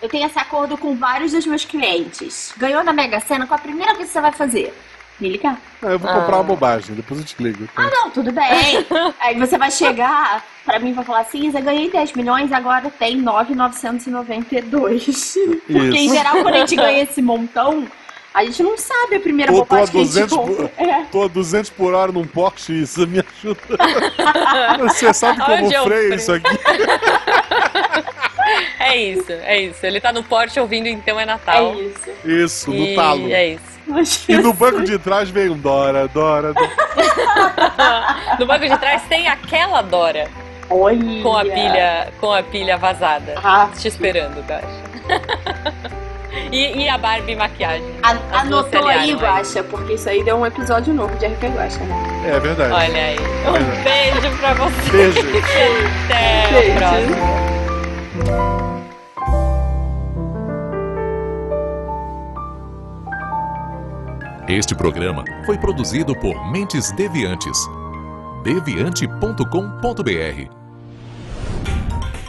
Eu 0.00 0.08
tenho 0.08 0.26
esse 0.26 0.38
acordo 0.38 0.76
com 0.78 0.96
vários 0.96 1.30
dos 1.32 1.46
meus 1.46 1.64
clientes. 1.64 2.52
Ganhou 2.56 2.82
na 2.82 2.92
Mega 2.92 3.20
Sena, 3.20 3.46
qual 3.46 3.58
a 3.60 3.62
primeira 3.62 3.92
coisa 3.94 4.06
que 4.06 4.12
você 4.12 4.20
vai 4.20 4.32
fazer? 4.32 4.74
Me 5.20 5.28
ligar. 5.28 5.58
Ah, 5.82 5.88
eu 5.88 5.98
vou 5.98 6.10
Ah. 6.10 6.14
comprar 6.14 6.36
uma 6.38 6.42
bobagem, 6.44 6.96
depois 6.96 7.20
eu 7.20 7.26
te 7.26 7.36
ligo. 7.40 7.66
tá? 7.68 7.82
Ah, 7.82 7.90
não, 7.90 8.10
tudo 8.10 8.32
bem. 8.32 8.42
Aí 9.20 9.38
você 9.38 9.56
vai 9.58 9.70
chegar 9.70 10.42
pra 10.64 10.78
mim 10.80 10.90
e 10.90 10.94
vai 10.94 11.04
falar 11.04 11.20
assim, 11.20 11.46
Isa, 11.46 11.60
ganhei 11.60 11.90
10 11.90 12.14
milhões, 12.14 12.50
agora 12.50 12.90
tem 12.90 13.16
9,992. 13.16 15.34
Porque 15.66 15.78
em 15.98 16.06
Isso. 16.06 16.14
geral, 16.14 16.32
quando 16.42 16.54
a 16.54 16.58
gente 16.60 16.74
ganha 16.76 17.02
esse 17.02 17.20
montão, 17.22 17.86
a 18.34 18.44
gente 18.44 18.62
não 18.62 18.78
sabe 18.78 19.16
a 19.16 19.20
primeira 19.20 19.52
Tô, 19.52 19.58
tô 19.58 19.74
a 19.74 19.78
bobagem 19.78 19.92
que 19.92 20.00
a 20.00 20.04
gente 20.04 20.28
200 20.30 20.36
por. 20.38 20.70
É. 20.82 21.04
tô 21.10 21.22
a 21.24 21.28
200 21.28 21.70
por 21.70 21.94
hora 21.94 22.12
num 22.12 22.26
Porsche, 22.26 22.82
isso 22.82 23.06
me 23.06 23.20
ajuda. 23.20 23.60
Você 24.80 25.12
sabe 25.12 25.40
como 25.40 25.64
Onde 25.64 25.74
é 25.74 25.80
o 25.80 25.84
freio 25.84 26.00
freio? 26.02 26.14
isso 26.14 26.32
aqui? 26.32 26.48
É 28.78 28.96
isso, 28.96 29.32
é 29.32 29.60
isso. 29.62 29.86
Ele 29.86 30.00
tá 30.00 30.12
no 30.12 30.22
porte 30.22 30.58
ouvindo 30.60 30.86
Então 30.88 31.18
é 31.18 31.22
É 31.22 31.26
Natal. 31.26 31.74
isso. 31.80 32.10
Isso, 32.24 32.70
no 32.70 32.76
E 32.76 32.94
talo. 32.94 33.32
É 33.32 33.46
isso. 33.46 34.24
E 34.28 34.36
no 34.36 34.52
banco 34.52 34.82
de 34.82 34.98
trás 34.98 35.30
vem 35.30 35.48
um 35.48 35.56
Dora, 35.56 36.06
Dora, 36.08 36.52
Dora. 36.52 36.70
No 38.38 38.44
banco 38.46 38.68
de 38.68 38.76
trás 38.78 39.02
tem 39.08 39.28
aquela 39.28 39.80
Dora 39.80 40.28
Olha. 40.68 41.22
com 41.22 41.36
a 41.36 41.42
pilha, 41.42 42.12
com 42.20 42.32
a 42.32 42.42
pilha 42.42 42.76
vazada. 42.76 43.34
Ah, 43.42 43.70
Te 43.78 43.88
esperando, 43.88 44.42
Guaxa. 44.46 46.01
E, 46.50 46.82
e 46.82 46.88
a 46.88 46.96
Barbie 46.98 47.36
maquiagem. 47.36 47.84
A, 48.02 48.16
anotou 48.40 48.86
aí, 48.86 49.14
Guaxa, 49.14 49.62
porque 49.62 49.92
isso 49.94 50.08
aí 50.08 50.22
deu 50.24 50.36
um 50.36 50.46
episódio 50.46 50.92
novo 50.94 51.14
de 51.16 51.26
RP 51.26 51.44
Guaxa, 51.54 51.80
né? 51.80 51.94
É 52.26 52.40
verdade. 52.40 52.72
Olha 52.72 53.04
aí. 53.04 53.18
Um 53.18 53.56
é. 53.56 53.60
beijo 53.82 54.30
pra 54.38 54.54
você. 54.54 54.90
Beijo. 54.90 55.20
Até 56.06 56.48
beijo. 56.52 56.72
o 56.72 56.76
próximo. 56.76 57.16
Este 64.48 64.74
programa 64.74 65.24
foi 65.46 65.56
produzido 65.56 66.14
por 66.14 66.34
Mentes 66.50 66.90
Deviantes. 66.92 67.58
deviante.com.br. 68.42 70.50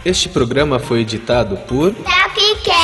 Este 0.06 0.30
programa 0.30 0.80
foi 0.80 1.01
editado 1.01 1.58
por 1.68 1.93
Tapicast. 1.93 2.73